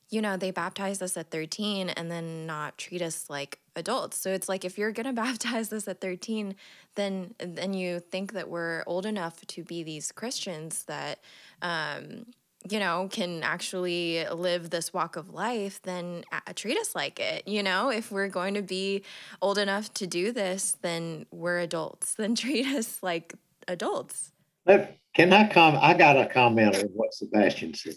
you 0.09 0.23
know, 0.23 0.37
they 0.37 0.53
baptize 0.53 1.03
us 1.03 1.17
at 1.17 1.31
13 1.31 1.91
and 1.91 2.11
then 2.11 2.47
not 2.47 2.79
treat 2.79 3.03
us 3.03 3.29
like 3.29 3.59
adults. 3.75 4.19
So 4.19 4.33
it's 4.33 4.49
like 4.49 4.65
if 4.65 4.79
you're 4.79 4.93
going 4.93 5.07
to 5.07 5.13
baptize 5.13 5.73
us 5.73 5.89
at 5.89 6.01
13, 6.01 6.55
then 6.95 7.35
then 7.39 7.75
you 7.75 8.01
think 8.01 8.33
that 8.33 8.49
we're 8.49 8.85
old 8.87 9.05
enough 9.05 9.45
to 9.47 9.65
be 9.65 9.83
these 9.83 10.13
Christians 10.13 10.85
that 10.85 11.19
um 11.61 12.27
you 12.71 12.79
know, 12.79 13.09
can 13.11 13.43
actually 13.43 14.27
live 14.29 14.71
this 14.71 14.93
walk 14.93 15.17
of 15.17 15.31
life, 15.31 15.81
then 15.83 16.25
treat 16.55 16.79
us 16.79 16.95
like 16.95 17.21
it. 17.21 17.47
You 17.47 17.63
know, 17.63 17.91
if 17.91 18.11
we're 18.11 18.29
going 18.29 18.55
to 18.55 18.63
be 18.63 19.03
old 19.43 19.59
enough 19.59 19.93
to 19.95 20.07
do 20.07 20.33
this, 20.33 20.77
then 20.83 21.27
we're 21.31 21.59
adults. 21.59 22.15
Then 22.15 22.35
treat 22.37 22.67
us 22.67 23.03
like 23.03 23.35
adults. 23.69 24.33
Can 24.67 25.33
I 25.33 25.49
come? 25.49 25.79
I 25.81 25.95
got 25.95 26.19
a 26.19 26.27
comment 26.27 26.77
on 26.77 26.83
what 26.93 27.15
Sebastian 27.15 27.73
said. 27.75 27.95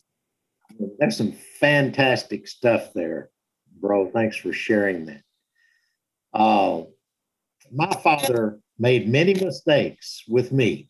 There's 0.99 1.17
some 1.17 1.33
fantastic 1.59 2.47
stuff 2.47 2.93
there, 2.93 3.29
bro. 3.81 4.09
Thanks 4.09 4.37
for 4.37 4.53
sharing 4.53 5.05
that. 5.07 5.23
Uh, 6.33 6.83
my 7.71 7.89
father 8.03 8.59
made 8.77 9.09
many 9.09 9.33
mistakes 9.33 10.23
with 10.27 10.51
me 10.51 10.88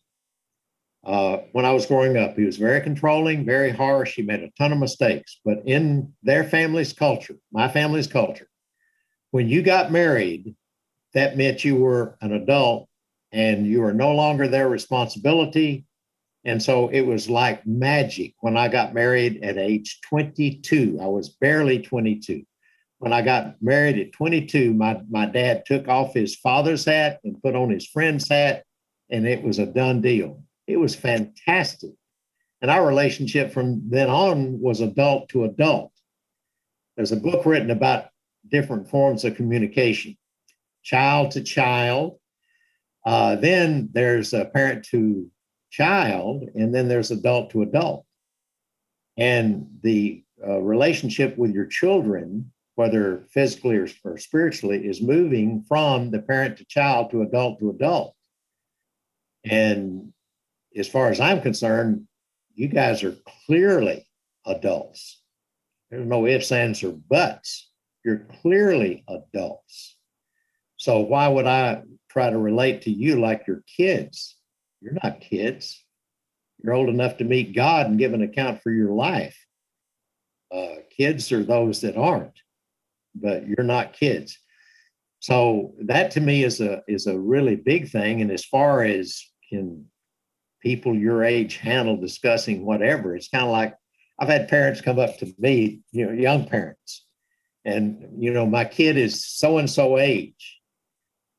uh, 1.04 1.38
when 1.52 1.64
I 1.64 1.72
was 1.72 1.86
growing 1.86 2.16
up. 2.16 2.36
He 2.36 2.44
was 2.44 2.56
very 2.56 2.80
controlling, 2.80 3.44
very 3.44 3.70
harsh. 3.70 4.14
He 4.14 4.22
made 4.22 4.42
a 4.42 4.50
ton 4.58 4.72
of 4.72 4.78
mistakes. 4.78 5.40
But 5.44 5.62
in 5.66 6.12
their 6.22 6.44
family's 6.44 6.92
culture, 6.92 7.36
my 7.52 7.68
family's 7.68 8.06
culture, 8.06 8.48
when 9.30 9.48
you 9.48 9.62
got 9.62 9.92
married, 9.92 10.54
that 11.14 11.36
meant 11.36 11.64
you 11.64 11.76
were 11.76 12.16
an 12.20 12.32
adult 12.32 12.88
and 13.32 13.66
you 13.66 13.80
were 13.80 13.94
no 13.94 14.12
longer 14.12 14.48
their 14.48 14.68
responsibility. 14.68 15.86
And 16.44 16.62
so 16.62 16.88
it 16.88 17.02
was 17.02 17.28
like 17.28 17.66
magic 17.66 18.34
when 18.40 18.56
I 18.56 18.68
got 18.68 18.94
married 18.94 19.42
at 19.42 19.58
age 19.58 20.00
22. 20.08 20.98
I 21.00 21.06
was 21.06 21.28
barely 21.28 21.80
22. 21.80 22.44
When 22.98 23.12
I 23.12 23.22
got 23.22 23.56
married 23.62 23.98
at 23.98 24.12
22, 24.12 24.74
my, 24.74 25.00
my 25.08 25.24
dad 25.24 25.64
took 25.64 25.88
off 25.88 26.12
his 26.12 26.36
father's 26.36 26.84
hat 26.84 27.20
and 27.24 27.42
put 27.42 27.56
on 27.56 27.70
his 27.70 27.86
friend's 27.86 28.28
hat, 28.28 28.64
and 29.10 29.26
it 29.26 29.42
was 29.42 29.58
a 29.58 29.64
done 29.64 30.02
deal 30.02 30.42
it 30.70 30.78
was 30.78 30.94
fantastic. 30.94 31.90
And 32.62 32.70
our 32.70 32.86
relationship 32.86 33.52
from 33.52 33.88
then 33.88 34.08
on 34.08 34.60
was 34.60 34.80
adult 34.80 35.28
to 35.30 35.44
adult. 35.44 35.92
There's 36.96 37.12
a 37.12 37.16
book 37.16 37.46
written 37.46 37.70
about 37.70 38.06
different 38.50 38.88
forms 38.88 39.24
of 39.24 39.36
communication 39.36 40.16
child 40.82 41.32
to 41.32 41.42
child. 41.42 42.18
Uh, 43.04 43.36
then 43.36 43.88
there's 43.92 44.32
a 44.32 44.44
parent 44.44 44.84
to 44.90 45.30
child, 45.70 46.44
and 46.54 46.74
then 46.74 46.88
there's 46.88 47.10
adult 47.10 47.50
to 47.50 47.62
adult. 47.62 48.04
And 49.16 49.66
the 49.82 50.22
uh, 50.46 50.60
relationship 50.60 51.36
with 51.38 51.52
your 51.52 51.66
children, 51.66 52.52
whether 52.74 53.26
physically 53.30 53.76
or, 53.76 53.88
or 54.04 54.18
spiritually, 54.18 54.86
is 54.86 55.02
moving 55.02 55.62
from 55.62 56.10
the 56.10 56.20
parent 56.20 56.58
to 56.58 56.64
child 56.66 57.10
to 57.10 57.22
adult 57.22 57.58
to 57.60 57.70
adult. 57.70 58.14
And 59.44 60.12
as 60.76 60.88
far 60.88 61.10
as 61.10 61.20
I'm 61.20 61.40
concerned, 61.40 62.06
you 62.54 62.68
guys 62.68 63.02
are 63.02 63.16
clearly 63.46 64.06
adults. 64.46 65.22
There's 65.90 66.06
no 66.06 66.26
ifs, 66.26 66.52
ands, 66.52 66.82
or 66.84 66.92
buts. 66.92 67.70
You're 68.04 68.26
clearly 68.40 69.04
adults. 69.08 69.96
So 70.76 71.00
why 71.00 71.28
would 71.28 71.46
I 71.46 71.82
try 72.10 72.30
to 72.30 72.38
relate 72.38 72.82
to 72.82 72.90
you 72.90 73.20
like 73.20 73.44
you're 73.46 73.64
kids? 73.76 74.36
You're 74.80 74.96
not 75.02 75.20
kids. 75.20 75.84
You're 76.62 76.74
old 76.74 76.88
enough 76.88 77.18
to 77.18 77.24
meet 77.24 77.54
God 77.54 77.86
and 77.86 77.98
give 77.98 78.14
an 78.14 78.22
account 78.22 78.62
for 78.62 78.70
your 78.70 78.92
life. 78.92 79.36
Uh, 80.52 80.76
kids 80.96 81.32
are 81.32 81.44
those 81.44 81.80
that 81.82 81.96
aren't, 81.96 82.38
but 83.14 83.46
you're 83.46 83.64
not 83.64 83.92
kids. 83.92 84.38
So 85.20 85.74
that 85.82 86.10
to 86.12 86.20
me 86.20 86.44
is 86.44 86.60
a 86.60 86.82
is 86.88 87.06
a 87.06 87.18
really 87.18 87.56
big 87.56 87.90
thing. 87.90 88.22
And 88.22 88.30
as 88.30 88.44
far 88.44 88.82
as 88.82 89.22
can 89.48 89.84
people 90.60 90.94
your 90.94 91.24
age 91.24 91.56
handle 91.56 91.96
discussing 91.96 92.64
whatever. 92.64 93.16
It's 93.16 93.28
kind 93.28 93.44
of 93.44 93.50
like 93.50 93.74
I've 94.18 94.28
had 94.28 94.48
parents 94.48 94.80
come 94.80 94.98
up 94.98 95.18
to 95.18 95.32
me, 95.38 95.80
you 95.92 96.06
know, 96.06 96.12
young 96.12 96.46
parents, 96.46 97.06
and 97.64 98.22
you 98.22 98.32
know, 98.32 98.46
my 98.46 98.64
kid 98.64 98.96
is 98.96 99.24
so 99.24 99.58
and 99.58 99.68
so 99.68 99.98
age. 99.98 100.58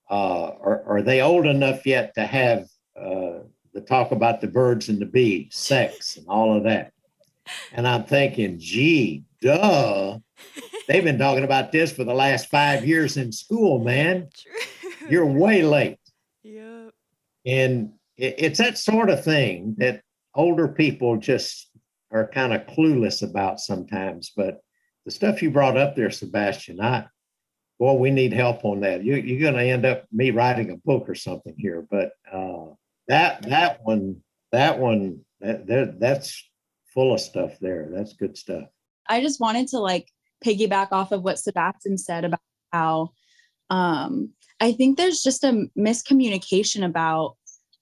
Uh, 0.10 0.52
are, 0.62 0.84
are 0.88 1.02
they 1.02 1.22
old 1.22 1.46
enough 1.46 1.86
yet 1.86 2.14
to 2.16 2.26
have 2.26 2.68
uh, 3.00 3.40
the 3.74 3.82
talk 3.82 4.12
about 4.12 4.42
the 4.42 4.48
birds 4.48 4.90
and 4.90 5.00
the 5.00 5.06
bees, 5.06 5.56
sex, 5.56 6.18
and 6.18 6.28
all 6.28 6.58
of 6.58 6.64
that? 6.64 6.92
And 7.72 7.88
I'm 7.88 8.04
thinking, 8.04 8.60
gee, 8.60 9.24
duh. 9.42 10.20
They've 10.88 11.04
been 11.04 11.20
talking 11.20 11.44
about 11.44 11.72
this 11.72 11.92
for 11.92 12.04
the 12.04 12.14
last 12.14 12.50
five 12.50 12.86
years 12.86 13.16
in 13.16 13.32
school, 13.32 13.80
man. 13.80 14.30
True. 14.36 15.10
You're 15.10 15.26
way 15.26 15.64
late. 15.64 16.00
Yep. 16.44 16.94
And 17.46 17.94
it's 18.22 18.60
that 18.60 18.78
sort 18.78 19.10
of 19.10 19.24
thing 19.24 19.76
that 19.80 20.02
older 20.36 20.68
people 20.68 21.18
just 21.18 21.70
are 22.12 22.28
kind 22.28 22.54
of 22.54 22.68
clueless 22.68 23.28
about 23.28 23.60
sometimes. 23.60 24.32
But 24.36 24.62
the 25.06 25.12
stuff 25.12 25.42
you 25.42 25.50
brought 25.50 25.78
up 25.78 25.96
there, 25.96 26.12
Sebastian, 26.12 26.80
I 26.80 27.08
boy, 27.80 27.94
we 27.94 28.12
need 28.12 28.32
help 28.32 28.64
on 28.64 28.82
that. 28.82 29.04
You, 29.04 29.16
you're 29.16 29.42
going 29.42 29.56
to 29.56 29.68
end 29.68 29.88
up 29.88 30.06
me 30.12 30.30
writing 30.30 30.70
a 30.70 30.78
book 30.78 31.10
or 31.10 31.16
something 31.16 31.56
here. 31.58 31.88
But 31.90 32.12
uh, 32.32 32.76
that 33.08 33.42
that 33.50 33.80
one, 33.84 34.18
that 34.52 34.78
one, 34.78 35.22
that, 35.40 35.98
that's 36.00 36.48
full 36.94 37.16
of 37.16 37.20
stuff 37.20 37.58
there. 37.60 37.90
That's 37.92 38.14
good 38.14 38.38
stuff. 38.38 38.66
I 39.10 39.20
just 39.22 39.40
wanted 39.40 39.68
to 39.70 39.80
like 39.80 40.08
piggyback 40.46 40.90
off 40.92 41.12
of 41.12 41.24
what 41.24 41.40
Sebastian 41.40 41.98
said 41.98 42.26
about 42.26 42.40
how 42.72 43.14
um, 43.72 44.30
I 44.60 44.74
think 44.74 44.98
there's 44.98 45.24
just 45.24 45.44
a 45.44 45.66
miscommunication 45.76 46.86
about 46.86 47.36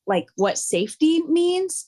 like 0.09 0.27
what 0.35 0.57
safety 0.57 1.21
means 1.23 1.87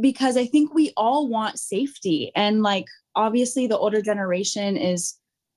because 0.00 0.36
I 0.36 0.46
think 0.46 0.74
we 0.74 0.92
all 0.96 1.28
want 1.28 1.58
safety. 1.58 2.32
And 2.34 2.62
like, 2.62 2.86
obviously, 3.14 3.66
the 3.66 3.78
older 3.78 4.02
generation 4.02 4.76
is, 4.76 5.14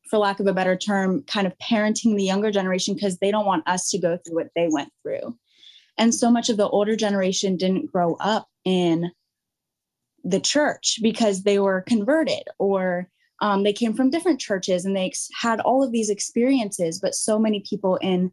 for 0.09 0.19
lack 0.19 0.39
of 0.39 0.47
a 0.47 0.53
better 0.53 0.77
term, 0.77 1.23
kind 1.23 1.47
of 1.47 1.57
parenting 1.57 2.15
the 2.15 2.23
younger 2.23 2.51
generation 2.51 2.93
because 2.93 3.17
they 3.17 3.31
don't 3.31 3.45
want 3.45 3.67
us 3.67 3.89
to 3.89 3.99
go 3.99 4.17
through 4.17 4.35
what 4.35 4.49
they 4.55 4.69
went 4.71 4.89
through. 5.03 5.37
And 5.97 6.13
so 6.13 6.29
much 6.29 6.49
of 6.49 6.57
the 6.57 6.69
older 6.69 6.95
generation 6.95 7.57
didn't 7.57 7.91
grow 7.91 8.15
up 8.19 8.47
in 8.63 9.11
the 10.23 10.39
church 10.39 10.99
because 11.01 11.43
they 11.43 11.59
were 11.59 11.81
converted 11.81 12.43
or 12.59 13.09
um, 13.41 13.63
they 13.63 13.73
came 13.73 13.93
from 13.93 14.09
different 14.09 14.39
churches 14.39 14.85
and 14.85 14.95
they 14.95 15.07
ex- 15.07 15.29
had 15.39 15.59
all 15.61 15.83
of 15.83 15.91
these 15.91 16.09
experiences. 16.09 16.99
But 16.99 17.15
so 17.15 17.39
many 17.39 17.63
people 17.67 17.95
in 17.97 18.31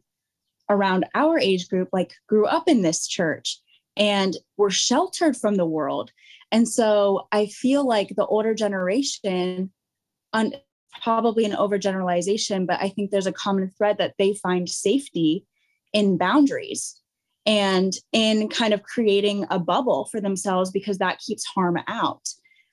around 0.69 1.05
our 1.13 1.37
age 1.37 1.69
group 1.69 1.89
like 1.93 2.13
grew 2.27 2.45
up 2.45 2.67
in 2.67 2.81
this 2.81 3.07
church 3.07 3.59
and 3.97 4.37
were 4.57 4.69
sheltered 4.69 5.37
from 5.37 5.55
the 5.55 5.65
world. 5.65 6.11
And 6.51 6.67
so 6.67 7.27
I 7.31 7.47
feel 7.47 7.85
like 7.85 8.09
the 8.15 8.25
older 8.25 8.53
generation, 8.53 9.71
on 10.33 10.53
probably 11.01 11.45
an 11.45 11.51
overgeneralization, 11.51 12.67
but 12.67 12.81
I 12.81 12.89
think 12.89 13.11
there's 13.11 13.27
a 13.27 13.31
common 13.31 13.69
thread 13.77 13.97
that 13.97 14.15
they 14.17 14.33
find 14.33 14.67
safety 14.69 15.45
in 15.93 16.17
boundaries 16.17 16.99
and 17.45 17.93
in 18.11 18.49
kind 18.49 18.73
of 18.73 18.83
creating 18.83 19.45
a 19.49 19.59
bubble 19.59 20.05
for 20.11 20.19
themselves 20.19 20.71
because 20.71 20.97
that 20.97 21.19
keeps 21.19 21.45
harm 21.45 21.77
out. 21.87 22.27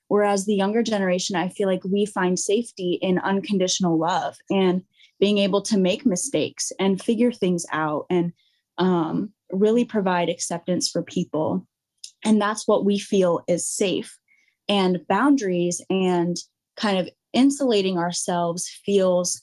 Whereas 0.07 0.45
the 0.45 0.55
younger 0.55 0.83
generation, 0.83 1.35
I 1.35 1.49
feel 1.49 1.67
like 1.67 1.83
we 1.83 2.05
find 2.05 2.37
safety 2.37 2.99
in 3.01 3.19
unconditional 3.19 3.97
love 3.97 4.35
and 4.49 4.83
being 5.23 5.37
able 5.37 5.61
to 5.61 5.77
make 5.77 6.05
mistakes 6.05 6.73
and 6.81 7.01
figure 7.01 7.31
things 7.31 7.65
out 7.71 8.05
and 8.09 8.33
um, 8.77 9.31
really 9.53 9.85
provide 9.85 10.27
acceptance 10.27 10.89
for 10.89 11.01
people. 11.01 11.65
And 12.25 12.41
that's 12.41 12.67
what 12.67 12.83
we 12.83 12.99
feel 12.99 13.39
is 13.47 13.65
safe. 13.65 14.19
And 14.67 14.99
boundaries 15.07 15.81
and 15.89 16.35
kind 16.75 16.97
of 16.97 17.07
insulating 17.31 17.97
ourselves 17.97 18.67
feels 18.85 19.41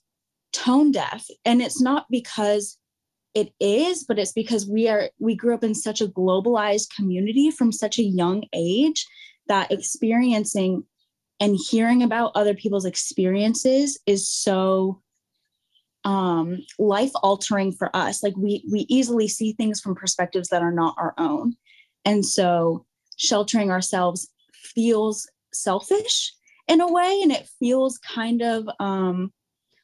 tone 0.53 0.93
deaf. 0.93 1.25
And 1.47 1.63
it's 1.63 1.81
not 1.81 2.05
because 2.11 2.77
it 3.33 3.51
is, 3.59 4.05
but 4.05 4.19
it's 4.19 4.33
because 4.33 4.69
we 4.69 4.87
are 4.87 5.09
we 5.19 5.35
grew 5.35 5.55
up 5.55 5.65
in 5.65 5.75
such 5.75 6.03
a 6.03 6.09
globalized 6.09 6.95
community 6.95 7.51
from 7.51 7.73
such 7.73 7.99
a 7.99 8.03
young 8.03 8.45
age 8.53 9.07
that 9.47 9.73
experiencing 9.73 10.85
and 11.41 11.57
hearing 11.71 12.03
about 12.03 12.33
other 12.35 12.53
people's 12.53 12.85
experiences 12.85 13.99
is 14.05 14.29
so 14.29 15.01
um 16.05 16.59
life 16.79 17.13
altering 17.23 17.73
for 17.73 17.95
us. 17.95 18.23
Like 18.23 18.37
we 18.37 18.65
we 18.71 18.87
easily 18.89 19.29
see 19.29 19.53
things 19.53 19.81
from 19.81 19.95
perspectives 19.95 20.49
that 20.49 20.63
are 20.63 20.73
not 20.73 20.95
our 20.99 21.15
own. 21.19 21.55
And 22.05 22.25
so 22.25 22.87
sheltering 23.17 23.71
ourselves 23.71 24.29
feels 24.55 25.29
selfish 25.53 26.33
in 26.69 26.81
a 26.81 26.91
way 26.91 27.21
and 27.23 27.33
it 27.33 27.49
feels 27.59 27.99
kind 27.99 28.41
of 28.41 28.69
um 28.79 29.33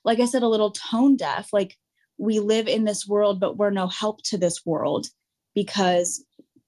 like 0.04 0.20
i 0.20 0.24
said 0.24 0.42
a 0.42 0.48
little 0.48 0.70
tone 0.70 1.16
deaf. 1.16 1.52
Like 1.52 1.76
we 2.18 2.40
live 2.40 2.66
in 2.66 2.84
this 2.84 3.06
world 3.06 3.40
but 3.40 3.58
we're 3.58 3.70
no 3.70 3.86
help 3.88 4.22
to 4.24 4.38
this 4.38 4.64
world 4.64 5.08
because 5.54 6.24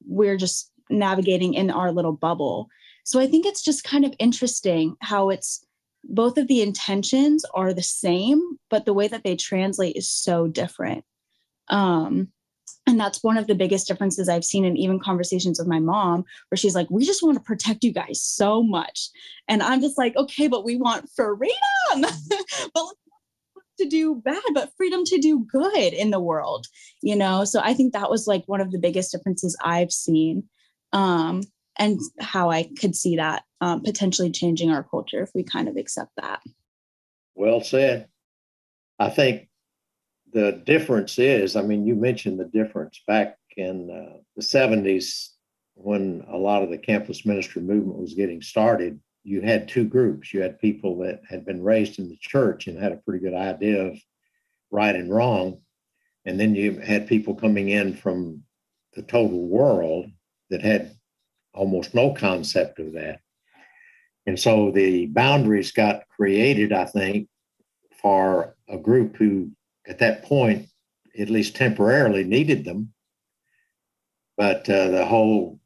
we're 0.07 0.37
just 0.37 0.71
navigating 0.91 1.55
in 1.55 1.71
our 1.71 1.93
little 1.93 2.13
bubble. 2.13 2.69
So 3.05 3.19
i 3.19 3.27
think 3.27 3.47
it's 3.47 3.65
just 3.65 3.85
kind 3.85 4.05
of 4.05 4.15
interesting 4.19 4.95
how 5.01 5.31
it's 5.31 5.65
both 6.05 6.39
of 6.39 6.49
the 6.49 6.63
intentions 6.63 7.45
are 7.55 7.73
the 7.73 7.83
same 7.83 8.41
but 8.71 8.85
the 8.85 8.95
way 8.95 9.09
that 9.09 9.25
they 9.25 9.37
translate 9.37 9.97
is 9.97 10.09
so 10.09 10.47
different 10.47 11.05
um 11.69 12.29
and 12.89 12.99
that's 12.99 13.23
one 13.23 13.37
of 13.37 13.47
the 13.47 13.55
biggest 13.55 13.87
differences 13.87 14.31
I've 14.31 14.45
seen 14.45 14.65
in 14.65 14.77
even 14.79 14.99
conversations 14.99 15.59
with 15.59 15.69
my 15.69 15.79
mom, 15.79 16.25
where 16.49 16.57
she's 16.57 16.75
like, 16.75 16.89
We 16.89 17.05
just 17.05 17.23
want 17.23 17.37
to 17.37 17.45
protect 17.45 17.85
you 17.85 17.93
guys 17.93 18.23
so 18.23 18.63
much. 18.63 19.11
And 19.47 19.63
I'm 19.63 19.83
just 19.83 19.99
like, 19.99 20.17
Okay, 20.17 20.49
but 20.49 20.65
we 20.65 20.77
want 20.77 21.09
freedom. 21.15 21.53
but 22.75 22.85
to 23.79 23.87
do 23.87 24.17
bad, 24.17 24.43
but 24.55 24.73
freedom 24.77 25.05
to 25.05 25.19
do 25.19 25.47
good 25.51 25.93
in 25.93 26.11
the 26.11 26.19
world, 26.19 26.67
you 27.03 27.15
know? 27.15 27.45
So 27.45 27.61
I 27.63 27.75
think 27.75 27.93
that 27.93 28.11
was 28.11 28.27
like 28.27 28.43
one 28.47 28.61
of 28.61 28.73
the 28.73 28.79
biggest 28.79 29.13
differences 29.13 29.57
I've 29.63 29.93
seen. 29.93 30.45
Um, 30.93 31.43
and 31.79 32.01
how 32.19 32.51
I 32.51 32.71
could 32.81 32.97
see 32.97 33.17
that 33.17 33.45
um, 33.61 33.83
potentially 33.83 34.31
changing 34.31 34.71
our 34.71 34.83
culture 34.83 35.23
if 35.23 35.31
we 35.35 35.43
kind 35.43 35.69
of 35.69 35.77
accept 35.77 36.13
that. 36.17 36.43
Well 37.35 37.61
said. 37.61 38.09
I 38.99 39.11
think 39.11 39.49
the 40.33 40.63
difference 40.65 41.19
is, 41.19 41.57
I 41.57 41.63
mean, 41.63 41.87
you 41.87 41.95
mentioned 41.95 42.39
the 42.39 42.45
difference 42.45 43.01
back 43.07 43.37
in 43.57 43.91
uh, 43.91 44.19
the 44.37 44.43
70s 44.43 45.31
when 45.75 46.25
a 46.29 46.37
lot 46.37 46.63
of 46.63 46.71
the 46.71 46.79
campus 46.79 47.25
ministry 47.25 47.63
movement 47.63 47.99
was 47.99 48.15
getting 48.15 48.43
started. 48.43 48.99
You 49.25 49.41
had 49.41 49.69
two 49.69 49.85
groups. 49.85 50.33
You 50.33 50.43
had 50.43 50.61
people 50.61 50.99
that 50.99 51.21
had 51.29 51.45
been 51.45 51.63
raised 51.63 51.99
in 51.99 52.09
the 52.09 52.19
church 52.21 52.67
and 52.67 52.79
had 52.79 52.93
a 52.93 52.97
pretty 52.97 53.25
good 53.25 53.35
idea 53.35 53.87
of 53.87 53.99
right 54.71 54.95
and 54.95 55.13
wrong. 55.13 55.61
And 56.25 56.39
then 56.39 56.55
you 56.55 56.79
had 56.79 57.07
people 57.07 57.35
coming 57.35 57.69
in 57.69 57.95
from 57.95 58.43
the 58.95 59.03
total 59.03 59.47
world 59.47 60.11
that 60.51 60.63
had 60.63 60.97
almost 61.55 61.95
no 61.95 62.13
concept 62.13 62.79
of 62.79 62.93
that. 62.95 63.21
And 64.29 64.39
so 64.39 64.71
the 64.71 65.07
boundaries 65.07 65.73
got 65.73 66.03
created, 66.15 66.71
I 66.71 66.85
think, 66.85 67.29
for 68.03 68.55
a 68.69 68.77
group 68.77 69.17
who 69.17 69.53
at 69.87 70.01
that 70.01 70.23
point, 70.23 70.69
at 71.19 71.31
least 71.31 71.57
temporarily, 71.57 72.25
needed 72.25 72.63
them. 72.67 72.93
But 74.37 74.69
uh, 74.69 74.89
the 74.89 75.07
whole 75.07 75.59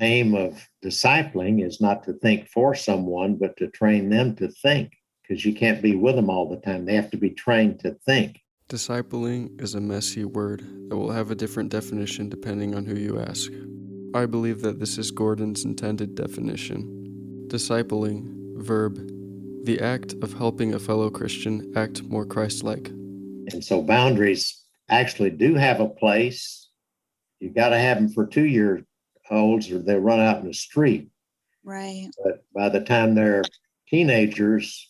aim 0.00 0.34
of 0.34 0.60
discipling 0.84 1.64
is 1.64 1.80
not 1.80 2.02
to 2.02 2.14
think 2.14 2.48
for 2.48 2.74
someone, 2.74 3.36
but 3.36 3.56
to 3.58 3.68
train 3.68 4.10
them 4.10 4.34
to 4.36 4.48
think, 4.48 4.90
because 5.22 5.44
you 5.44 5.54
can't 5.54 5.80
be 5.80 5.94
with 5.94 6.16
them 6.16 6.30
all 6.30 6.48
the 6.50 6.56
time. 6.56 6.86
They 6.86 6.96
have 6.96 7.12
to 7.12 7.16
be 7.16 7.30
trained 7.30 7.78
to 7.80 7.92
think. 8.04 8.40
Discipling 8.68 9.60
is 9.62 9.76
a 9.76 9.80
messy 9.80 10.24
word 10.24 10.64
that 10.88 10.96
will 10.96 11.12
have 11.12 11.30
a 11.30 11.36
different 11.36 11.70
definition 11.70 12.28
depending 12.28 12.74
on 12.74 12.86
who 12.86 12.96
you 12.96 13.20
ask. 13.20 13.52
I 14.16 14.26
believe 14.26 14.62
that 14.62 14.80
this 14.80 14.98
is 14.98 15.12
Gordon's 15.12 15.64
intended 15.64 16.16
definition. 16.16 16.99
Discipling, 17.50 18.56
verb, 18.58 18.96
the 19.64 19.80
act 19.80 20.14
of 20.22 20.34
helping 20.34 20.72
a 20.72 20.78
fellow 20.78 21.10
Christian 21.10 21.72
act 21.74 22.04
more 22.04 22.24
Christ 22.24 22.62
like. 22.62 22.86
And 22.88 23.64
so 23.64 23.82
boundaries 23.82 24.64
actually 24.88 25.30
do 25.30 25.56
have 25.56 25.80
a 25.80 25.88
place. 25.88 26.68
You 27.40 27.50
got 27.50 27.70
to 27.70 27.78
have 27.78 27.96
them 27.96 28.08
for 28.08 28.24
two 28.24 28.46
year 28.46 28.86
olds 29.32 29.68
or 29.70 29.80
they 29.80 29.96
run 29.96 30.20
out 30.20 30.40
in 30.40 30.46
the 30.46 30.54
street. 30.54 31.08
Right. 31.64 32.08
But 32.22 32.44
by 32.54 32.68
the 32.68 32.80
time 32.80 33.16
they're 33.16 33.42
teenagers, 33.88 34.88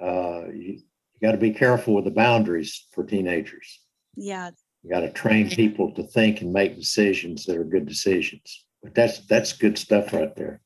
uh, 0.00 0.46
you, 0.52 0.80
you 0.80 1.20
got 1.22 1.32
to 1.32 1.38
be 1.38 1.52
careful 1.52 1.94
with 1.94 2.06
the 2.06 2.10
boundaries 2.10 2.88
for 2.92 3.04
teenagers. 3.04 3.78
Yeah. 4.16 4.50
You 4.82 4.90
got 4.90 5.00
to 5.00 5.12
train 5.12 5.48
people 5.48 5.92
to 5.92 6.02
think 6.02 6.40
and 6.40 6.52
make 6.52 6.74
decisions 6.74 7.46
that 7.46 7.56
are 7.56 7.62
good 7.62 7.86
decisions. 7.86 8.64
But 8.82 8.96
that's 8.96 9.20
that's 9.26 9.52
good 9.52 9.78
stuff 9.78 10.12
right 10.12 10.34
there. 10.34 10.60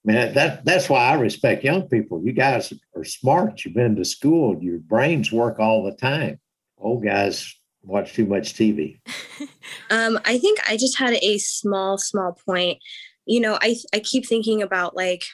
Oh, 0.00 0.12
Man, 0.12 0.34
that 0.34 0.64
that's 0.64 0.88
why 0.88 1.04
I 1.04 1.14
respect 1.14 1.64
young 1.64 1.82
people. 1.88 2.22
You 2.24 2.32
guys 2.32 2.72
are 2.96 3.04
smart. 3.04 3.64
You've 3.64 3.74
been 3.74 3.96
to 3.96 4.04
school. 4.04 4.56
Your 4.62 4.78
brains 4.78 5.30
work 5.30 5.58
all 5.58 5.84
the 5.84 5.92
time. 5.92 6.40
Old 6.78 7.04
guys 7.04 7.54
watch 7.82 8.14
too 8.14 8.26
much 8.26 8.54
TV. 8.54 9.00
um, 9.90 10.18
I 10.24 10.38
think 10.38 10.58
I 10.68 10.76
just 10.76 10.98
had 10.98 11.14
a 11.22 11.38
small, 11.38 11.98
small 11.98 12.38
point. 12.46 12.78
You 13.26 13.40
know, 13.40 13.58
I 13.60 13.76
I 13.94 14.00
keep 14.00 14.26
thinking 14.26 14.62
about 14.62 14.96
like 14.96 15.24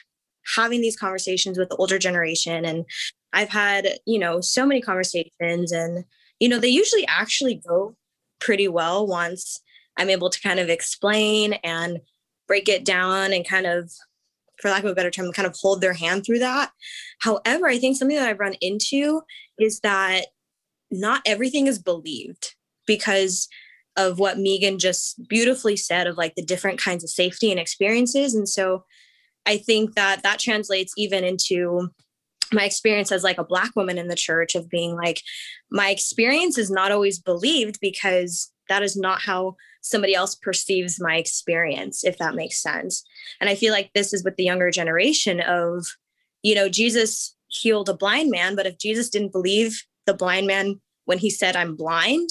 having 0.55 0.81
these 0.81 0.97
conversations 0.97 1.57
with 1.57 1.69
the 1.69 1.75
older 1.77 1.97
generation, 1.97 2.65
and 2.65 2.85
I've 3.33 3.49
had 3.49 3.99
you 4.05 4.19
know 4.19 4.41
so 4.41 4.65
many 4.65 4.81
conversations, 4.81 5.71
and 5.71 6.03
you 6.39 6.49
know 6.49 6.59
they 6.59 6.67
usually 6.67 7.07
actually 7.07 7.55
go 7.55 7.95
pretty 8.39 8.67
well 8.67 9.07
once 9.07 9.61
I'm 9.97 10.09
able 10.09 10.29
to 10.29 10.41
kind 10.41 10.59
of 10.59 10.69
explain 10.69 11.53
and 11.63 12.01
break 12.47 12.69
it 12.69 12.85
down 12.85 13.33
and 13.33 13.47
kind 13.47 13.65
of 13.65 13.91
for 14.61 14.69
lack 14.69 14.83
of 14.83 14.89
a 14.89 14.95
better 14.95 15.11
term, 15.11 15.31
kind 15.31 15.47
of 15.47 15.55
hold 15.59 15.81
their 15.81 15.93
hand 15.93 16.25
through 16.25 16.39
that. 16.39 16.71
However, 17.19 17.67
I 17.67 17.77
think 17.77 17.97
something 17.97 18.17
that 18.17 18.27
I've 18.27 18.39
run 18.39 18.55
into 18.61 19.21
is 19.59 19.79
that 19.81 20.27
not 20.91 21.21
everything 21.25 21.67
is 21.67 21.79
believed 21.79 22.55
because 22.85 23.47
of 23.97 24.19
what 24.19 24.37
Meigan 24.37 24.79
just 24.79 25.27
beautifully 25.27 25.75
said 25.75 26.07
of 26.07 26.17
like 26.17 26.35
the 26.35 26.45
different 26.45 26.79
kinds 26.79 27.03
of 27.03 27.09
safety 27.09 27.51
and 27.51 27.59
experiences. 27.59 28.35
And 28.35 28.47
so 28.47 28.85
I 29.45 29.57
think 29.57 29.95
that 29.95 30.23
that 30.23 30.39
translates 30.39 30.93
even 30.97 31.23
into 31.23 31.89
my 32.53 32.63
experience 32.63 33.11
as 33.11 33.23
like 33.23 33.37
a 33.37 33.43
black 33.43 33.75
woman 33.75 33.97
in 33.97 34.07
the 34.07 34.15
church 34.15 34.55
of 34.55 34.69
being 34.69 34.95
like 34.95 35.21
my 35.69 35.89
experience 35.89 36.57
is 36.57 36.69
not 36.69 36.91
always 36.91 37.19
believed 37.19 37.79
because 37.81 38.51
that 38.69 38.83
is 38.83 38.95
not 38.95 39.21
how 39.21 39.55
somebody 39.81 40.13
else 40.13 40.35
perceives 40.35 40.99
my 40.99 41.15
experience 41.15 42.03
if 42.03 42.17
that 42.17 42.35
makes 42.35 42.61
sense. 42.61 43.03
And 43.39 43.49
i 43.49 43.55
feel 43.55 43.73
like 43.73 43.91
this 43.93 44.13
is 44.13 44.23
with 44.23 44.35
the 44.35 44.43
younger 44.43 44.71
generation 44.71 45.41
of 45.41 45.85
you 46.43 46.55
know 46.55 46.69
jesus 46.69 47.35
healed 47.47 47.89
a 47.89 47.93
blind 47.93 48.29
man 48.29 48.55
but 48.55 48.65
if 48.65 48.77
jesus 48.77 49.09
didn't 49.09 49.31
believe 49.31 49.83
the 50.05 50.13
blind 50.13 50.47
man 50.47 50.79
when 51.05 51.17
he 51.17 51.29
said 51.29 51.55
i'm 51.55 51.75
blind 51.75 52.29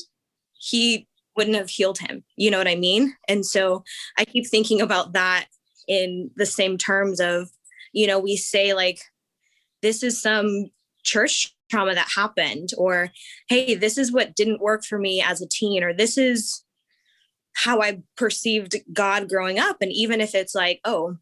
he 0.58 1.06
wouldn't 1.36 1.56
have 1.56 1.68
healed 1.68 1.98
him. 1.98 2.24
You 2.36 2.50
know 2.50 2.58
what 2.58 2.68
i 2.68 2.74
mean? 2.74 3.14
And 3.28 3.44
so 3.44 3.84
i 4.18 4.24
keep 4.24 4.46
thinking 4.46 4.80
about 4.80 5.12
that 5.12 5.46
in 5.88 6.30
the 6.36 6.46
same 6.46 6.76
terms 6.76 7.20
of 7.20 7.50
you 7.92 8.06
know 8.06 8.18
we 8.18 8.36
say 8.36 8.74
like 8.74 9.00
this 9.82 10.02
is 10.02 10.20
some 10.20 10.70
church 11.04 11.54
trauma 11.70 11.94
that 11.94 12.08
happened 12.14 12.70
or 12.78 13.10
hey 13.48 13.74
this 13.74 13.98
is 13.98 14.12
what 14.12 14.36
didn't 14.36 14.60
work 14.60 14.84
for 14.84 14.98
me 14.98 15.20
as 15.20 15.42
a 15.42 15.48
teen 15.48 15.82
or 15.82 15.92
this 15.92 16.16
is 16.16 16.64
how 17.56 17.80
I 17.80 18.02
perceived 18.16 18.76
God 18.92 19.28
growing 19.28 19.58
up. 19.58 19.78
And 19.80 19.90
even 19.90 20.20
if 20.20 20.34
it's 20.34 20.54
like, 20.54 20.80
oh, 20.84 21.16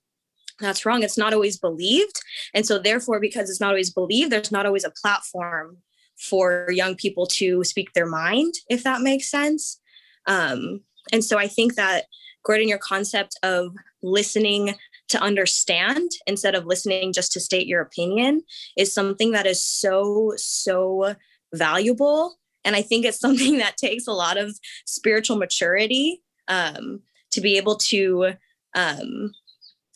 that's 0.61 0.85
wrong, 0.85 1.03
it's 1.03 1.19
not 1.19 1.33
always 1.33 1.59
believed. 1.59 2.21
And 2.53 2.67
so, 2.67 2.79
therefore, 2.79 3.21
because 3.21 3.49
it's 3.49 3.61
not 3.61 3.71
always 3.71 3.93
believed, 3.93 4.31
there's 4.31 4.53
not 4.53 4.67
always 4.67 4.85
a 4.85 4.93
platform 5.01 5.79
for 6.19 6.71
young 6.71 6.97
people 6.97 7.27
to 7.27 7.65
speak 7.65 7.93
their 7.93 8.07
mind, 8.07 8.55
if 8.69 8.83
that 8.85 9.01
makes 9.01 9.31
sense. 9.31 9.81
Um, 10.27 10.81
and 11.13 11.25
so, 11.25 11.39
I 11.39 11.49
think 11.49 11.77
that, 11.77 12.07
Gordon, 12.45 12.69
your 12.69 12.79
concept 12.79 13.39
of 13.43 13.75
listening 14.03 14.75
to 15.09 15.21
understand 15.21 16.11
instead 16.27 16.55
of 16.55 16.67
listening 16.67 17.13
just 17.13 17.33
to 17.33 17.41
state 17.41 17.67
your 17.67 17.83
opinion 17.83 18.43
is 18.77 18.93
something 18.93 19.33
that 19.33 19.47
is 19.47 19.65
so, 19.65 20.33
so 20.37 21.15
valuable. 21.53 22.37
And 22.65 22.75
I 22.75 22.83
think 22.83 23.05
it's 23.05 23.21
something 23.27 23.59
that 23.59 23.77
takes 23.77 24.07
a 24.07 24.13
lot 24.13 24.37
of 24.37 24.59
spiritual 24.87 25.37
maturity 25.37 26.23
um, 26.49 27.01
to 27.33 27.41
be 27.41 27.57
able 27.57 27.77
to 27.77 28.33
um, 28.75 29.33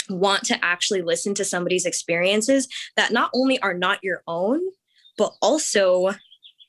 want 0.09 0.44
to 0.44 0.64
actually 0.64 1.03
listen 1.03 1.35
to 1.35 1.44
somebody's 1.44 1.87
experiences 1.87 2.68
that 2.97 3.12
not 3.12 3.31
only 3.35 3.61
are 3.61 3.75
not 3.75 4.03
your 4.03 4.23
own, 4.27 4.61
but 5.16 5.35
also 5.42 6.14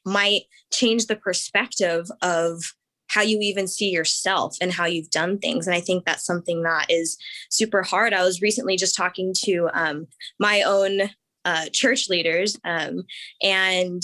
might 0.05 0.43
change 0.71 1.05
the 1.05 1.15
perspective 1.15 2.09
of 2.21 2.73
how 3.09 3.21
you 3.21 3.39
even 3.41 3.67
see 3.67 3.89
yourself 3.89 4.55
and 4.61 4.71
how 4.71 4.85
you've 4.85 5.09
done 5.09 5.37
things. 5.39 5.67
And 5.67 5.75
I 5.75 5.81
think 5.81 6.05
that's 6.05 6.25
something 6.25 6.63
that 6.63 6.85
is 6.89 7.17
super 7.49 7.83
hard. 7.83 8.13
I 8.13 8.23
was 8.23 8.41
recently 8.41 8.77
just 8.77 8.95
talking 8.95 9.33
to 9.45 9.69
um, 9.73 10.07
my 10.39 10.61
own 10.61 11.09
uh, 11.45 11.65
church 11.73 12.09
leaders, 12.09 12.57
um, 12.63 13.03
and 13.41 14.01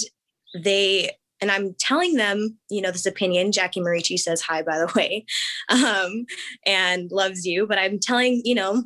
they 0.63 1.11
and 1.41 1.51
I'm 1.51 1.75
telling 1.77 2.15
them, 2.15 2.57
you 2.69 2.81
know, 2.81 2.91
this 2.91 3.05
opinion. 3.05 3.51
Jackie 3.51 3.81
Marici 3.81 4.17
says 4.17 4.41
hi, 4.41 4.61
by 4.61 4.79
the 4.79 4.91
way, 4.95 5.25
um, 5.69 6.25
and 6.65 7.11
loves 7.11 7.45
you. 7.45 7.67
But 7.67 7.77
I'm 7.77 7.99
telling, 7.99 8.41
you 8.45 8.55
know, 8.55 8.83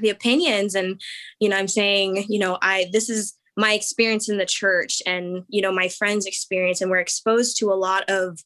the 0.00 0.10
opinions, 0.10 0.74
and 0.74 1.00
you 1.40 1.48
know, 1.48 1.56
I'm 1.56 1.68
saying, 1.68 2.26
you 2.28 2.38
know, 2.38 2.58
I 2.62 2.86
this 2.92 3.08
is 3.08 3.34
my 3.56 3.72
experience 3.72 4.28
in 4.28 4.38
the 4.38 4.46
church, 4.46 5.02
and 5.06 5.44
you 5.48 5.60
know, 5.60 5.72
my 5.72 5.88
friends' 5.88 6.26
experience, 6.26 6.80
and 6.80 6.90
we're 6.90 6.98
exposed 6.98 7.58
to 7.58 7.72
a 7.72 7.74
lot 7.74 8.04
of 8.08 8.38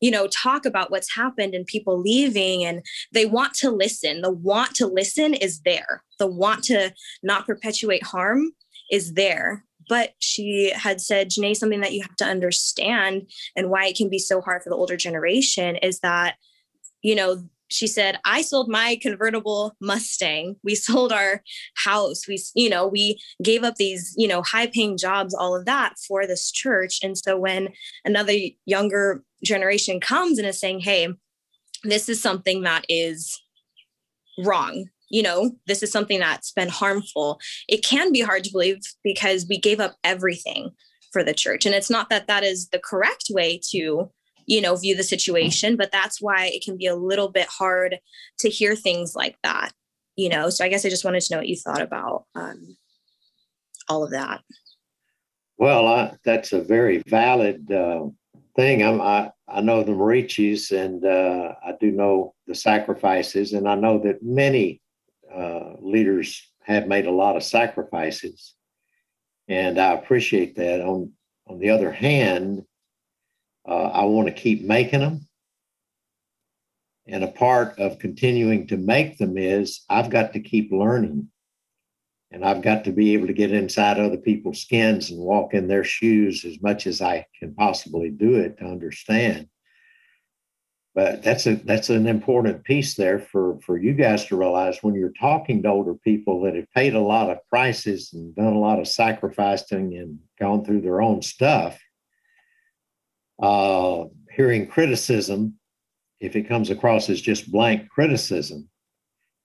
you 0.00 0.10
know 0.10 0.26
talk 0.28 0.66
about 0.66 0.90
what's 0.90 1.14
happened 1.14 1.54
and 1.54 1.66
people 1.66 2.00
leaving 2.00 2.64
and 2.64 2.84
they 3.12 3.26
want 3.26 3.54
to 3.54 3.70
listen. 3.70 4.22
The 4.22 4.32
want 4.32 4.74
to 4.76 4.86
listen 4.86 5.34
is 5.34 5.60
there. 5.60 6.02
The 6.18 6.26
want 6.26 6.64
to 6.64 6.92
not 7.22 7.46
perpetuate 7.46 8.02
harm 8.02 8.52
is 8.90 9.14
there. 9.14 9.64
But 9.88 10.14
she 10.18 10.72
had 10.74 11.00
said, 11.00 11.30
Janai, 11.30 11.56
something 11.56 11.80
that 11.80 11.92
you 11.92 12.02
have 12.02 12.16
to 12.16 12.24
understand 12.24 13.30
and 13.54 13.70
why 13.70 13.86
it 13.86 13.96
can 13.96 14.08
be 14.08 14.18
so 14.18 14.40
hard 14.40 14.62
for 14.62 14.70
the 14.70 14.76
older 14.76 14.96
generation 14.96 15.76
is 15.76 16.00
that, 16.00 16.36
you 17.02 17.14
know, 17.14 17.44
she 17.68 17.86
said, 17.86 18.18
I 18.24 18.42
sold 18.42 18.68
my 18.68 18.98
convertible 19.00 19.76
Mustang. 19.80 20.56
We 20.62 20.74
sold 20.74 21.12
our 21.12 21.42
house. 21.76 22.26
We, 22.28 22.38
you 22.54 22.70
know, 22.70 22.86
we 22.86 23.20
gave 23.42 23.64
up 23.64 23.76
these, 23.76 24.14
you 24.16 24.28
know, 24.28 24.42
high 24.42 24.66
paying 24.66 24.96
jobs, 24.96 25.34
all 25.34 25.54
of 25.54 25.64
that 25.66 25.94
for 26.06 26.26
this 26.26 26.50
church. 26.50 26.98
And 27.02 27.16
so 27.16 27.36
when 27.38 27.68
another 28.04 28.34
younger 28.64 29.22
generation 29.44 30.00
comes 30.00 30.38
and 30.38 30.46
is 30.46 30.60
saying, 30.60 30.80
hey, 30.80 31.08
this 31.84 32.08
is 32.08 32.20
something 32.20 32.62
that 32.62 32.84
is 32.88 33.40
wrong 34.38 34.86
you 35.08 35.22
know, 35.22 35.52
this 35.66 35.82
is 35.82 35.92
something 35.92 36.18
that's 36.18 36.52
been 36.52 36.68
harmful, 36.68 37.38
it 37.68 37.84
can 37.84 38.12
be 38.12 38.20
hard 38.20 38.44
to 38.44 38.52
believe 38.52 38.80
because 39.04 39.46
we 39.48 39.58
gave 39.58 39.80
up 39.80 39.94
everything 40.02 40.70
for 41.12 41.22
the 41.22 41.34
church. 41.34 41.64
And 41.64 41.74
it's 41.74 41.90
not 41.90 42.10
that 42.10 42.26
that 42.26 42.42
is 42.42 42.68
the 42.68 42.78
correct 42.78 43.26
way 43.30 43.60
to, 43.70 44.10
you 44.46 44.60
know, 44.60 44.76
view 44.76 44.96
the 44.96 45.02
situation, 45.02 45.76
but 45.76 45.92
that's 45.92 46.20
why 46.20 46.46
it 46.46 46.64
can 46.64 46.76
be 46.76 46.86
a 46.86 46.96
little 46.96 47.28
bit 47.28 47.48
hard 47.48 47.98
to 48.38 48.48
hear 48.48 48.76
things 48.76 49.14
like 49.14 49.36
that, 49.42 49.72
you 50.14 50.28
know. 50.28 50.50
So 50.50 50.64
I 50.64 50.68
guess 50.68 50.86
I 50.86 50.88
just 50.88 51.04
wanted 51.04 51.20
to 51.22 51.34
know 51.34 51.38
what 51.38 51.48
you 51.48 51.56
thought 51.56 51.82
about 51.82 52.24
um, 52.34 52.76
all 53.88 54.04
of 54.04 54.12
that. 54.12 54.42
Well, 55.58 55.86
I, 55.86 56.16
that's 56.24 56.52
a 56.52 56.60
very 56.60 57.02
valid 57.08 57.70
uh, 57.72 58.06
thing. 58.54 58.82
I'm, 58.82 59.00
I 59.00 59.30
I 59.48 59.60
know 59.60 59.82
the 59.82 59.92
Maricis, 59.92 60.72
and 60.72 61.04
uh, 61.04 61.54
I 61.64 61.72
do 61.80 61.90
know 61.90 62.34
the 62.46 62.54
sacrifices, 62.54 63.52
and 63.52 63.68
I 63.68 63.74
know 63.74 63.98
that 63.98 64.22
many 64.22 64.80
uh, 65.32 65.74
leaders 65.80 66.42
have 66.62 66.86
made 66.86 67.06
a 67.06 67.12
lot 67.12 67.36
of 67.36 67.42
sacrifices, 67.42 68.54
and 69.48 69.78
I 69.78 69.92
appreciate 69.92 70.56
that. 70.56 70.80
On 70.80 71.12
on 71.48 71.58
the 71.58 71.70
other 71.70 71.92
hand, 71.92 72.64
uh, 73.68 73.90
I 73.92 74.04
want 74.04 74.28
to 74.28 74.34
keep 74.34 74.62
making 74.62 75.00
them, 75.00 75.26
and 77.06 77.24
a 77.24 77.28
part 77.28 77.78
of 77.78 77.98
continuing 77.98 78.66
to 78.68 78.76
make 78.76 79.18
them 79.18 79.36
is 79.36 79.84
I've 79.88 80.10
got 80.10 80.32
to 80.32 80.40
keep 80.40 80.70
learning, 80.72 81.28
and 82.30 82.44
I've 82.44 82.62
got 82.62 82.84
to 82.84 82.92
be 82.92 83.14
able 83.14 83.26
to 83.26 83.32
get 83.32 83.52
inside 83.52 83.98
other 83.98 84.16
people's 84.16 84.60
skins 84.60 85.10
and 85.10 85.18
walk 85.18 85.54
in 85.54 85.68
their 85.68 85.84
shoes 85.84 86.44
as 86.44 86.60
much 86.62 86.86
as 86.86 87.00
I 87.00 87.26
can 87.38 87.54
possibly 87.54 88.10
do 88.10 88.36
it 88.36 88.58
to 88.58 88.64
understand. 88.64 89.48
But 90.94 91.22
that's 91.22 91.46
a 91.46 91.56
that's 91.56 91.90
an 91.90 92.06
important 92.06 92.64
piece 92.64 92.94
there 92.94 93.18
for 93.18 93.58
for 93.60 93.76
you 93.76 93.92
guys 93.92 94.24
to 94.26 94.36
realize 94.36 94.78
when 94.80 94.94
you're 94.94 95.12
talking 95.20 95.62
to 95.62 95.68
older 95.68 95.94
people 95.94 96.40
that 96.42 96.54
have 96.54 96.72
paid 96.72 96.94
a 96.94 97.00
lot 97.00 97.28
of 97.28 97.46
prices 97.50 98.14
and 98.14 98.34
done 98.34 98.54
a 98.54 98.58
lot 98.58 98.78
of 98.78 98.88
sacrificing 98.88 99.98
and 99.98 100.18
gone 100.40 100.64
through 100.64 100.80
their 100.80 101.02
own 101.02 101.20
stuff 101.20 101.78
uh, 103.40 104.04
hearing 104.30 104.66
criticism 104.66 105.54
if 106.20 106.36
it 106.36 106.48
comes 106.48 106.70
across 106.70 107.10
as 107.10 107.20
just 107.20 107.50
blank 107.50 107.88
criticism 107.88 108.68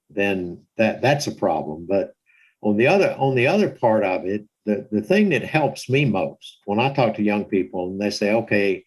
then 0.10 0.62
that 0.78 1.02
that's 1.02 1.28
a 1.28 1.36
problem 1.36 1.86
but 1.88 2.14
on 2.62 2.78
the 2.78 2.88
other 2.88 3.16
on 3.18 3.36
the 3.36 3.48
other 3.48 3.70
part 3.70 4.04
of 4.04 4.26
it 4.26 4.46
the, 4.66 4.88
the 4.92 5.02
thing 5.02 5.30
that 5.30 5.44
helps 5.44 5.90
me 5.90 6.06
most 6.06 6.60
when 6.66 6.80
i 6.80 6.92
talk 6.94 7.16
to 7.16 7.24
young 7.24 7.46
people 7.46 7.88
and 7.88 8.00
they 8.00 8.10
say 8.10 8.34
okay 8.34 8.84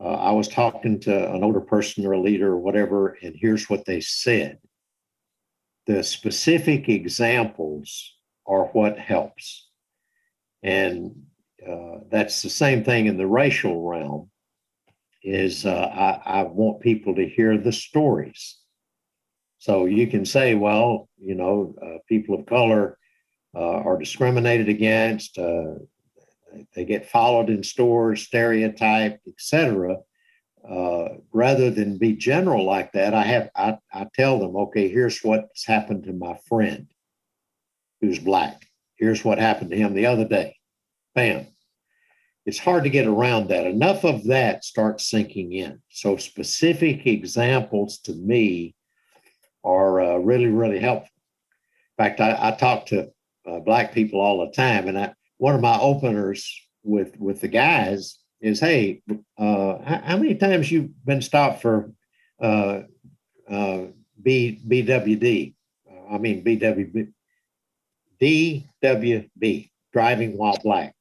uh, 0.00 0.08
I 0.14 0.32
was 0.32 0.48
talking 0.48 0.98
to 1.00 1.32
an 1.32 1.44
older 1.44 1.60
person 1.60 2.04
or 2.04 2.12
a 2.12 2.20
leader 2.20 2.48
or 2.48 2.58
whatever, 2.58 3.16
and 3.22 3.34
here's 3.38 3.70
what 3.70 3.84
they 3.84 4.00
said. 4.00 4.58
The 5.86 6.02
specific 6.02 6.88
examples 6.88 8.14
are 8.46 8.66
what 8.66 8.98
helps. 8.98 9.68
And 10.62 11.26
uh, 11.68 12.00
that's 12.10 12.42
the 12.42 12.50
same 12.50 12.84
thing 12.84 13.06
in 13.06 13.16
the 13.16 13.26
racial 13.26 13.88
realm 13.88 14.30
is 15.22 15.64
uh, 15.64 16.20
I, 16.24 16.40
I 16.40 16.42
want 16.42 16.80
people 16.80 17.14
to 17.14 17.28
hear 17.28 17.56
the 17.56 17.72
stories. 17.72 18.58
So 19.58 19.86
you 19.86 20.06
can 20.06 20.26
say, 20.26 20.54
well, 20.54 21.08
you 21.16 21.34
know, 21.34 21.74
uh, 21.82 21.98
people 22.06 22.38
of 22.38 22.46
color 22.46 22.98
uh, 23.54 23.58
are 23.58 23.98
discriminated 23.98 24.68
against, 24.68 25.38
uh, 25.38 25.76
they 26.74 26.84
get 26.84 27.08
followed 27.08 27.50
in 27.50 27.62
stores, 27.62 28.22
stereotyped, 28.22 29.26
etc. 29.26 29.96
Uh, 30.68 31.08
rather 31.32 31.70
than 31.70 31.98
be 31.98 32.14
general 32.14 32.64
like 32.64 32.92
that, 32.92 33.14
I 33.14 33.22
have 33.24 33.50
I, 33.56 33.78
I 33.92 34.06
tell 34.14 34.38
them, 34.38 34.56
okay, 34.56 34.88
here's 34.88 35.20
what's 35.20 35.66
happened 35.66 36.04
to 36.04 36.12
my 36.12 36.38
friend 36.48 36.86
who's 38.00 38.18
black. 38.18 38.66
Here's 38.96 39.24
what 39.24 39.38
happened 39.38 39.70
to 39.70 39.76
him 39.76 39.94
the 39.94 40.06
other 40.06 40.26
day. 40.26 40.56
Bam. 41.14 41.46
It's 42.46 42.58
hard 42.58 42.84
to 42.84 42.90
get 42.90 43.06
around 43.06 43.48
that. 43.48 43.66
Enough 43.66 44.04
of 44.04 44.24
that 44.24 44.64
starts 44.64 45.08
sinking 45.08 45.52
in. 45.52 45.80
So 45.88 46.16
specific 46.16 47.06
examples 47.06 47.98
to 48.00 48.12
me 48.12 48.74
are 49.64 50.00
uh, 50.00 50.16
really, 50.18 50.48
really 50.48 50.78
helpful. 50.78 51.08
In 51.98 52.04
fact, 52.04 52.20
I, 52.20 52.36
I 52.48 52.50
talk 52.52 52.86
to 52.86 53.10
uh, 53.46 53.60
black 53.60 53.92
people 53.92 54.20
all 54.20 54.44
the 54.44 54.52
time, 54.52 54.88
and 54.88 54.98
I, 54.98 55.14
one 55.38 55.54
of 55.54 55.60
my 55.60 55.78
openers 55.80 56.46
with 56.82 57.18
with 57.18 57.40
the 57.40 57.48
guys 57.48 58.18
is, 58.40 58.60
"Hey, 58.60 59.02
uh, 59.38 59.78
how, 59.82 60.00
how, 60.04 60.16
many 60.16 60.34
times 60.34 60.70
you've 60.70 60.90
been 61.04 61.22
stopped 61.22 61.62
for 61.62 61.92
uh, 62.42 62.82
uh, 63.48 63.84
B 64.20 64.60
BWD? 64.66 65.54
I 66.10 66.18
mean 66.18 66.44
BWB, 66.44 67.12
DWB, 68.20 69.70
driving 69.92 70.36
while 70.36 70.58
black." 70.62 70.94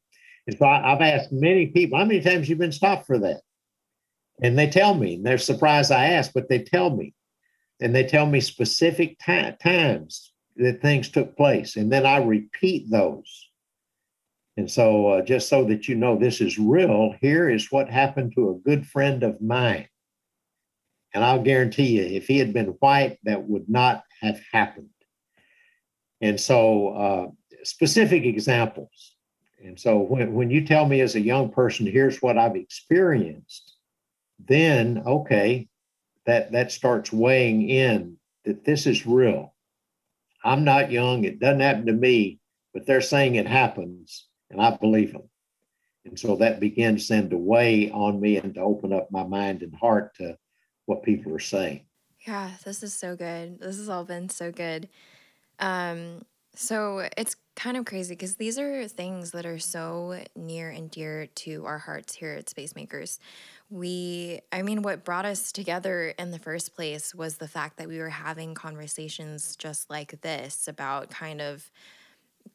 And 0.47 0.57
so 0.57 0.65
I, 0.65 0.93
I've 0.93 1.01
asked 1.01 1.31
many 1.31 1.67
people, 1.67 1.97
"How 1.97 2.05
many 2.05 2.21
times 2.21 2.49
you've 2.49 2.59
been 2.59 2.71
stopped 2.71 3.07
for 3.07 3.19
that?" 3.19 3.41
And 4.41 4.57
they 4.57 4.69
tell 4.69 4.93
me, 4.93 5.15
and 5.15 5.25
they're 5.25 5.37
surprised 5.37 5.91
I 5.91 6.05
ask, 6.05 6.31
but 6.33 6.49
they 6.49 6.59
tell 6.59 6.89
me, 6.89 7.13
and 7.79 7.95
they 7.95 8.03
tell 8.03 8.25
me 8.25 8.39
specific 8.39 9.17
ta- 9.23 9.51
times 9.61 10.33
that 10.57 10.81
things 10.81 11.09
took 11.09 11.37
place, 11.37 11.75
and 11.75 11.91
then 11.91 12.05
I 12.05 12.17
repeat 12.17 12.89
those 12.89 13.49
and 14.55 14.69
so, 14.69 15.07
uh, 15.07 15.21
just 15.21 15.49
so 15.49 15.63
that 15.65 15.87
you 15.87 15.95
know 15.95 16.17
this 16.17 16.39
is 16.39 16.59
real, 16.59 17.15
here 17.21 17.49
is 17.49 17.71
what 17.71 17.89
happened 17.89 18.33
to 18.35 18.51
a 18.51 18.69
good 18.69 18.85
friend 18.85 19.23
of 19.23 19.41
mine. 19.41 19.87
And 21.13 21.23
I'll 21.23 21.41
guarantee 21.41 21.97
you, 21.97 22.03
if 22.03 22.27
he 22.27 22.37
had 22.37 22.53
been 22.53 22.67
white, 22.79 23.17
that 23.23 23.47
would 23.47 23.67
not 23.67 24.03
have 24.21 24.39
happened. 24.51 24.89
And 26.21 26.39
so, 26.39 26.89
uh, 26.89 27.27
specific 27.63 28.25
examples. 28.25 29.12
And 29.63 29.79
so, 29.79 29.97
when, 29.97 30.33
when 30.33 30.49
you 30.49 30.65
tell 30.65 30.85
me 30.85 31.01
as 31.01 31.15
a 31.15 31.21
young 31.21 31.49
person, 31.49 31.85
here's 31.85 32.21
what 32.21 32.37
I've 32.37 32.55
experienced, 32.57 33.77
then, 34.45 35.01
okay, 35.05 35.69
that, 36.25 36.51
that 36.51 36.71
starts 36.71 37.13
weighing 37.13 37.69
in 37.69 38.17
that 38.43 38.65
this 38.65 38.85
is 38.85 39.07
real. 39.07 39.53
I'm 40.43 40.65
not 40.65 40.91
young, 40.91 41.23
it 41.23 41.39
doesn't 41.39 41.61
happen 41.61 41.85
to 41.85 41.93
me, 41.93 42.39
but 42.73 42.85
they're 42.85 43.01
saying 43.01 43.35
it 43.35 43.47
happens 43.47 44.27
and 44.49 44.61
I 44.61 44.75
believe 44.75 45.13
them. 45.13 45.29
And 46.05 46.19
so 46.19 46.35
that 46.35 46.59
begins 46.59 47.07
then 47.07 47.29
to 47.29 47.37
weigh 47.37 47.89
on 47.91 48.19
me 48.19 48.37
and 48.37 48.53
to 48.55 48.61
open 48.61 48.91
up 48.91 49.09
my 49.11 49.23
mind 49.23 49.63
and 49.63 49.73
heart 49.73 50.13
to 50.15 50.37
what 50.85 51.03
people 51.03 51.33
are 51.33 51.39
saying. 51.39 51.85
Yeah, 52.27 52.51
this 52.65 52.83
is 52.83 52.93
so 52.93 53.15
good. 53.15 53.59
This 53.59 53.77
has 53.77 53.87
all 53.87 54.03
been 54.03 54.27
so 54.27 54.51
good. 54.51 54.89
Um, 55.59 56.23
so 56.55 57.07
it's 57.17 57.35
kind 57.55 57.77
of 57.77 57.85
crazy 57.85 58.13
because 58.15 58.35
these 58.35 58.57
are 58.59 58.87
things 58.87 59.31
that 59.31 59.45
are 59.45 59.59
so 59.59 60.21
near 60.35 60.69
and 60.69 60.89
dear 60.89 61.27
to 61.27 61.65
our 61.65 61.77
hearts 61.77 62.13
here 62.13 62.33
at 62.33 62.49
Spacemakers. 62.49 63.19
We, 63.69 64.41
I 64.51 64.61
mean, 64.61 64.81
what 64.81 65.03
brought 65.03 65.25
us 65.25 65.51
together 65.51 66.13
in 66.19 66.31
the 66.31 66.39
first 66.39 66.75
place 66.75 67.13
was 67.13 67.37
the 67.37 67.47
fact 67.47 67.77
that 67.77 67.87
we 67.87 67.99
were 67.99 68.09
having 68.09 68.53
conversations 68.53 69.55
just 69.55 69.89
like 69.89 70.21
this 70.21 70.67
about 70.67 71.09
kind 71.09 71.41
of 71.41 71.69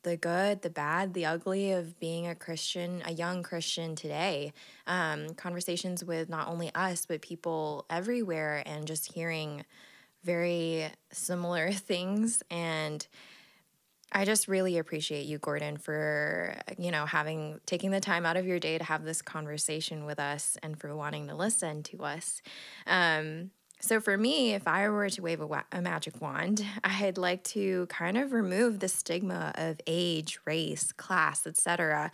the 0.02 0.16
good, 0.16 0.62
the 0.62 0.70
bad, 0.70 1.14
the 1.14 1.26
ugly 1.26 1.72
of 1.72 1.98
being 1.98 2.28
a 2.28 2.34
Christian, 2.34 3.02
a 3.04 3.12
young 3.12 3.42
Christian 3.42 3.96
today. 3.96 4.52
Um, 4.86 5.34
conversations 5.34 6.04
with 6.04 6.28
not 6.28 6.48
only 6.48 6.72
us, 6.74 7.06
but 7.06 7.22
people 7.22 7.84
everywhere, 7.90 8.62
and 8.64 8.86
just 8.86 9.12
hearing 9.12 9.64
very 10.24 10.88
similar 11.10 11.72
things. 11.72 12.42
And 12.50 13.06
I 14.10 14.24
just 14.24 14.48
really 14.48 14.78
appreciate 14.78 15.26
you, 15.26 15.38
Gordon, 15.38 15.76
for 15.76 16.56
you 16.78 16.90
know 16.90 17.06
having 17.06 17.60
taking 17.66 17.90
the 17.90 18.00
time 18.00 18.24
out 18.24 18.36
of 18.36 18.46
your 18.46 18.58
day 18.58 18.78
to 18.78 18.84
have 18.84 19.04
this 19.04 19.22
conversation 19.22 20.04
with 20.06 20.18
us 20.18 20.56
and 20.62 20.78
for 20.78 20.94
wanting 20.96 21.28
to 21.28 21.34
listen 21.34 21.82
to 21.84 22.04
us. 22.04 22.40
Um, 22.86 23.50
so 23.80 24.00
for 24.00 24.16
me, 24.16 24.54
if 24.54 24.66
I 24.66 24.88
were 24.88 25.08
to 25.08 25.22
wave 25.22 25.40
a, 25.40 25.46
wa- 25.46 25.62
a 25.70 25.80
magic 25.80 26.20
wand, 26.20 26.64
I'd 26.84 27.16
like 27.16 27.44
to 27.44 27.86
kind 27.86 28.16
of 28.16 28.32
remove 28.32 28.80
the 28.80 28.88
stigma 28.88 29.52
of 29.54 29.80
age, 29.86 30.40
race, 30.44 30.90
class, 30.90 31.46
etc., 31.46 32.10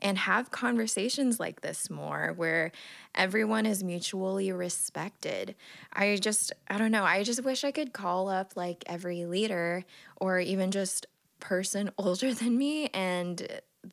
and 0.00 0.16
have 0.18 0.50
conversations 0.52 1.40
like 1.40 1.62
this 1.62 1.90
more 1.90 2.34
where 2.36 2.70
everyone 3.14 3.66
is 3.66 3.82
mutually 3.82 4.52
respected. 4.52 5.56
I 5.92 6.16
just 6.16 6.52
I 6.68 6.78
don't 6.78 6.92
know, 6.92 7.04
I 7.04 7.22
just 7.22 7.42
wish 7.42 7.64
I 7.64 7.72
could 7.72 7.92
call 7.92 8.28
up 8.28 8.52
like 8.54 8.84
every 8.86 9.24
leader 9.24 9.84
or 10.20 10.38
even 10.38 10.70
just 10.70 11.06
person 11.40 11.90
older 11.98 12.34
than 12.34 12.56
me 12.56 12.88
and 12.88 13.46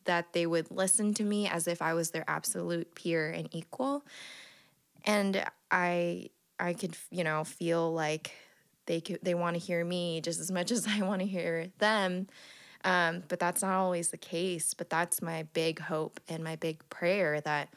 that 0.06 0.34
they 0.34 0.46
would 0.46 0.72
listen 0.72 1.14
to 1.14 1.24
me 1.24 1.48
as 1.48 1.68
if 1.68 1.82
I 1.82 1.94
was 1.94 2.12
their 2.12 2.26
absolute 2.28 2.96
peer 2.96 3.30
and 3.30 3.48
equal. 3.52 4.04
And 5.06 5.44
I 5.72 6.30
I 6.60 6.74
could, 6.74 6.96
you 7.12 7.24
know, 7.24 7.44
feel 7.44 7.94
like 7.94 8.32
they 8.86 9.02
could 9.02 9.20
they 9.22 9.34
want 9.34 9.56
to 9.56 9.60
hear 9.60 9.84
me 9.84 10.22
just 10.22 10.40
as 10.40 10.52
much 10.52 10.72
as 10.72 10.88
I 10.88 11.02
want 11.02 11.22
to 11.22 11.28
hear 11.28 11.68
them. 11.80 12.28
Um, 12.84 13.24
but 13.28 13.40
that's 13.40 13.64
not 13.64 13.74
always 13.74 14.10
the 14.10 14.18
case. 14.18 14.74
But 14.74 14.90
that's 14.90 15.22
my 15.22 15.44
big 15.54 15.80
hope 15.80 16.20
and 16.30 16.44
my 16.44 16.56
big 16.56 16.88
prayer 16.90 17.42
that, 17.42 17.70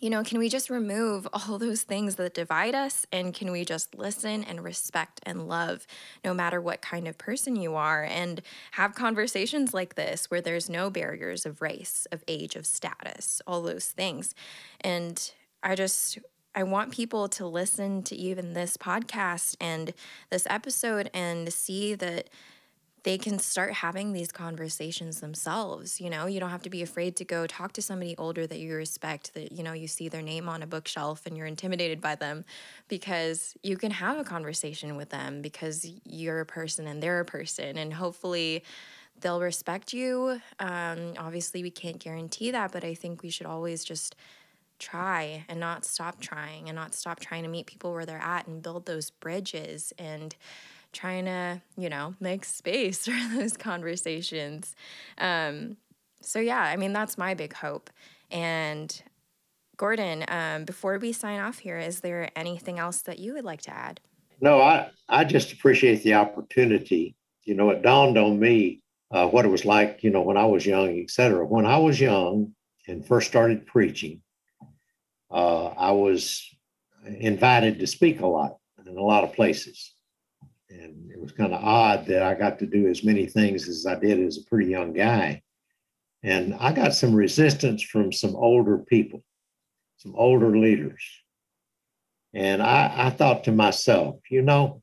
you 0.00 0.08
know, 0.08 0.24
can 0.24 0.38
we 0.38 0.48
just 0.48 0.70
remove 0.70 1.28
all 1.32 1.58
those 1.58 1.82
things 1.82 2.16
that 2.16 2.34
divide 2.34 2.74
us 2.74 3.06
and 3.12 3.34
can 3.34 3.52
we 3.52 3.64
just 3.64 3.94
listen 3.94 4.42
and 4.42 4.64
respect 4.64 5.20
and 5.24 5.46
love 5.46 5.86
no 6.24 6.32
matter 6.32 6.60
what 6.60 6.80
kind 6.80 7.06
of 7.06 7.18
person 7.18 7.54
you 7.54 7.74
are 7.74 8.02
and 8.02 8.40
have 8.72 8.94
conversations 8.94 9.74
like 9.74 9.94
this 9.94 10.30
where 10.30 10.40
there's 10.40 10.70
no 10.70 10.88
barriers 10.88 11.44
of 11.44 11.60
race, 11.60 12.06
of 12.10 12.24
age, 12.26 12.56
of 12.56 12.64
status, 12.64 13.42
all 13.46 13.62
those 13.62 13.86
things. 13.86 14.34
And 14.80 15.30
I 15.62 15.74
just 15.74 16.18
I 16.54 16.64
want 16.64 16.90
people 16.90 17.28
to 17.28 17.46
listen 17.46 18.02
to 18.04 18.16
even 18.16 18.54
this 18.54 18.76
podcast 18.76 19.56
and 19.60 19.92
this 20.30 20.46
episode 20.50 21.08
and 21.14 21.52
see 21.52 21.94
that 21.94 22.28
they 23.02 23.16
can 23.16 23.38
start 23.38 23.72
having 23.72 24.12
these 24.12 24.30
conversations 24.30 25.20
themselves. 25.20 26.00
You 26.00 26.10
know, 26.10 26.26
you 26.26 26.40
don't 26.40 26.50
have 26.50 26.62
to 26.62 26.70
be 26.70 26.82
afraid 26.82 27.16
to 27.16 27.24
go 27.24 27.46
talk 27.46 27.72
to 27.72 27.82
somebody 27.82 28.14
older 28.18 28.46
that 28.46 28.58
you 28.58 28.74
respect, 28.74 29.34
that, 29.34 29.52
you 29.52 29.62
know, 29.62 29.72
you 29.72 29.88
see 29.88 30.08
their 30.08 30.22
name 30.22 30.48
on 30.48 30.62
a 30.62 30.66
bookshelf 30.66 31.26
and 31.26 31.36
you're 31.36 31.46
intimidated 31.46 32.00
by 32.00 32.14
them 32.14 32.44
because 32.88 33.54
you 33.62 33.76
can 33.76 33.90
have 33.90 34.18
a 34.18 34.24
conversation 34.24 34.96
with 34.96 35.10
them 35.10 35.40
because 35.40 35.86
you're 36.04 36.40
a 36.40 36.46
person 36.46 36.86
and 36.86 37.02
they're 37.02 37.20
a 37.20 37.24
person. 37.24 37.78
And 37.78 37.94
hopefully, 37.94 38.62
they'll 39.20 39.40
respect 39.40 39.92
you. 39.92 40.40
Um, 40.58 41.14
obviously, 41.18 41.62
we 41.62 41.70
can't 41.70 41.98
guarantee 41.98 42.50
that, 42.50 42.72
but 42.72 42.84
I 42.84 42.94
think 42.94 43.22
we 43.22 43.30
should 43.30 43.46
always 43.46 43.84
just 43.84 44.16
try 44.78 45.44
and 45.48 45.60
not 45.60 45.84
stop 45.84 46.20
trying 46.20 46.68
and 46.68 46.74
not 46.74 46.94
stop 46.94 47.20
trying 47.20 47.42
to 47.42 47.48
meet 47.48 47.66
people 47.66 47.92
where 47.92 48.06
they're 48.06 48.18
at 48.18 48.46
and 48.46 48.62
build 48.62 48.86
those 48.86 49.10
bridges 49.10 49.92
and 49.98 50.34
trying 50.92 51.24
to, 51.26 51.60
you 51.76 51.88
know, 51.88 52.14
make 52.20 52.44
space 52.44 53.04
for 53.06 53.36
those 53.36 53.56
conversations. 53.56 54.74
Um, 55.18 55.76
so, 56.20 56.38
yeah, 56.38 56.60
I 56.62 56.76
mean, 56.76 56.92
that's 56.92 57.16
my 57.16 57.34
big 57.34 57.54
hope. 57.54 57.90
And 58.30 59.02
Gordon, 59.76 60.24
um, 60.28 60.64
before 60.64 60.98
we 60.98 61.12
sign 61.12 61.40
off 61.40 61.58
here, 61.58 61.78
is 61.78 62.00
there 62.00 62.30
anything 62.36 62.78
else 62.78 63.02
that 63.02 63.18
you 63.18 63.34
would 63.34 63.44
like 63.44 63.62
to 63.62 63.74
add? 63.74 64.00
No, 64.40 64.60
I, 64.60 64.90
I 65.08 65.24
just 65.24 65.52
appreciate 65.52 66.02
the 66.02 66.14
opportunity. 66.14 67.14
You 67.44 67.54
know, 67.54 67.70
it 67.70 67.82
dawned 67.82 68.18
on 68.18 68.38
me 68.38 68.82
uh, 69.10 69.26
what 69.26 69.44
it 69.44 69.48
was 69.48 69.64
like, 69.64 70.02
you 70.02 70.10
know, 70.10 70.22
when 70.22 70.36
I 70.36 70.44
was 70.44 70.64
young, 70.64 70.98
et 70.98 71.10
cetera. 71.10 71.46
When 71.46 71.66
I 71.66 71.78
was 71.78 72.00
young 72.00 72.54
and 72.86 73.06
first 73.06 73.28
started 73.28 73.66
preaching, 73.66 74.22
uh, 75.30 75.68
I 75.68 75.92
was 75.92 76.46
invited 77.06 77.78
to 77.78 77.86
speak 77.86 78.20
a 78.20 78.26
lot 78.26 78.56
in 78.86 78.96
a 78.96 79.02
lot 79.02 79.24
of 79.24 79.32
places. 79.32 79.94
And 80.70 81.10
it 81.10 81.20
was 81.20 81.32
kind 81.32 81.52
of 81.52 81.62
odd 81.62 82.06
that 82.06 82.22
I 82.22 82.34
got 82.34 82.58
to 82.60 82.66
do 82.66 82.86
as 82.88 83.02
many 83.02 83.26
things 83.26 83.68
as 83.68 83.86
I 83.86 83.96
did 83.96 84.20
as 84.20 84.38
a 84.38 84.48
pretty 84.48 84.70
young 84.70 84.92
guy. 84.92 85.42
And 86.22 86.54
I 86.54 86.72
got 86.72 86.94
some 86.94 87.14
resistance 87.14 87.82
from 87.82 88.12
some 88.12 88.36
older 88.36 88.78
people, 88.78 89.24
some 89.96 90.14
older 90.14 90.56
leaders. 90.56 91.02
And 92.34 92.62
I, 92.62 92.92
I 93.06 93.10
thought 93.10 93.44
to 93.44 93.52
myself, 93.52 94.20
you 94.30 94.42
know, 94.42 94.82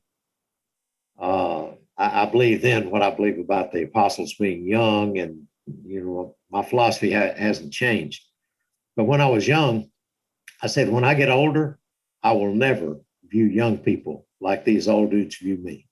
uh, 1.18 1.68
I, 1.96 2.22
I, 2.22 2.26
believe 2.26 2.60
then 2.60 2.90
what 2.90 3.02
I 3.02 3.10
believe 3.10 3.38
about 3.38 3.72
the 3.72 3.84
apostles 3.84 4.34
being 4.34 4.66
young, 4.66 5.18
and, 5.18 5.44
you 5.84 6.04
know, 6.04 6.36
my 6.50 6.62
philosophy 6.62 7.12
ha- 7.12 7.34
hasn't 7.36 7.72
changed. 7.72 8.22
But 8.96 9.04
when 9.04 9.20
I 9.20 9.26
was 9.26 9.48
young, 9.48 9.90
I 10.62 10.66
said, 10.66 10.90
when 10.90 11.04
I 11.04 11.14
get 11.14 11.30
older, 11.30 11.78
I 12.22 12.32
will 12.32 12.54
never 12.54 13.00
view 13.24 13.46
young 13.46 13.78
people 13.78 14.27
like 14.40 14.64
these 14.64 14.88
old 14.88 15.10
dudes 15.10 15.36
view 15.36 15.56
me. 15.56 15.86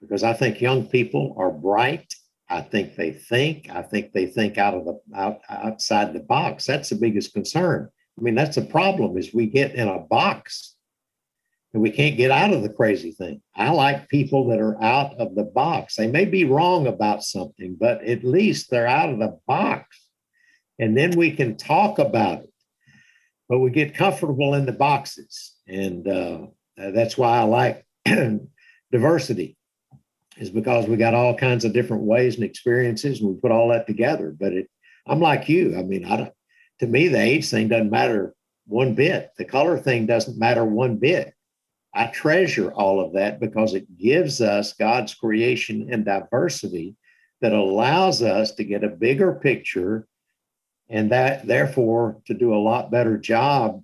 Because 0.00 0.22
I 0.22 0.32
think 0.32 0.60
young 0.60 0.86
people 0.86 1.34
are 1.38 1.50
bright. 1.50 2.14
I 2.48 2.62
think 2.62 2.96
they 2.96 3.12
think. 3.12 3.68
I 3.70 3.82
think 3.82 4.12
they 4.12 4.26
think 4.26 4.58
out 4.58 4.74
of 4.74 4.84
the 4.84 5.00
out, 5.14 5.40
outside 5.48 6.12
the 6.12 6.20
box. 6.20 6.66
That's 6.66 6.88
the 6.88 6.96
biggest 6.96 7.32
concern. 7.32 7.88
I 8.18 8.22
mean, 8.22 8.34
that's 8.34 8.56
the 8.56 8.62
problem 8.62 9.16
is 9.16 9.32
we 9.32 9.46
get 9.46 9.74
in 9.74 9.88
a 9.88 9.98
box 9.98 10.74
and 11.72 11.82
we 11.82 11.90
can't 11.90 12.16
get 12.16 12.30
out 12.30 12.52
of 12.52 12.62
the 12.62 12.72
crazy 12.72 13.12
thing. 13.12 13.40
I 13.54 13.70
like 13.70 14.08
people 14.08 14.48
that 14.48 14.58
are 14.58 14.82
out 14.82 15.14
of 15.20 15.36
the 15.36 15.44
box. 15.44 15.96
They 15.96 16.08
may 16.08 16.24
be 16.24 16.44
wrong 16.44 16.86
about 16.86 17.22
something, 17.22 17.76
but 17.78 18.02
at 18.04 18.24
least 18.24 18.70
they're 18.70 18.88
out 18.88 19.10
of 19.10 19.20
the 19.20 19.38
box. 19.46 19.86
And 20.78 20.96
then 20.96 21.12
we 21.12 21.30
can 21.30 21.56
talk 21.56 21.98
about 21.98 22.42
it 22.42 22.50
but 23.50 23.58
we 23.58 23.70
get 23.70 23.96
comfortable 23.96 24.54
in 24.54 24.64
the 24.64 24.72
boxes. 24.72 25.56
And 25.66 26.06
uh, 26.06 26.46
Uh, 26.80 26.90
that's 26.90 27.18
why 27.18 27.38
I 27.38 27.42
like 27.42 27.84
diversity, 28.92 29.56
is 30.38 30.50
because 30.50 30.86
we 30.86 30.96
got 30.96 31.14
all 31.14 31.36
kinds 31.36 31.64
of 31.64 31.72
different 31.72 32.04
ways 32.04 32.36
and 32.36 32.44
experiences, 32.44 33.20
and 33.20 33.28
we 33.28 33.40
put 33.40 33.50
all 33.50 33.68
that 33.68 33.86
together. 33.86 34.34
But 34.38 34.52
it, 34.52 34.70
I'm 35.06 35.20
like 35.20 35.48
you. 35.48 35.76
I 35.78 35.82
mean, 35.82 36.04
I 36.04 36.16
don't, 36.16 36.32
to 36.80 36.86
me, 36.86 37.08
the 37.08 37.20
age 37.20 37.50
thing 37.50 37.68
doesn't 37.68 37.90
matter 37.90 38.34
one 38.66 38.94
bit. 38.94 39.30
The 39.36 39.44
color 39.44 39.78
thing 39.78 40.06
doesn't 40.06 40.38
matter 40.38 40.64
one 40.64 40.96
bit. 40.96 41.34
I 41.92 42.06
treasure 42.06 42.72
all 42.72 43.04
of 43.04 43.14
that 43.14 43.40
because 43.40 43.74
it 43.74 43.98
gives 43.98 44.40
us 44.40 44.72
God's 44.74 45.12
creation 45.12 45.88
and 45.90 46.04
diversity 46.04 46.94
that 47.40 47.52
allows 47.52 48.22
us 48.22 48.52
to 48.52 48.64
get 48.64 48.84
a 48.84 48.88
bigger 48.88 49.32
picture 49.34 50.06
and 50.88 51.10
that 51.10 51.46
therefore 51.46 52.20
to 52.26 52.34
do 52.34 52.54
a 52.54 52.62
lot 52.62 52.90
better 52.90 53.18
job 53.18 53.82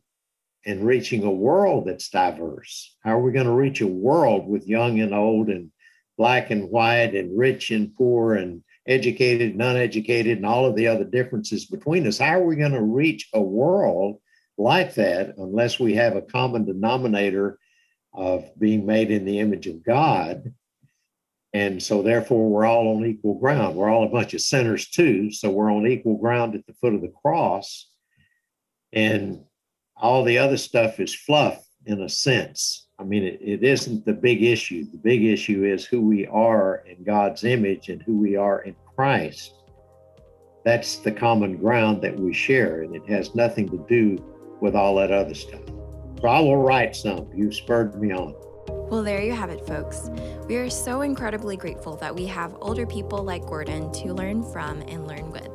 in 0.67 0.85
reaching 0.85 1.25
a 1.25 1.31
world 1.31 1.87
that's 1.87 2.11
diverse. 2.11 2.95
How 3.03 3.19
are 3.19 3.23
we 3.23 3.33
going 3.33 3.47
to 3.47 3.53
reach 3.53 3.81
a 3.81 3.87
world 3.87 4.47
with 4.47 4.69
young 4.69 5.01
and 5.01 5.14
old 5.14 5.49
and 5.49 5.71
black 6.19 6.51
and 6.51 6.69
white 6.69 7.14
and 7.14 7.39
rich 7.39 7.71
and 7.71 7.95
poor 7.95 8.35
and 8.35 8.62
educated 8.87 9.53
and 9.53 9.62
uneducated 9.62 10.37
and 10.37 10.47
all 10.47 10.67
of 10.67 10.77
the 10.77 10.89
other 10.89 11.05
differences 11.05 11.67
between 11.67 12.07
us? 12.07 12.19
How 12.19 12.41
are 12.41 12.45
we 12.45 12.57
going 12.57 12.73
to 12.73 12.83
reach 12.83 13.29
a 13.33 13.41
world 13.41 14.19
like 14.59 14.95
that 14.95 15.39
unless 15.39 15.79
we 15.79 15.95
have 15.95 16.17
a 16.17 16.23
common 16.23 16.64
denominator 16.67 17.59
of 18.12 18.45
being 18.59 18.85
made 18.85 19.11
in 19.11 19.25
the 19.25 19.39
image 19.39 19.67
of 19.67 19.85
God 19.85 20.53
and 21.57 21.83
so, 21.83 22.03
therefore, 22.03 22.51
we're 22.51 22.67
all 22.67 22.95
on 22.95 23.07
equal 23.07 23.39
ground. 23.39 23.77
We're 23.77 23.89
all 23.89 24.05
a 24.05 24.11
bunch 24.11 24.35
of 24.35 24.43
sinners, 24.43 24.91
too. 24.91 25.33
So, 25.33 25.49
we're 25.49 25.73
on 25.73 25.87
equal 25.87 26.19
ground 26.19 26.55
at 26.55 26.67
the 26.67 26.75
foot 26.75 26.93
of 26.93 27.01
the 27.01 27.12
cross. 27.23 27.89
And 28.93 29.43
all 29.97 30.25
the 30.25 30.39
other 30.39 30.57
stuff 30.57 31.01
is 31.01 31.15
fluff 31.15 31.67
in 31.87 32.03
a 32.03 32.09
sense. 32.09 32.89
I 32.99 33.05
mean, 33.05 33.23
it, 33.23 33.39
it 33.41 33.63
isn't 33.63 34.05
the 34.05 34.13
big 34.13 34.43
issue. 34.43 34.85
The 34.91 34.99
big 34.99 35.25
issue 35.25 35.65
is 35.65 35.85
who 35.85 36.01
we 36.01 36.27
are 36.27 36.85
in 36.87 37.05
God's 37.05 37.45
image 37.45 37.89
and 37.89 38.03
who 38.03 38.19
we 38.19 38.37
are 38.37 38.61
in 38.61 38.75
Christ. 38.95 39.53
That's 40.65 40.97
the 40.97 41.13
common 41.13 41.57
ground 41.57 42.03
that 42.03 42.19
we 42.19 42.33
share, 42.33 42.83
and 42.83 42.95
it 42.97 43.09
has 43.09 43.35
nothing 43.35 43.69
to 43.69 43.85
do 43.89 44.23
with 44.61 44.75
all 44.75 44.97
that 44.97 45.13
other 45.13 45.35
stuff. 45.35 45.61
So 46.21 46.29
I 46.29 46.41
will 46.41 46.57
write 46.57 46.97
some. 46.97 47.29
You 47.35 47.53
spurred 47.53 48.01
me 48.01 48.13
on. 48.13 48.35
Well, 48.91 49.03
there 49.03 49.23
you 49.23 49.33
have 49.33 49.51
it, 49.51 49.67
folks. 49.67 50.11
We 50.49 50.57
are 50.57 50.71
so 50.71 51.03
incredibly 51.03 51.57
grateful 51.57 51.97
that 51.97 52.15
we 52.15 52.27
have 52.27 52.57
older 52.61 52.87
people 52.87 53.23
like 53.23 53.45
Gordon 53.45 53.93
to 53.93 54.15
learn 54.15 54.43
from 54.43 54.81
and 54.83 55.07
learn 55.07 55.31
with. 55.31 55.49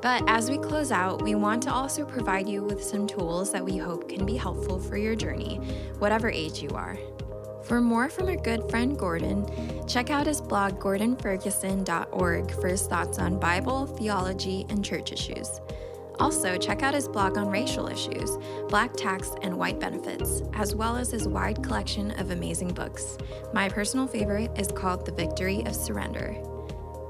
But 0.00 0.22
as 0.28 0.48
we 0.48 0.58
close 0.58 0.92
out, 0.92 1.22
we 1.22 1.34
want 1.34 1.62
to 1.64 1.72
also 1.72 2.04
provide 2.04 2.48
you 2.48 2.62
with 2.62 2.82
some 2.82 3.06
tools 3.06 3.50
that 3.52 3.64
we 3.64 3.76
hope 3.76 4.08
can 4.08 4.24
be 4.24 4.36
helpful 4.36 4.78
for 4.78 4.96
your 4.96 5.16
journey, 5.16 5.56
whatever 5.98 6.30
age 6.30 6.62
you 6.62 6.70
are. 6.70 6.96
For 7.64 7.80
more 7.80 8.08
from 8.08 8.28
our 8.28 8.36
good 8.36 8.70
friend 8.70 8.96
Gordon, 8.96 9.46
check 9.86 10.08
out 10.10 10.26
his 10.26 10.40
blog 10.40 10.80
gordonferguson.org 10.80 12.50
for 12.52 12.68
his 12.68 12.86
thoughts 12.86 13.18
on 13.18 13.40
Bible, 13.40 13.86
theology, 13.86 14.64
and 14.70 14.84
church 14.84 15.12
issues. 15.12 15.60
Also, 16.20 16.56
check 16.56 16.82
out 16.82 16.94
his 16.94 17.06
blog 17.06 17.36
on 17.36 17.48
racial 17.48 17.86
issues, 17.86 18.38
black 18.68 18.94
tax, 18.94 19.32
and 19.42 19.56
white 19.56 19.78
benefits, 19.78 20.42
as 20.54 20.74
well 20.74 20.96
as 20.96 21.10
his 21.10 21.28
wide 21.28 21.62
collection 21.62 22.10
of 22.12 22.30
amazing 22.30 22.72
books. 22.72 23.18
My 23.52 23.68
personal 23.68 24.06
favorite 24.06 24.50
is 24.58 24.68
called 24.68 25.04
The 25.04 25.12
Victory 25.12 25.62
of 25.64 25.76
Surrender. 25.76 26.36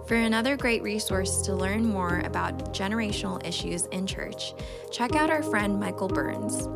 For 0.08 0.14
another 0.14 0.56
great 0.56 0.82
resource 0.82 1.42
to 1.42 1.54
learn 1.54 1.84
more 1.84 2.20
about 2.24 2.72
generational 2.72 3.46
issues 3.46 3.84
in 3.92 4.06
church, 4.06 4.54
check 4.90 5.14
out 5.14 5.28
our 5.28 5.42
friend 5.42 5.78
Michael 5.78 6.08
Burns. 6.08 6.66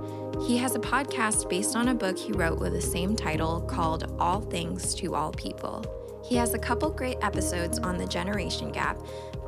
He 0.47 0.59
has 0.59 0.75
a 0.75 0.79
podcast 0.79 1.49
based 1.49 1.75
on 1.75 1.89
a 1.89 1.95
book 1.95 2.19
he 2.19 2.33
wrote 2.33 2.61
with 2.61 2.75
the 2.75 2.83
same 2.83 3.17
title 3.17 3.63
called 3.63 4.15
All 4.21 4.43
Things 4.43 4.95
to 4.97 5.15
All 5.15 5.33
People. 5.33 5.83
He 6.23 6.37
has 6.37 6.53
a 6.53 6.59
couple 6.59 6.91
great 6.91 7.17
episodes 7.23 7.79
on 7.79 7.97
the 7.97 8.05
generation 8.05 8.71
gap, 8.71 8.99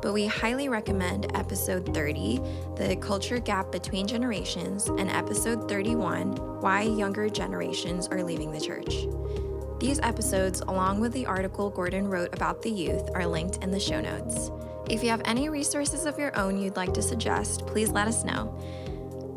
but 0.01 0.13
we 0.13 0.25
highly 0.25 0.67
recommend 0.67 1.27
episode 1.35 1.93
30, 1.93 2.41
The 2.77 2.95
Culture 2.95 3.39
Gap 3.39 3.71
Between 3.71 4.07
Generations, 4.07 4.87
and 4.87 5.11
episode 5.11 5.69
31, 5.69 6.59
Why 6.59 6.81
Younger 6.81 7.29
Generations 7.29 8.07
Are 8.07 8.23
Leaving 8.23 8.51
the 8.51 8.61
Church. 8.61 9.05
These 9.79 9.99
episodes, 9.99 10.61
along 10.61 10.99
with 10.99 11.11
the 11.11 11.25
article 11.25 11.69
Gordon 11.69 12.07
wrote 12.07 12.33
about 12.33 12.61
the 12.61 12.71
youth, 12.71 13.09
are 13.13 13.27
linked 13.27 13.63
in 13.63 13.71
the 13.71 13.79
show 13.79 13.99
notes. 13.99 14.51
If 14.89 15.03
you 15.03 15.09
have 15.09 15.21
any 15.25 15.49
resources 15.49 16.05
of 16.05 16.17
your 16.17 16.35
own 16.37 16.57
you'd 16.57 16.75
like 16.75 16.93
to 16.93 17.01
suggest, 17.01 17.65
please 17.67 17.89
let 17.89 18.07
us 18.07 18.23
know. 18.23 18.57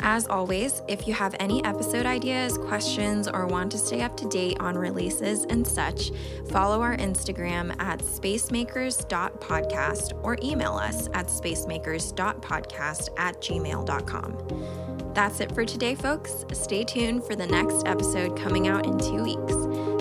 As 0.00 0.28
always, 0.28 0.80
if 0.86 1.08
you 1.08 1.14
have 1.14 1.34
any 1.40 1.64
episode 1.64 2.06
ideas, 2.06 2.56
questions, 2.56 3.26
or 3.26 3.46
want 3.46 3.72
to 3.72 3.78
stay 3.78 4.02
up 4.02 4.16
to 4.18 4.28
date 4.28 4.58
on 4.60 4.78
releases 4.78 5.42
and 5.44 5.66
such, 5.66 6.12
follow 6.50 6.82
our 6.82 6.96
Instagram 6.96 7.74
at 7.80 7.98
spacemakers.podcast 7.98 10.12
or 10.22 10.38
email 10.42 10.74
us 10.74 11.08
at 11.14 11.26
spacemakers.podcast 11.26 13.08
at 13.18 13.40
gmail.com. 13.40 15.12
That's 15.14 15.40
it 15.40 15.50
for 15.52 15.64
today, 15.64 15.96
folks. 15.96 16.44
Stay 16.52 16.84
tuned 16.84 17.24
for 17.24 17.34
the 17.34 17.46
next 17.46 17.84
episode 17.86 18.38
coming 18.38 18.68
out 18.68 18.86
in 18.86 18.98
two 18.98 19.24
weeks. 19.24 19.57